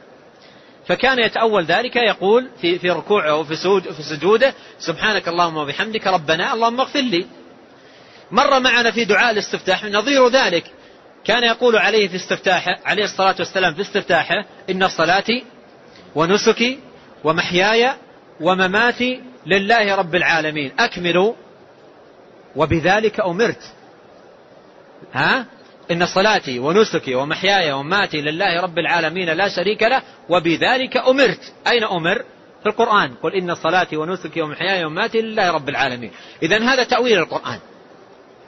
فكان 0.88 1.20
يتأول 1.20 1.64
ذلك 1.64 1.96
يقول 1.96 2.50
في 2.62 2.80
في 2.80 2.90
ركوعه 2.90 3.36
وفي 3.36 3.56
في 3.94 4.04
سجوده 4.04 4.54
سبحانك 4.80 5.28
اللهم 5.28 5.58
وبحمدك 5.58 6.08
ربنا 6.08 6.54
اللهم 6.54 6.80
اغفر 6.80 7.00
لي. 7.00 7.26
مر 8.32 8.60
معنا 8.60 8.92
في 8.92 9.06
دعاء 9.06 9.32
الاستفتاح 9.32 9.86
نظير 9.86 10.28
ذلك. 10.28 10.64
كان 11.26 11.44
يقول 11.44 11.76
عليه 11.76 12.08
في 12.08 12.16
استفتاحه 12.16 12.80
عليه 12.86 13.04
الصلاة 13.04 13.36
والسلام 13.40 13.74
في 13.74 13.82
استفتاحه 13.82 14.46
إن 14.70 14.88
صلاتي 14.88 15.44
ونسكي 16.16 16.80
ومحياي 17.24 17.94
ومماتي 18.42 19.22
لله 19.46 19.96
رب 19.96 20.16
العالمين. 20.16 20.72
أكملوا 20.80 21.34
وبذلك 22.56 23.20
أمرت. 23.20 23.74
ها؟ 25.14 25.46
إن 25.92 26.06
صلاتي 26.06 26.60
ونسكي 26.60 27.16
ومحياي 27.16 27.72
ومماتي 27.72 28.22
لله 28.22 28.62
رب 28.62 28.80
العالمين 28.80 29.30
لا 29.30 29.50
شريك 29.50 29.84
له 29.84 30.02
وبذلك 30.30 30.98
أمرت. 30.98 31.54
أين 31.68 31.84
أمر؟ 31.84 32.24
في 32.64 32.70
القرآن. 32.70 33.14
قل 33.24 33.34
إن 33.34 33.56
صلاتي 33.56 33.98
ونسكي 33.98 34.42
ومحياي 34.42 34.86
ومماتي 34.86 35.22
لله 35.22 35.52
رب 35.52 35.70
العالمين. 35.70 36.12
إذا 36.44 36.64
هذا 36.64 36.84
تأويل 36.84 37.20
القرآن. 37.20 37.60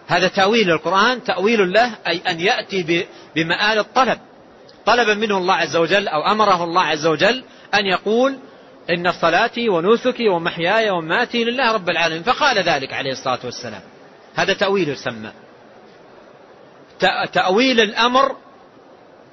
هذا 0.08 0.28
تأويل 0.28 0.72
القرآن 0.72 1.24
تأويل 1.24 1.74
له 1.74 1.92
أي 2.08 2.22
أن 2.28 2.40
يأتي 2.40 3.08
بمآل 3.36 3.80
الطلب. 3.80 4.18
طلبا 4.86 5.14
منه 5.14 5.38
الله 5.38 5.54
عز 5.54 5.76
وجل 5.76 6.08
أو 6.08 6.32
أمره 6.32 6.64
الله 6.64 6.82
عز 6.82 7.06
وجل 7.06 7.44
أن 7.74 7.86
يقول 7.86 8.38
إن 8.90 9.12
صلاتي 9.12 9.70
ونسكي 9.70 10.30
ومحياي 10.30 10.90
ومماتي 10.90 11.44
لله 11.44 11.72
رب 11.72 11.90
العالمين. 11.90 12.24
فقال 12.24 12.58
ذلك 12.58 12.94
عليه 12.94 13.12
الصلاة 13.12 13.40
والسلام. 13.44 13.82
هذا 14.36 14.54
تأويل 14.54 14.90
يسمى. 14.90 15.32
تأويل 17.34 17.80
الأمر 17.80 18.36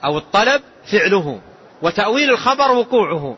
أو 0.05 0.19
الطلب 0.19 0.63
فعله 0.93 1.41
وتأويل 1.83 2.31
الخبر 2.31 2.73
وقوعه. 2.73 3.37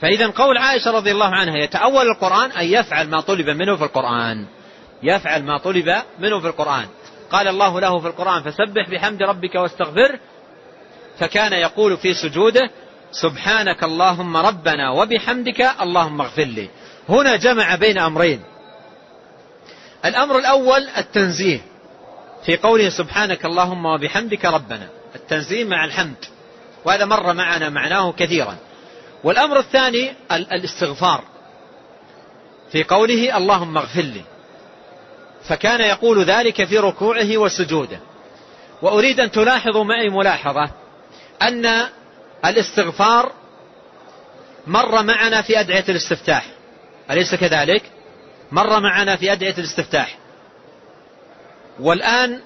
فإذا 0.00 0.26
قول 0.26 0.58
عائشة 0.58 0.90
رضي 0.90 1.10
الله 1.10 1.26
عنها 1.26 1.56
يتأول 1.56 2.06
القرآن 2.06 2.50
أن 2.52 2.66
يفعل 2.66 3.08
ما 3.08 3.20
طلب 3.20 3.50
منه 3.50 3.76
في 3.76 3.84
القرآن. 3.84 4.46
يفعل 5.02 5.42
ما 5.42 5.58
طلب 5.58 6.02
منه 6.18 6.40
في 6.40 6.46
القرآن. 6.46 6.86
قال 7.30 7.48
الله 7.48 7.80
له 7.80 7.98
في 7.98 8.06
القرآن 8.06 8.42
فسبح 8.42 8.90
بحمد 8.90 9.22
ربك 9.22 9.54
واستغفر. 9.54 10.18
فكان 11.18 11.52
يقول 11.52 11.96
في 11.96 12.14
سجوده 12.14 12.70
سبحانك 13.12 13.84
اللهم 13.84 14.36
ربنا 14.36 14.90
وبحمدك 14.90 15.60
اللهم 15.80 16.20
اغفر 16.20 16.42
لي. 16.44 16.68
هنا 17.08 17.36
جمع 17.36 17.74
بين 17.74 17.98
أمرين. 17.98 18.42
الأمر 20.04 20.38
الأول 20.38 20.88
التنزيه. 20.96 21.69
في 22.46 22.56
قوله 22.56 22.88
سبحانك 22.88 23.44
اللهم 23.44 23.86
وبحمدك 23.86 24.44
ربنا 24.44 24.88
التنزيه 25.14 25.64
مع 25.64 25.84
الحمد 25.84 26.24
وهذا 26.84 27.04
مر 27.04 27.32
معنا 27.32 27.68
معناه 27.68 28.12
كثيرا. 28.12 28.56
والأمر 29.24 29.58
الثاني 29.58 30.12
الاستغفار 30.32 31.24
في 32.72 32.84
قوله 32.84 33.36
اللهم 33.36 33.78
اغفر 33.78 34.02
لي 34.02 34.22
فكان 35.48 35.80
يقول 35.80 36.24
ذلك 36.24 36.64
في 36.64 36.78
ركوعه 36.78 37.36
وسجوده. 37.36 38.00
وأريد 38.82 39.20
أن 39.20 39.30
تلاحظوا 39.30 39.84
معي 39.84 40.08
ملاحظة 40.08 40.70
أن 41.42 41.86
الاستغفار 42.44 43.32
مر 44.66 45.02
معنا 45.02 45.42
في 45.42 45.60
أدعية 45.60 45.84
الاستفتاح. 45.88 46.46
أليس 47.10 47.34
كذلك؟ 47.34 47.82
مر 48.52 48.80
معنا 48.80 49.16
في 49.16 49.32
أدعية 49.32 49.54
الاستفتاح. 49.58 50.18
والآن 51.80 52.40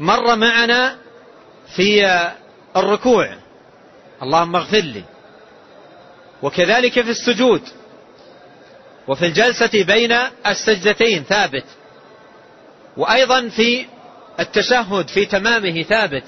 مر 0.00 0.36
معنا 0.36 0.98
في 1.76 2.06
الركوع. 2.76 3.36
اللهم 4.22 4.56
اغفر 4.56 4.80
لي. 4.80 5.02
وكذلك 6.42 6.92
في 6.92 7.10
السجود. 7.10 7.62
وفي 9.08 9.26
الجلسة 9.26 9.84
بين 9.84 10.12
السجدتين 10.46 11.24
ثابت. 11.24 11.64
وأيضا 12.96 13.48
في 13.48 13.86
التشهد 14.40 15.08
في 15.08 15.26
تمامه 15.26 15.82
ثابت. 15.82 16.24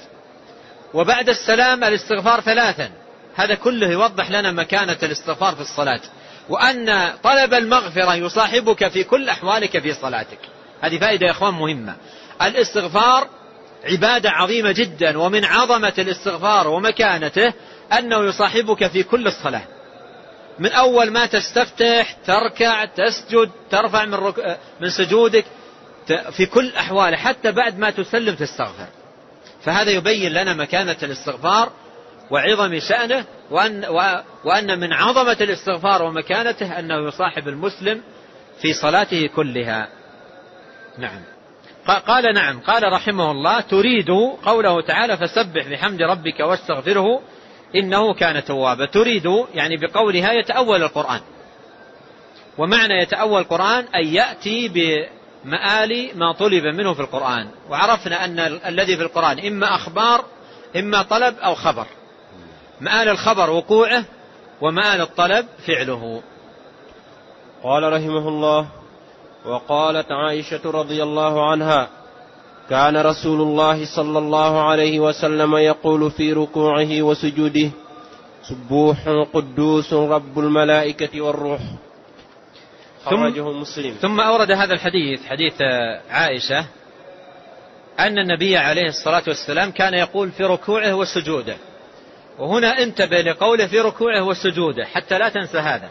وبعد 0.93 1.29
السلام 1.29 1.83
الاستغفار 1.83 2.41
ثلاثا. 2.41 2.91
هذا 3.35 3.55
كله 3.55 3.87
يوضح 3.87 4.31
لنا 4.31 4.51
مكانة 4.51 4.97
الاستغفار 5.03 5.55
في 5.55 5.61
الصلاة. 5.61 6.01
وأن 6.49 7.13
طلب 7.23 7.53
المغفرة 7.53 8.15
يصاحبك 8.15 8.87
في 8.87 9.03
كل 9.03 9.29
أحوالك 9.29 9.79
في 9.79 9.93
صلاتك. 9.93 10.39
هذه 10.81 10.99
فائدة 10.99 11.25
يا 11.25 11.31
إخوان 11.31 11.53
مهمة. 11.53 11.95
الاستغفار 12.47 13.27
عبادة 13.83 14.29
عظيمة 14.29 14.71
جدا 14.71 15.17
ومن 15.17 15.45
عظمة 15.45 15.93
الاستغفار 15.97 16.67
ومكانته 16.67 17.53
أنه 17.97 18.23
يصاحبك 18.23 18.87
في 18.87 19.03
كل 19.03 19.27
الصلاة. 19.27 19.63
من 20.59 20.71
أول 20.71 21.11
ما 21.11 21.25
تستفتح 21.25 22.11
تركع 22.25 22.85
تسجد 22.85 23.51
ترفع 23.71 24.05
من, 24.05 24.13
رك... 24.13 24.59
من 24.81 24.89
سجودك 24.89 25.45
في 26.31 26.45
كل 26.45 26.75
أحواله 26.75 27.17
حتى 27.17 27.51
بعد 27.51 27.79
ما 27.79 27.89
تسلم 27.89 28.35
تستغفر. 28.35 28.87
فهذا 29.63 29.91
يبين 29.91 30.31
لنا 30.31 30.53
مكانة 30.53 30.97
الاستغفار 31.03 31.71
وعظم 32.31 32.79
شأنه 32.79 33.25
وأن, 33.51 33.85
وأن 34.43 34.79
من 34.79 34.93
عظمة 34.93 35.37
الاستغفار 35.41 36.03
ومكانته 36.03 36.79
أنه 36.79 37.07
يصاحب 37.07 37.47
المسلم 37.47 38.01
في 38.61 38.73
صلاته 38.73 39.27
كلها. 39.35 39.87
نعم. 40.97 41.21
قال 41.87 42.33
نعم 42.33 42.59
قال 42.59 42.93
رحمه 42.93 43.31
الله 43.31 43.59
تريد 43.59 44.09
قوله 44.45 44.81
تعالى 44.81 45.17
فسبح 45.17 45.67
بحمد 45.67 46.01
ربك 46.01 46.39
واستغفره 46.39 47.21
إنه 47.75 48.13
كان 48.13 48.43
توابا. 48.43 48.85
تريد 48.85 49.25
يعني 49.53 49.77
بقولها 49.77 50.31
يتأول 50.33 50.83
القرآن. 50.83 51.21
ومعنى 52.57 52.93
يتأول 53.01 53.41
القرآن 53.41 53.85
أن 53.95 54.07
يأتي 54.07 54.69
مآل 55.45 56.11
ما 56.15 56.31
طلب 56.31 56.63
منه 56.63 56.93
في 56.93 56.99
القرآن. 56.99 57.47
وعرفنا 57.69 58.25
أن 58.25 58.39
الذي 58.39 58.97
في 58.97 59.03
القرآن 59.03 59.39
إما 59.39 59.75
أخبار 59.75 60.25
إما 60.75 61.01
طلب 61.01 61.35
أو 61.37 61.55
خبر. 61.55 61.85
مآل 62.81 63.09
الخبر 63.09 63.49
وقوعه 63.49 64.05
ومآل 64.61 65.01
الطلب 65.01 65.45
فعله. 65.67 66.21
قال 67.63 67.93
رحمه 67.93 68.27
الله 68.27 68.80
وقالت 69.45 70.11
عائشة 70.11 70.61
رضي 70.65 71.03
الله 71.03 71.51
عنها 71.51 71.89
كان 72.69 72.97
رسول 72.97 73.41
الله 73.41 73.95
صلى 73.95 74.19
الله 74.19 74.69
عليه 74.69 74.99
وسلم 74.99 75.55
يقول 75.55 76.11
في 76.11 76.33
ركوعه 76.33 77.01
وسجوده 77.01 77.71
سبوح 78.49 78.97
قدوس 79.33 79.93
رب 79.93 80.39
الملائكة 80.39 81.21
والروح. 81.21 81.61
خرجه 83.05 83.51
مسلم. 83.51 83.93
ثم 84.01 84.19
أورد 84.19 84.51
هذا 84.51 84.73
الحديث 84.73 85.25
حديث 85.25 85.61
عائشة 86.09 86.65
أن 87.99 88.17
النبي 88.19 88.57
عليه 88.57 88.87
الصلاة 88.87 89.23
والسلام 89.27 89.71
كان 89.71 89.93
يقول 89.93 90.31
في 90.31 90.43
ركوعه 90.43 90.93
وسجوده. 90.93 91.57
وهنا 92.39 92.83
انتبه 92.83 93.21
لقوله 93.21 93.67
في 93.67 93.79
ركوعه 93.79 94.23
وسجوده 94.23 94.85
حتى 94.85 95.17
لا 95.17 95.29
تنسى 95.29 95.57
هذا. 95.57 95.89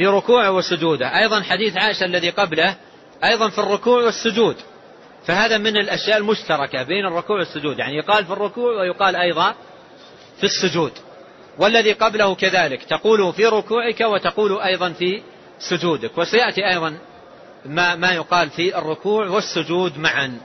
في 0.00 0.06
ركوعه 0.06 0.50
وسجوده. 0.50 1.18
أيضا 1.18 1.42
حديث 1.42 1.76
عائشة 1.76 2.04
الذي 2.04 2.30
قبله 2.30 2.76
أيضا 3.24 3.48
في 3.48 3.58
الركوع 3.58 4.02
والسجود. 4.02 4.56
فهذا 5.26 5.58
من 5.58 5.76
الأشياء 5.76 6.18
المشتركة 6.18 6.82
بين 6.82 7.06
الركوع 7.06 7.38
والسجود. 7.38 7.78
يعني 7.78 7.96
يقال 7.96 8.24
في 8.24 8.32
الركوع 8.32 8.80
ويقال 8.80 9.16
أيضا 9.16 9.54
في 10.38 10.44
السجود. 10.44 10.92
والذي 11.58 11.92
قبله 11.92 12.34
كذلك. 12.34 12.82
تقول 12.82 13.32
في 13.32 13.46
ركوعك 13.46 14.00
وتقول 14.00 14.60
أيضا 14.60 14.92
في 14.92 15.22
سجودك. 15.58 16.18
وسيأتي 16.18 16.68
أيضا 16.68 16.98
ما, 17.64 17.94
ما 17.94 18.12
يقال 18.12 18.50
في 18.50 18.78
الركوع 18.78 19.28
والسجود 19.28 19.98
معا. 19.98 20.40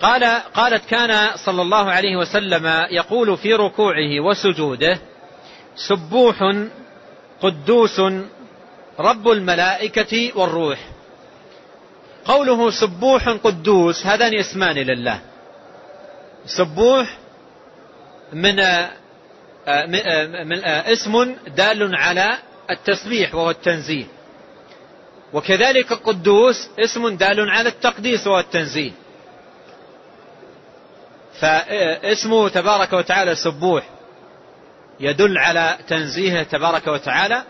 قال 0.00 0.24
قالت 0.54 0.84
كان 0.84 1.36
صلى 1.36 1.62
الله 1.62 1.90
عليه 1.90 2.16
وسلم 2.16 2.66
يقول 2.90 3.36
في 3.36 3.54
ركوعه 3.54 4.20
وسجوده 4.20 4.98
سبوح 5.88 6.36
قدوس 7.42 8.00
رب 8.98 9.28
الملائكة 9.28 10.32
والروح. 10.38 10.78
قوله 12.24 12.70
سبوح 12.70 13.28
قدوس 13.28 14.06
هذان 14.06 14.34
اسمان 14.34 14.74
لله. 14.74 15.20
سبوح 16.46 17.18
من 18.32 18.56
من 20.46 20.64
اسم 20.64 21.34
دال 21.56 21.94
على 21.96 22.38
التسبيح 22.70 23.34
وهو 23.34 23.50
التنزيه 23.50 24.04
وكذلك 25.32 25.92
قدوس 25.92 26.68
اسم 26.78 27.08
دال 27.08 27.50
على 27.50 27.68
التقديس 27.68 28.26
وهو 28.26 28.40
التنزيه 28.40 28.90
فاسمه 31.40 32.48
تبارك 32.48 32.92
وتعالى 32.92 33.34
سبوح. 33.34 33.84
يدل 35.00 35.38
على 35.38 35.78
تنزيهه 35.88 36.42
تبارك 36.42 36.86
وتعالى 36.86 37.42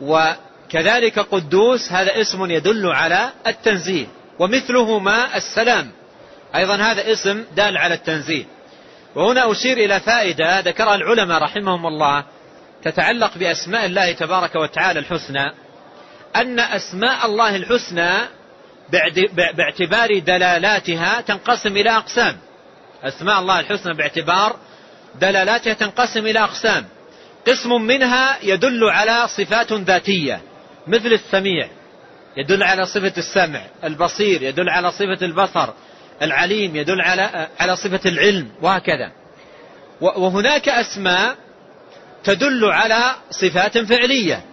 وكذلك 0.00 1.18
قدوس 1.18 1.92
هذا 1.92 2.20
اسم 2.20 2.50
يدل 2.50 2.86
على 2.86 3.30
التنزيه 3.46 4.06
ومثلهما 4.38 5.36
السلام 5.36 5.90
أيضا 6.54 6.76
هذا 6.76 7.12
اسم 7.12 7.44
دال 7.56 7.76
على 7.76 7.94
التنزيه. 7.94 8.44
وهنا 9.14 9.52
أشير 9.52 9.76
إلى 9.76 10.00
فائدة 10.00 10.60
ذكرها 10.60 10.94
العلماء 10.94 11.42
رحمهم 11.42 11.86
الله 11.86 12.24
تتعلق 12.84 13.38
بأسماء 13.38 13.86
الله 13.86 14.12
تبارك 14.12 14.54
وتعالى 14.54 14.98
الحسنى 15.00 15.52
أن 16.36 16.60
أسماء 16.60 17.26
الله 17.26 17.56
الحسنى 17.56 18.10
باعتبار 19.56 20.18
دلالاتها 20.18 21.20
تنقسم 21.20 21.76
إلى 21.76 21.90
أقسام. 21.90 22.36
أسماء 23.02 23.40
الله 23.40 23.60
الحسنى 23.60 23.94
باعتبار 23.94 24.56
دلالاتها 25.20 25.72
تنقسم 25.72 26.26
إلى 26.26 26.38
أقسام. 26.38 26.84
قسم 27.46 27.82
منها 27.82 28.38
يدل 28.42 28.84
على 28.90 29.28
صفات 29.28 29.72
ذاتية 29.72 30.40
مثل 30.86 31.12
السميع 31.12 31.68
يدل 32.36 32.62
على 32.62 32.86
صفة 32.86 33.12
السمع 33.18 33.60
البصير 33.84 34.42
يدل 34.42 34.68
على 34.68 34.92
صفة 34.92 35.26
البصر 35.26 35.68
العليم 36.22 36.76
يدل 36.76 37.00
على 37.00 37.48
على 37.60 37.76
صفة 37.76 38.00
العلم 38.06 38.48
وهكذا. 38.62 39.12
وهناك 40.00 40.68
أسماء 40.68 41.36
تدل 42.24 42.64
على 42.64 43.14
صفات 43.30 43.78
فعلية. 43.78 44.44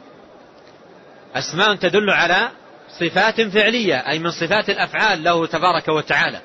أسماء 1.35 1.75
تدل 1.75 2.09
على 2.09 2.49
صفات 2.99 3.41
فعلية 3.41 3.95
أي 4.09 4.19
من 4.19 4.31
صفات 4.31 4.69
الأفعال 4.69 5.23
له 5.23 5.45
تبارك 5.45 5.87
وتعالى. 5.87 6.41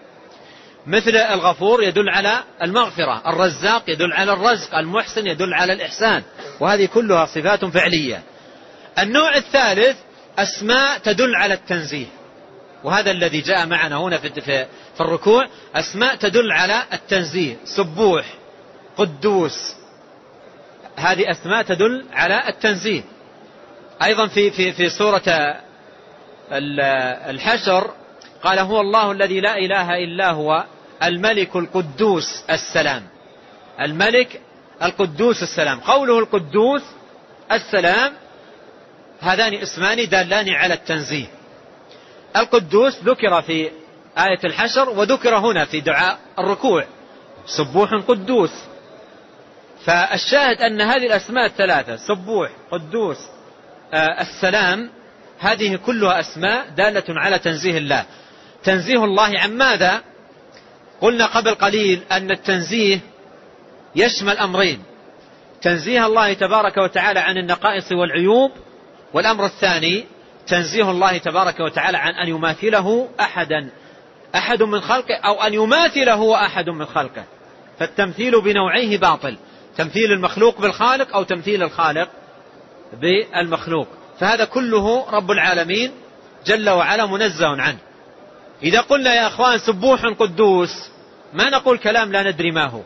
مثل 0.86 1.16
الغفور 1.16 1.82
يدل 1.82 2.08
على 2.08 2.42
المغفرة 2.62 3.22
الرزاق 3.26 3.90
يدل 3.90 4.12
على 4.12 4.32
الرزق 4.32 4.74
المحسن 4.74 5.26
يدل 5.26 5.54
على 5.54 5.72
الإحسان 5.72 6.22
وهذه 6.60 6.86
كلها 6.86 7.26
صفات 7.26 7.64
فعلية. 7.64 8.22
النوع 8.98 9.36
الثالث 9.36 9.96
أسماء 10.38 10.98
تدل 10.98 11.34
على 11.34 11.54
التنزيه 11.54 12.06
وهذا 12.84 13.10
الذي 13.10 13.40
جاء 13.40 13.66
معنا 13.66 13.96
هنا 13.96 14.16
في 14.18 14.66
الركوع 15.00 15.48
أسماء 15.74 16.14
تدل 16.14 16.52
على 16.52 16.82
التنزيه 16.92 17.56
سبوح 17.64 18.24
قدوس. 18.96 19.74
هذه 20.96 21.30
أسماء 21.30 21.62
تدل 21.62 22.04
على 22.12 22.48
التنزيه. 22.48 23.02
أيضا 24.02 24.26
في 24.26 24.50
في 24.50 24.72
في 24.72 24.88
سورة 24.90 25.22
الحشر 27.30 27.90
قال 28.42 28.58
هو 28.58 28.80
الله 28.80 29.12
الذي 29.12 29.40
لا 29.40 29.58
إله 29.58 30.04
إلا 30.04 30.30
هو 30.30 30.64
الملك 31.04 31.56
القدوس 31.56 32.44
السلام. 32.50 33.02
الملك 33.80 34.40
القدوس 34.82 35.42
السلام. 35.42 35.80
قوله 35.80 36.18
القدوس 36.18 36.82
السلام 37.52 38.12
هذان 39.20 39.54
اسمان 39.54 40.08
دالان 40.08 40.48
على 40.50 40.74
التنزيه. 40.74 41.26
القدوس 42.36 43.02
ذكر 43.02 43.42
في 43.42 43.70
آية 44.18 44.40
الحشر 44.44 44.88
وذكر 44.88 45.36
هنا 45.36 45.64
في 45.64 45.80
دعاء 45.80 46.18
الركوع. 46.38 46.84
سبوح 47.46 47.94
قدوس. 47.94 48.52
فالشاهد 49.84 50.56
أن 50.56 50.80
هذه 50.80 51.06
الأسماء 51.06 51.46
الثلاثة 51.46 51.96
سبوح 51.96 52.50
قدوس 52.70 53.18
آه 53.94 54.20
السلام 54.20 54.90
هذه 55.38 55.76
كلها 55.76 56.20
أسماء 56.20 56.68
دالة 56.68 57.04
على 57.08 57.38
تنزيه 57.38 57.78
الله. 57.78 58.04
تنزيه 58.64 59.04
الله 59.04 59.38
عن 59.38 59.56
ماذا؟ 59.56 60.02
قلنا 61.00 61.26
قبل 61.26 61.54
قليل 61.54 62.02
أن 62.12 62.30
التنزيه 62.30 63.00
يشمل 63.96 64.38
أمرين. 64.38 64.82
تنزيه 65.62 66.06
الله 66.06 66.32
تبارك 66.32 66.76
وتعالى 66.76 67.20
عن 67.20 67.38
النقائص 67.38 67.92
والعيوب 67.92 68.50
والأمر 69.12 69.44
الثاني 69.44 70.04
تنزيه 70.46 70.90
الله 70.90 71.18
تبارك 71.18 71.60
وتعالى 71.60 71.98
عن 71.98 72.14
أن 72.14 72.28
يماثله 72.28 73.08
أحدا. 73.20 73.70
أحد 74.34 74.62
من 74.62 74.80
خلقه 74.80 75.14
أو 75.14 75.42
أن 75.42 75.54
يماثله 75.54 76.46
أحد 76.46 76.68
من 76.68 76.86
خلقه. 76.86 77.24
فالتمثيل 77.78 78.40
بنوعيه 78.40 78.98
باطل. 78.98 79.36
تمثيل 79.76 80.12
المخلوق 80.12 80.60
بالخالق 80.60 81.16
أو 81.16 81.22
تمثيل 81.22 81.62
الخالق 81.62 82.08
بالمخلوق. 83.00 83.88
فهذا 84.20 84.44
كله 84.44 85.10
رب 85.10 85.30
العالمين 85.30 85.90
جل 86.46 86.70
وعلا 86.70 87.06
منزه 87.06 87.48
عنه. 87.48 87.78
إذا 88.64 88.80
قلنا 88.80 89.14
يا 89.14 89.26
أخوان 89.26 89.58
سبوح 89.58 90.06
قدوس 90.06 90.70
ما 91.32 91.50
نقول 91.50 91.78
كلام 91.78 92.12
لا 92.12 92.30
ندري 92.30 92.50
ما 92.50 92.66
هو. 92.66 92.80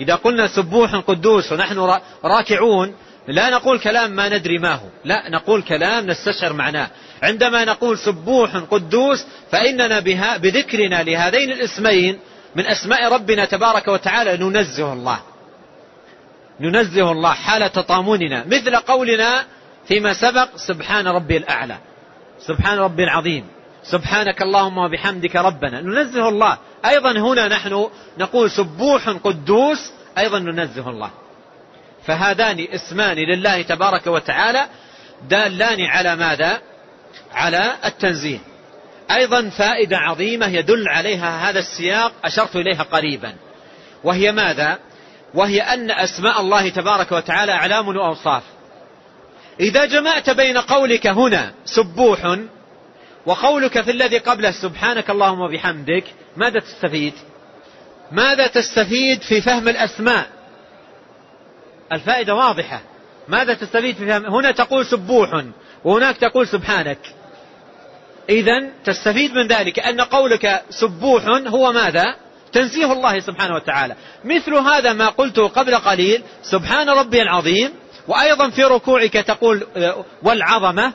إذا 0.00 0.14
قلنا 0.14 0.46
سبوح 0.46 0.94
قدوس 0.96 1.52
ونحن 1.52 1.98
راكعون 2.24 2.94
لا 3.28 3.50
نقول 3.50 3.78
كلام 3.78 4.10
ما 4.10 4.28
ندري 4.28 4.58
ما 4.58 4.74
هو. 4.74 4.86
لا 5.04 5.30
نقول 5.30 5.62
كلام 5.62 6.06
نستشعر 6.06 6.52
معناه. 6.52 6.90
عندما 7.22 7.64
نقول 7.64 7.98
سبوح 7.98 8.56
قدوس 8.56 9.26
فإننا 9.50 10.00
بها 10.00 10.36
بذكرنا 10.36 11.02
لهذين 11.02 11.52
الاسمين 11.52 12.18
من 12.56 12.66
أسماء 12.66 13.12
ربنا 13.12 13.44
تبارك 13.44 13.88
وتعالى 13.88 14.36
ننزه 14.36 14.92
الله. 14.92 15.20
ننزه 16.60 17.12
الله 17.12 17.32
حال 17.32 17.72
تطامننا 17.72 18.44
مثل 18.46 18.76
قولنا 18.76 19.44
فيما 19.88 20.12
سبق 20.12 20.48
سبحان 20.56 21.08
ربي 21.08 21.36
الأعلى. 21.36 21.78
سبحان 22.46 22.78
ربي 22.78 23.04
العظيم. 23.04 23.44
سبحانك 23.84 24.42
اللهم 24.42 24.78
وبحمدك 24.78 25.36
ربنا. 25.36 25.80
ننزه 25.80 26.28
الله. 26.28 26.58
أيضا 26.86 27.10
هنا 27.10 27.48
نحن 27.48 27.90
نقول 28.18 28.50
سبوح 28.50 29.08
قدوس 29.08 29.92
أيضا 30.18 30.38
ننزه 30.38 30.90
الله. 30.90 31.10
فهذان 32.06 32.66
اسمان 32.70 33.16
لله 33.16 33.62
تبارك 33.62 34.06
وتعالى 34.06 34.66
دالان 35.28 35.80
على 35.80 36.16
ماذا؟ 36.16 36.60
على 37.32 37.72
التنزيه. 37.84 38.38
أيضا 39.10 39.48
فائدة 39.48 39.98
عظيمة 39.98 40.46
يدل 40.46 40.88
عليها 40.88 41.50
هذا 41.50 41.58
السياق 41.58 42.12
أشرت 42.24 42.56
إليها 42.56 42.82
قريبا. 42.82 43.34
وهي 44.04 44.32
ماذا؟ 44.32 44.78
وهي 45.34 45.60
أن 45.60 45.90
أسماء 45.90 46.40
الله 46.40 46.68
تبارك 46.68 47.12
وتعالى 47.12 47.52
أعلام 47.52 47.88
وأوصاف. 47.88 48.42
إذا 49.60 49.84
جمعت 49.84 50.30
بين 50.30 50.58
قولك 50.58 51.06
هنا 51.06 51.52
سبوح 51.64 52.38
وقولك 53.26 53.80
في 53.80 53.90
الذي 53.90 54.18
قبله 54.18 54.50
سبحانك 54.50 55.10
اللهم 55.10 55.40
وبحمدك 55.40 56.04
ماذا 56.36 56.60
تستفيد؟ 56.60 57.14
ماذا 58.12 58.46
تستفيد 58.46 59.22
في 59.22 59.40
فهم 59.40 59.68
الأسماء؟ 59.68 60.26
الفائدة 61.92 62.34
واضحة. 62.34 62.80
ماذا 63.28 63.54
تستفيد 63.54 63.96
في 63.96 64.06
فهم؟ 64.06 64.26
هنا 64.26 64.50
تقول 64.50 64.86
سبوح 64.86 65.44
وهناك 65.84 66.16
تقول 66.16 66.48
سبحانك. 66.48 66.98
إذا 68.28 68.70
تستفيد 68.84 69.34
من 69.34 69.46
ذلك 69.46 69.78
أن 69.78 70.00
قولك 70.00 70.62
سبوح 70.70 71.24
هو 71.46 71.72
ماذا؟ 71.72 72.04
تنزيه 72.52 72.92
الله 72.92 73.20
سبحانه 73.20 73.54
وتعالى. 73.54 73.96
مثل 74.24 74.54
هذا 74.54 74.92
ما 74.92 75.08
قلته 75.08 75.48
قبل 75.48 75.74
قليل 75.74 76.22
سبحان 76.42 76.88
ربي 76.88 77.22
العظيم 77.22 77.70
وأيضا 78.08 78.50
في 78.50 78.64
ركوعك 78.64 79.12
تقول 79.12 79.66
والعظمة 80.22 80.92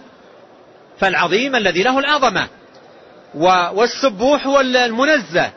فالعظيم 0.99 1.55
الذي 1.55 1.83
له 1.83 1.99
العظمة 1.99 2.47
والسبوح 3.73 4.47
هو 4.47 4.59
المنزه 4.59 5.51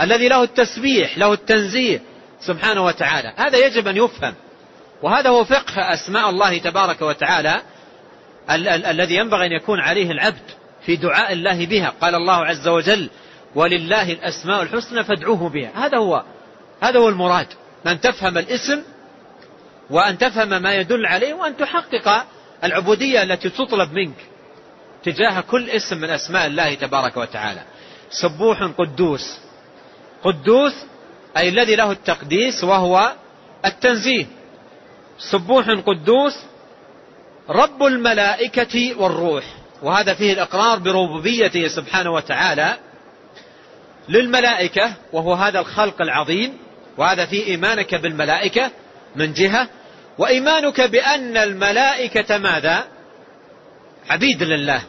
الذي 0.00 0.28
له 0.28 0.42
التسبيح 0.42 1.18
له 1.18 1.32
التنزيه 1.32 2.00
سبحانه 2.40 2.84
وتعالى. 2.84 3.32
هذا 3.36 3.58
يجب 3.66 3.88
أن 3.88 3.96
يفهم. 3.96 4.34
وهذا 5.02 5.30
هو 5.30 5.44
فقه 5.44 5.94
أسماء 5.94 6.30
الله 6.30 6.58
تبارك 6.58 7.02
وتعالى 7.02 7.60
ال- 8.50 8.68
ال- 8.68 8.86
الذي 8.86 9.14
ينبغي 9.16 9.46
أن 9.46 9.52
يكون 9.52 9.80
عليه 9.80 10.10
العبد 10.10 10.50
في 10.86 10.96
دعاء 10.96 11.32
الله 11.32 11.66
بها. 11.66 11.92
قال 12.00 12.14
الله 12.14 12.44
عز 12.46 12.68
وجل 12.68 13.10
ولله 13.54 14.12
الأسماء 14.12 14.62
الحسنى 14.62 15.04
فادعوه 15.04 15.48
بها. 15.48 15.70
هذا 15.86 15.98
هو 15.98 16.22
هذا 16.80 16.98
هو 16.98 17.08
المراد. 17.08 17.46
أن 17.86 18.00
تفهم 18.00 18.38
الاسم 18.38 18.82
وأن 19.90 20.18
تفهم 20.18 20.62
ما 20.62 20.74
يدل 20.74 21.06
عليه 21.06 21.34
وأن 21.34 21.56
تحقق 21.56 22.24
العبودية 22.64 23.22
التي 23.22 23.48
تطلب 23.48 23.92
منك. 23.92 24.16
تجاه 25.06 25.40
كل 25.40 25.70
اسم 25.70 25.96
من 25.96 26.10
أسماء 26.10 26.46
الله 26.46 26.74
تبارك 26.74 27.16
وتعالى. 27.16 27.62
سبوح 28.10 28.62
قدوس. 28.62 29.38
قدوس 30.24 30.74
أي 31.36 31.48
الذي 31.48 31.76
له 31.76 31.90
التقديس 31.90 32.64
وهو 32.64 33.12
التنزيه. 33.64 34.26
سبوح 35.18 35.70
قدوس 35.70 36.34
رب 37.48 37.82
الملائكة 37.82 38.94
والروح. 39.00 39.44
وهذا 39.82 40.14
فيه 40.14 40.32
الإقرار 40.32 40.78
بربوبيته 40.78 41.68
سبحانه 41.68 42.10
وتعالى 42.10 42.76
للملائكة 44.08 44.94
وهو 45.12 45.34
هذا 45.34 45.60
الخلق 45.60 46.02
العظيم 46.02 46.58
وهذا 46.96 47.26
فيه 47.26 47.46
إيمانك 47.46 47.94
بالملائكة 47.94 48.70
من 49.16 49.32
جهة 49.32 49.68
وإيمانك 50.18 50.80
بأن 50.80 51.36
الملائكة 51.36 52.38
ماذا؟ 52.38 52.84
عبيد 54.10 54.42
لله. 54.42 54.82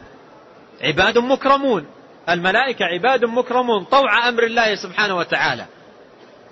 عباد 0.82 1.18
مكرمون. 1.18 1.86
الملائكة 2.28 2.84
عباد 2.84 3.24
مكرمون 3.24 3.84
طوع 3.84 4.28
أمر 4.28 4.42
الله 4.42 4.74
سبحانه 4.74 5.16
وتعالى. 5.16 5.66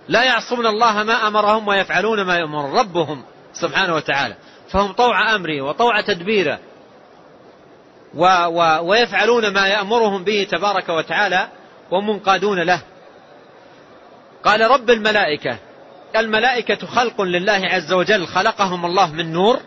لا 0.08 0.24
يعصون 0.24 0.66
الله 0.66 1.02
ما 1.02 1.28
أمرهم 1.28 1.68
ويفعلون 1.68 2.22
ما 2.22 2.36
يأمر 2.36 2.80
ربهم 2.80 3.22
سبحانه 3.52 3.94
وتعالى. 3.94 4.34
فهم 4.68 4.92
طوع 4.92 5.34
أمره 5.34 5.60
وطوع 5.60 6.00
تدبيره. 6.00 6.58
و 8.14 8.24
و 8.46 8.88
ويفعلون 8.88 9.52
ما 9.52 9.68
يأمرهم 9.68 10.24
به 10.24 10.46
تبارك 10.50 10.88
وتعالى 10.88 11.48
ومنقادون 11.90 12.62
له. 12.62 12.80
قال 14.44 14.60
رب 14.60 14.90
الملائكة 14.90 15.58
الملائكة 16.16 16.86
خلق 16.86 17.22
لله 17.22 17.60
عز 17.64 17.92
وجل 17.92 18.26
خلقهم 18.26 18.86
الله 18.86 19.12
من 19.12 19.32
نور. 19.32 19.60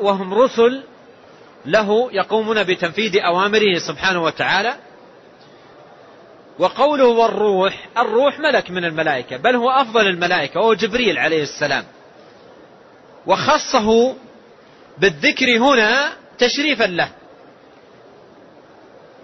وهم 0.00 0.34
رسل 0.34 0.82
له 1.66 2.12
يقومون 2.12 2.62
بتنفيذ 2.62 3.16
أوامره 3.16 3.78
سبحانه 3.88 4.22
وتعالى. 4.22 4.74
وقوله 6.58 7.06
والروح 7.06 7.88
الروح 7.98 8.40
ملك 8.40 8.70
من 8.70 8.84
الملائكة 8.84 9.36
بل 9.36 9.56
هو 9.56 9.70
أفضل 9.70 10.06
الملائكة 10.06 10.60
وهو 10.60 10.74
جبريل 10.74 11.18
عليه 11.18 11.42
السلام. 11.42 11.84
وخصه 13.26 14.14
بالذكر 14.98 15.58
هنا 15.58 16.12
تشريفا 16.38 16.84
له. 16.84 17.08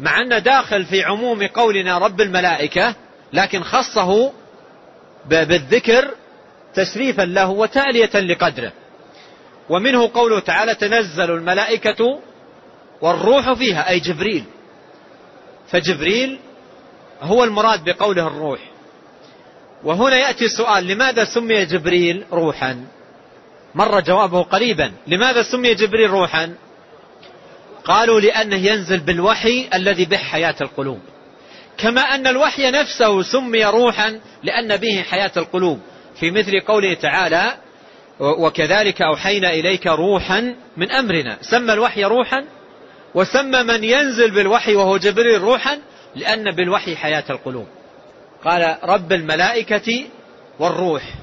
مع 0.01 0.21
أن 0.21 0.43
داخل 0.43 0.85
في 0.85 1.05
عموم 1.05 1.47
قولنا 1.47 1.99
رب 1.99 2.21
الملائكة 2.21 2.95
لكن 3.33 3.63
خصه 3.63 4.33
بالذكر 5.27 6.11
تشريفا 6.75 7.23
له 7.23 7.51
وتالية 7.51 8.21
لقدره. 8.21 8.73
ومنه 9.69 10.11
قوله 10.15 10.41
تعالى 10.41 10.75
تنزل 10.75 11.31
الملائكة 11.31 12.21
والروح 13.01 13.53
فيها 13.53 13.89
أي 13.89 14.01
جبريل. 14.01 14.45
فجبريل 15.71 16.39
هو 17.23 17.45
المراد 17.45 17.85
بقوله 17.85 18.27
الروح. 18.27 18.61
وهنا 19.85 20.17
يأتي 20.17 20.45
السؤال 20.45 20.87
لماذا 20.87 21.25
سمي 21.25 21.65
جبريل 21.65 22.25
روحا؟ 22.33 22.85
مر 23.75 24.01
جوابه 24.01 24.43
قريبا. 24.43 24.93
لماذا 25.07 25.43
سمي 25.43 25.75
جبريل 25.75 26.11
روحا؟ 26.11 26.55
قالوا 27.85 28.21
لأنه 28.21 28.57
ينزل 28.57 28.99
بالوحي 28.99 29.69
الذي 29.75 30.05
به 30.05 30.17
حياة 30.17 30.55
القلوب. 30.61 31.01
كما 31.79 32.01
أن 32.01 32.27
الوحي 32.27 32.71
نفسه 32.71 33.23
سمي 33.23 33.65
روحا 33.65 34.21
لأن 34.43 34.77
به 34.77 35.03
حياة 35.03 35.33
القلوب. 35.37 35.81
في 36.21 36.31
مثل 36.31 36.61
قوله 36.61 36.95
تعالى 36.95 37.55
وكذلك 38.21 39.03
أوحينا 39.03 39.51
إليك 39.51 39.87
روحا 39.87 40.55
من 40.77 40.93
أمرنا. 40.93 41.39
سمى 41.41 41.73
الوحي 41.73 42.05
روحا 42.05 42.45
وسمى 43.15 43.63
من 43.63 43.85
ينزل 43.85 44.31
بالوحي 44.31 44.77
وهو 44.77 44.97
جبريل 44.97 45.41
روحا 45.41 45.79
لأن 46.17 46.51
بالوحي 46.51 46.97
حياة 46.97 47.25
القلوب. 47.31 47.67
قال 48.45 48.77
رب 48.85 49.13
الملائكة 49.13 50.05
والروح. 50.59 51.15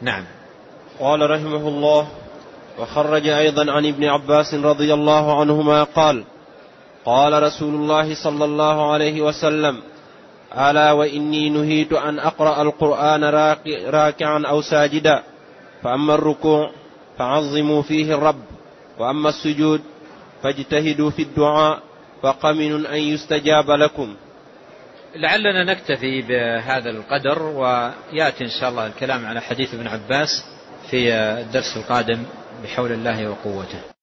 نعم. 0.00 0.24
قال 1.00 1.30
رحمه 1.30 1.68
الله 1.68 2.08
وخرج 2.78 3.28
أيضا 3.28 3.72
عن 3.72 3.86
ابن 3.86 4.04
عباس 4.04 4.54
رضي 4.54 4.94
الله 4.94 5.40
عنهما 5.40 5.84
قال 5.84 6.24
قال 7.04 7.42
رسول 7.42 7.74
الله 7.74 8.14
صلى 8.14 8.44
الله 8.44 8.92
عليه 8.92 9.20
وسلم 9.20 9.80
ألا 10.58 10.92
وإني 10.92 11.50
نهيت 11.50 11.92
أن 11.92 12.18
أقرأ 12.18 12.62
القرآن 12.62 13.24
راكعا 13.88 14.42
أو 14.48 14.62
ساجدا 14.62 15.22
فأما 15.82 16.14
الركوع 16.14 16.70
فعظموا 17.18 17.82
فيه 17.82 18.14
الرب 18.14 18.42
وأما 18.98 19.28
السجود 19.28 19.80
فاجتهدوا 20.42 21.10
في 21.10 21.22
الدعاء 21.22 21.82
فقمن 22.22 22.86
أن 22.86 22.98
يستجاب 22.98 23.70
لكم. 23.70 24.16
لعلنا 25.16 25.64
نكتفي 25.64 26.22
بهذا 26.22 26.90
القدر 26.90 27.42
ويأتي 27.42 28.44
إن 28.44 28.50
شاء 28.60 28.70
الله 28.70 28.86
الكلام 28.86 29.26
على 29.26 29.40
حديث 29.40 29.74
ابن 29.74 29.86
عباس 29.86 30.44
في 30.90 31.14
الدرس 31.14 31.76
القادم 31.76 32.22
بحول 32.64 32.92
الله 32.92 33.30
وقوته. 33.30 33.97